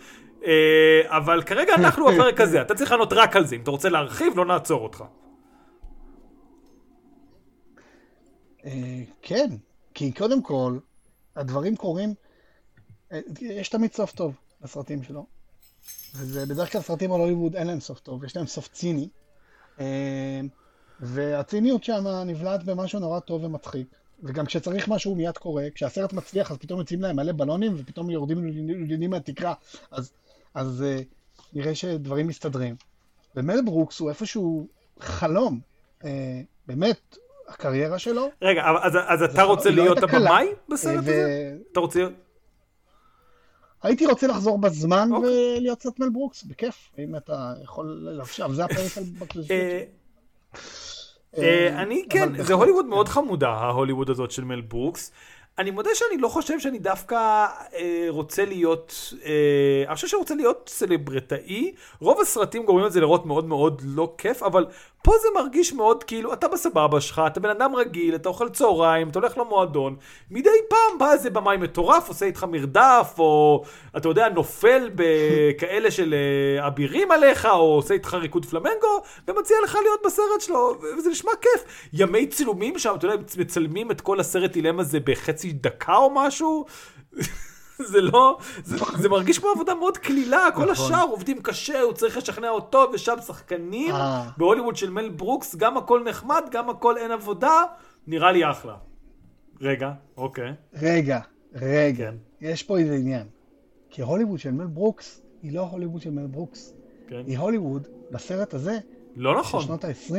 אה, 0.46 1.02
אבל 1.08 1.44
כרגע 1.44 1.76
אנחנו 1.76 2.06
בפרק 2.06 2.42
הזה, 2.44 2.62
אתה 2.62 2.76
צריך 2.76 2.92
לענות 2.92 3.14
רק 3.14 3.36
על 3.36 3.46
זה. 3.46 3.56
אם 3.56 3.62
אתה 3.62 3.72
רוצה 3.72 3.90
להרחיב, 3.90 4.38
לא 4.38 4.46
נעצור 4.46 4.84
אותך. 4.84 5.04
אה, 8.66 9.02
כן, 9.22 9.48
כי 9.94 10.12
קודם 10.12 10.44
כל, 10.44 10.78
הדברים 11.36 11.76
קורים, 11.76 12.14
אה, 13.12 13.20
יש 13.42 13.70
תמיד 13.70 13.94
סוף 13.94 14.12
טוב 14.12 14.36
בסרטים 14.62 15.04
שלו. 15.04 15.39
וזה 16.16 16.46
בדרך 16.46 16.72
כלל 16.72 16.82
סרטים 16.82 17.12
על 17.12 17.20
הוליווד 17.20 17.56
אין 17.56 17.68
להם 17.68 17.80
סוף 17.80 18.00
טוב, 18.00 18.24
יש 18.24 18.36
להם 18.38 18.48
סוף 18.48 18.68
ציני. 18.68 19.10
אה, 19.80 20.42
והציניות 21.00 21.84
שם 21.84 22.08
נבלעת 22.26 22.64
במשהו 22.64 23.00
נורא 23.00 23.20
טוב 23.20 23.44
ומצחיק. 23.44 23.88
וגם 24.24 24.46
כשצריך 24.46 24.88
משהו 24.88 25.16
מיד 25.16 25.38
קורה, 25.38 25.64
כשהסרט 25.76 26.14
מצליח 26.14 26.52
אז 26.52 26.58
פתאום 26.58 26.80
יוצאים 26.80 27.02
להם 27.02 27.16
מלא 27.16 27.32
בלונים 27.32 27.74
ופתאום 27.78 28.10
יורדים 28.10 28.38
לולינים 28.68 29.10
מהתקרה, 29.10 29.54
אז, 29.92 30.12
אז 30.54 30.84
אה, 30.88 31.00
נראה 31.54 31.76
שדברים 31.76 32.28
מסתדרים. 32.28 32.76
ומל 33.36 33.62
ברוקס 33.66 34.00
הוא 34.00 34.10
איפשהו 34.10 34.68
חלום, 35.00 35.60
אה, 36.04 36.42
באמת, 36.68 37.18
הקריירה 37.48 38.00
שלו. 38.00 38.30
רגע, 38.42 38.64
אז, 38.84 38.94
אז 39.08 39.24
אתה 39.24 39.44
רוצה 39.44 39.70
לא- 39.70 39.84
להיות. 39.84 40.04
הבמאי 40.04 40.48
בסרט 40.70 40.98
הזה? 40.98 41.56
אתה 41.72 41.80
רוצה... 41.80 42.00
הייתי 43.84 44.06
רוצה 44.06 44.28
לחזור 44.28 44.58
בזמן 44.58 45.10
אוקיי. 45.12 45.58
ולהיות 45.58 45.80
קצת 45.80 46.00
מל 46.00 46.10
ברוקס, 46.10 46.44
בכיף, 46.44 46.76
אם 47.00 47.16
אתה 47.16 47.54
יכול 47.64 48.20
עכשיו, 48.22 48.54
זה 48.54 48.66
הפרק 48.66 48.98
על 48.98 49.04
בקלשיות. 49.20 49.52
אה, 49.52 49.84
אה, 51.38 51.82
אני 51.82 52.06
כן, 52.10 52.44
זה 52.44 52.54
הוליווד. 52.54 52.86
מאוד 52.86 53.08
חמודה, 53.08 53.50
ההוליווד 53.50 54.10
הזאת 54.10 54.32
של 54.32 54.44
מל 54.44 54.62
ברוקס. 54.62 55.12
אני 55.60 55.72
מודה 55.72 55.90
שאני 55.94 56.22
לא 56.22 56.28
חושב 56.28 56.60
שאני 56.60 56.80
דווקא 56.80 57.48
אה, 57.76 58.06
רוצה 58.10 58.46
להיות, 58.46 59.14
אה, 59.26 59.84
אני 59.88 59.96
חושב 59.96 60.08
שאני 60.08 60.20
רוצה 60.20 60.36
להיות 60.36 60.70
סלברטאי. 60.74 61.74
רוב 62.00 62.22
הסרטים 62.22 62.66
גורמים 62.66 62.86
את 62.86 62.92
זה 62.92 63.00
לראות 63.00 63.26
מאוד 63.26 63.46
מאוד 63.46 63.82
לא 63.86 64.14
כיף, 64.18 64.44
אבל 64.44 64.66
פה 65.04 65.12
זה 65.22 65.28
מרגיש 65.36 65.74
מאוד 65.74 66.04
כאילו, 66.04 66.34
אתה 66.34 66.48
בסבבה 66.48 67.02
שלך, 67.02 67.22
אתה 67.28 67.40
בן 67.40 67.50
אדם 67.50 67.76
רגיל, 67.76 68.16
אתה 68.16 68.30
אוכל 68.30 68.50
צהריים, 68.50 69.10
אתה 69.10 69.20
הולך 69.20 69.38
למועדון, 69.38 69.96
מדי 70.32 70.50
פעם 70.70 71.00
בא 71.00 71.12
איזה 71.12 71.30
במאי 71.30 71.58
מטורף, 71.58 72.08
עושה 72.08 72.26
איתך 72.26 72.44
מרדף, 72.44 73.14
או 73.20 73.64
אתה 73.98 74.10
יודע, 74.10 74.30
נופל 74.30 74.90
בכאלה 74.96 75.92
של 75.92 76.14
אה, 76.14 76.68
אבירים 76.68 77.12
עליך, 77.12 77.46
או 77.46 77.76
עושה 77.76 77.94
איתך 77.94 78.14
ריקוד 78.14 78.46
פלמנגו, 78.46 79.02
ומציע 79.28 79.58
לך 79.64 79.78
להיות 79.84 80.00
בסרט 80.06 80.42
שלו, 80.42 80.76
וזה 80.98 81.10
נשמע 81.10 81.32
כיף. 81.42 81.90
ימי 81.94 82.28
צילומים 82.28 82.80
שם, 82.80 82.94
אתה 82.96 83.06
יודע, 83.08 83.24
מצלמים 83.38 83.92
את 83.92 84.02
כל 84.02 84.20
הסרט 84.20 84.56
אילם 84.56 84.80
הזה 84.80 85.00
בחצי 85.00 85.52
דקה 85.52 85.96
או 85.96 86.10
משהו. 86.16 86.66
זה 87.92 88.02
לא, 88.02 88.38
זה, 88.64 88.78
זה 88.98 89.10
מרגיש 89.10 89.40
כמו 89.40 89.50
עבודה 89.50 89.76
מאוד 89.76 89.98
קלילה, 89.98 90.48
כל 90.56 90.72
נכון. 90.72 90.72
השאר 90.72 91.08
עובדים 91.10 91.42
קשה, 91.42 91.82
הוא 91.82 91.94
צריך 91.94 92.18
לשכנע 92.18 92.50
אותו, 92.50 92.86
ושם 92.94 93.16
שחקנים, 93.28 93.96
אה. 93.96 94.30
בהוליווד 94.38 94.76
של 94.76 94.90
מל 94.90 95.10
ברוקס, 95.10 95.56
גם 95.56 95.78
הכל 95.78 96.04
נחמד, 96.04 96.44
גם 96.52 96.70
הכל 96.70 96.98
אין 96.98 97.12
עבודה, 97.12 97.64
נראה 98.08 98.32
לי 98.32 98.50
אחלה. 98.50 98.76
רגע, 99.62 99.92
אוקיי. 100.18 100.54
רגע, 100.74 101.20
רגע, 101.56 102.12
כן. 102.12 102.16
יש 102.42 102.64
פה 102.64 102.78
איזה 102.78 102.96
עניין. 102.96 103.28
כי 103.90 104.02
הוליווד 104.02 104.40
של 104.40 104.52
מל 104.52 104.68
ברוקס 104.68 105.22
היא 105.42 105.54
לא 105.54 105.62
הוליווד 105.62 106.02
של 106.02 106.12
מל 106.12 106.28
ברוקס, 106.28 106.74
כן. 107.08 107.22
היא 107.28 107.38
הוליווד 107.38 107.88
בסרט 108.12 108.54
הזה 108.54 108.78
לא 109.16 109.34
של 109.34 109.40
נכון. 109.40 109.62
שנות 109.62 109.84
ה-20. 109.84 110.14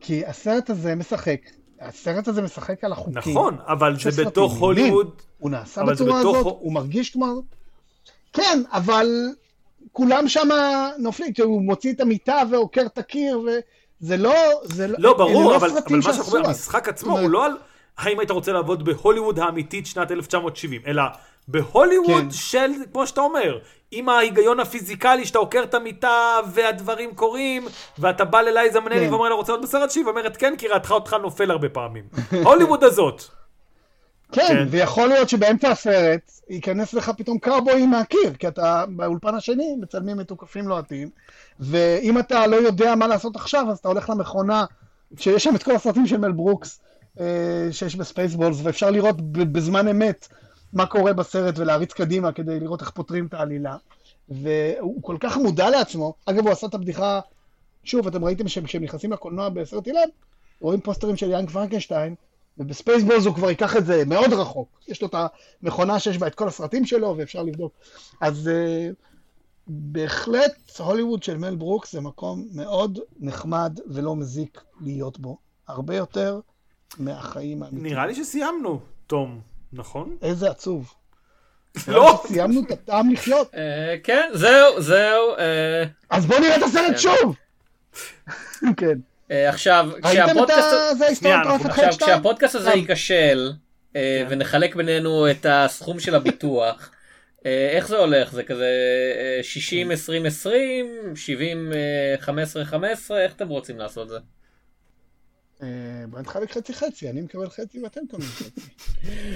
כי 0.00 0.26
הסרט 0.26 0.70
הזה 0.70 0.94
משחק, 0.94 1.40
הסרט 1.80 2.28
הזה 2.28 2.42
משחק 2.42 2.84
על 2.84 2.92
החוקים. 2.92 3.18
נכון, 3.18 3.56
אבל 3.66 3.96
זה 4.10 4.24
בתוך. 4.24 4.58
הוליווד. 4.58 5.10
הוא 5.38 5.50
נעשה 5.50 5.84
בצורה 5.84 6.20
בתוך- 6.20 6.36
הזאת, 6.36 6.56
הוא 6.60 6.72
מרגיש 6.72 7.10
כמו... 7.10 7.42
כן, 8.32 8.62
אבל 8.72 9.06
כולם 9.92 10.28
שם 10.28 10.48
נופלים, 10.98 11.32
כי 11.32 11.42
הוא 11.42 11.62
מוציא 11.62 11.92
את 11.92 12.00
המיטה 12.00 12.42
ועוקר 12.50 12.82
את 12.86 12.98
הקיר, 12.98 13.40
וזה 14.00 14.16
לא... 14.16 14.32
זה 14.64 14.86
לא, 14.88 15.08
אלה 15.08 15.18
ברור, 15.18 15.56
אבל, 15.56 15.68
סרטים 15.70 15.82
אבל 15.86 15.96
מה 15.96 16.02
שאנחנו 16.02 16.24
אומרים. 16.32 16.44
המשחק 16.44 16.88
עצמו 16.88 17.06
זאת 17.08 17.18
אומרת- 17.18 17.22
הוא 17.22 17.30
לא 17.30 17.46
על 17.46 17.52
האם 17.98 18.18
היית 18.18 18.30
רוצה 18.30 18.52
לעבוד 18.52 18.84
בהוליווד 18.84 19.38
האמיתית 19.38 19.86
שנת 19.86 20.10
1970, 20.10 20.80
אלא 20.86 21.02
בהוליווד 21.48 22.22
כן. 22.22 22.30
של, 22.30 22.70
כמו 22.92 23.06
שאתה 23.06 23.20
אומר, 23.20 23.58
עם 23.90 24.08
ההיגיון 24.08 24.60
הפיזיקלי 24.60 25.26
שאתה 25.26 25.38
עוקר 25.38 25.62
את 25.62 25.74
המיטה 25.74 26.38
והדברים 26.52 27.14
קורים, 27.14 27.66
ואתה 27.98 28.24
בא 28.24 28.40
ללייזה 28.40 28.80
מינלי 28.80 29.06
כן. 29.06 29.12
ואומר 29.12 29.28
לה 29.28 29.34
רוצה 29.34 29.52
להיות 29.52 29.64
בסרט 29.64 29.90
שלי, 29.90 30.04
ואומרת 30.04 30.36
כן, 30.36 30.54
כי 30.58 30.68
ראתך 30.68 30.90
אותך 30.90 31.16
נופל 31.22 31.50
הרבה 31.50 31.68
פעמים. 31.68 32.04
הוליווד 32.44 32.84
הזאת. 32.84 33.22
כן, 34.32 34.46
כן. 34.48 34.66
ויכול 34.70 35.08
להיות 35.08 35.28
שבאמצע 35.28 35.70
הסרט 35.70 36.30
ייכנס 36.50 36.94
לך 36.94 37.10
פתאום 37.16 37.38
קאובוי 37.38 37.86
מהקיר, 37.86 38.32
כי 38.38 38.48
אתה 38.48 38.84
באולפן 38.88 39.34
השני 39.34 39.76
מצלמים 39.80 40.16
אוכפים 40.16 40.68
לוהטים, 40.68 41.10
ואם 41.60 42.18
אתה 42.18 42.46
לא 42.46 42.56
יודע 42.56 42.94
מה 42.94 43.06
לעשות 43.06 43.36
עכשיו, 43.36 43.66
אז 43.70 43.78
אתה 43.78 43.88
הולך 43.88 44.10
למכונה, 44.10 44.64
שיש 45.18 45.44
שם 45.44 45.56
את 45.56 45.62
כל 45.62 45.74
הסרטים 45.74 46.06
של 46.06 46.16
מל 46.16 46.32
ברוקס, 46.32 46.80
אה, 47.20 47.68
שיש 47.70 47.96
בספייסבולס, 47.96 48.58
ואפשר 48.62 48.90
לראות 48.90 49.16
בזמן 49.32 49.88
אמת 49.88 50.28
מה 50.76 50.86
קורה 50.86 51.12
בסרט 51.12 51.58
ולהריץ 51.58 51.92
קדימה 51.92 52.32
כדי 52.32 52.60
לראות 52.60 52.80
איך 52.80 52.90
פותרים 52.90 53.26
את 53.26 53.34
העלילה. 53.34 53.76
והוא 54.28 55.02
כל 55.02 55.16
כך 55.20 55.36
מודע 55.36 55.70
לעצמו, 55.70 56.14
אגב 56.26 56.44
הוא 56.44 56.50
עשה 56.52 56.66
את 56.66 56.74
הבדיחה, 56.74 57.20
שוב, 57.84 58.06
אתם 58.06 58.24
ראיתם 58.24 58.48
שכשהם 58.48 58.82
נכנסים 58.82 59.12
לקולנוע 59.12 59.48
בסרט 59.48 59.86
אילם, 59.86 60.08
רואים 60.60 60.80
פוסטרים 60.80 61.16
של 61.16 61.30
יאנג 61.30 61.50
פרנקנשטיין, 61.50 62.14
ובספייסבולס 62.58 63.26
הוא 63.26 63.34
כבר 63.34 63.50
ייקח 63.50 63.76
את 63.76 63.86
זה 63.86 64.04
מאוד 64.06 64.32
רחוק. 64.32 64.68
יש 64.88 65.02
לו 65.02 65.08
את 65.08 65.14
המכונה 65.62 65.98
שיש 65.98 66.18
בה 66.18 66.26
את 66.26 66.34
כל 66.34 66.48
הסרטים 66.48 66.84
שלו, 66.84 67.14
ואפשר 67.18 67.42
לבדוק. 67.42 67.72
אז 68.20 68.50
אה, 68.50 68.94
בהחלט 69.66 70.78
הוליווד 70.78 71.22
של 71.22 71.38
מל 71.38 71.54
ברוקס 71.54 71.92
זה 71.92 72.00
מקום 72.00 72.46
מאוד 72.52 72.98
נחמד 73.20 73.80
ולא 73.86 74.16
מזיק 74.16 74.62
להיות 74.80 75.18
בו. 75.18 75.36
הרבה 75.68 75.96
יותר 75.96 76.40
מהחיים 76.98 77.62
האמיתיים. 77.62 77.92
נראה 77.92 78.06
לי 78.06 78.14
שסיימנו, 78.14 78.80
תום. 79.06 79.40
נכון? 79.72 80.16
איזה 80.22 80.50
עצוב. 80.50 80.94
לא! 81.88 82.22
סיימנו 82.26 82.62
את 82.66 82.70
הטעם 82.70 83.12
לחיות. 83.12 83.54
אה, 83.54 83.96
כן, 84.02 84.30
זהו, 84.32 84.82
זהו. 84.82 85.36
אה, 85.38 85.84
אז 86.10 86.26
בוא 86.26 86.38
נראה 86.38 86.56
את 86.56 86.62
הסרט 86.62 86.90
כן. 86.90 86.98
שוב! 86.98 87.36
כן. 88.76 88.98
אה, 89.30 89.48
עכשיו, 89.48 89.90
את 89.98 90.04
כשהפודקאסט... 90.04 90.74
הזה. 92.54 92.70
ייכשל, 92.70 93.52
כן. 93.94 94.00
ונחלק 94.28 94.74
בינינו 94.74 95.30
את 95.30 95.46
הסכום 95.48 96.00
של 96.00 96.14
הביטוח, 96.14 96.90
איך 97.76 97.88
זה 97.88 97.96
הולך? 97.96 98.32
זה 98.32 98.42
כזה 98.42 98.70
אה, 99.38 99.42
60, 99.42 99.90
20, 99.90 100.26
20, 100.26 101.16
70, 101.16 101.72
אה, 101.72 102.14
15, 102.18 102.64
15, 102.64 103.20
איך 103.20 103.32
אתם 103.32 103.48
רוצים 103.48 103.78
לעשות 103.78 104.08
זה? 104.08 104.18
אה, 105.62 105.68
בוא 106.10 106.20
נחלק 106.20 106.52
חצי 106.52 106.74
חצי, 106.74 107.10
אני 107.10 107.20
מקבל 107.20 107.48
חצי 107.48 107.82
ואתם 107.82 108.00
מקבלים 108.04 108.28
חצי. 108.28 108.60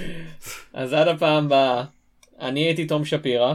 אז 0.73 0.93
עד 0.93 1.07
הפעם 1.07 1.45
הבאה, 1.45 1.85
אני 2.39 2.59
הייתי 2.59 2.85
תום 2.85 3.05
שפירא, 3.05 3.53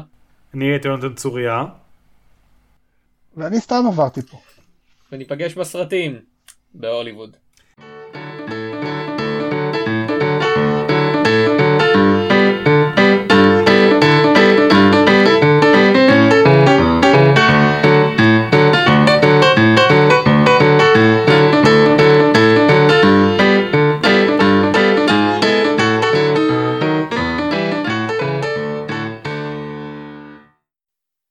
אני 0.55 0.65
הייתי 0.65 0.89
יונתן 0.89 1.15
צוריה. 1.15 1.65
ואני 3.37 3.61
סתם 3.61 3.85
עברתי 3.87 4.23
פה. 4.23 4.41
וניפגש 5.13 5.55
בסרטים 5.55 6.21
בהוליווד. 6.75 7.37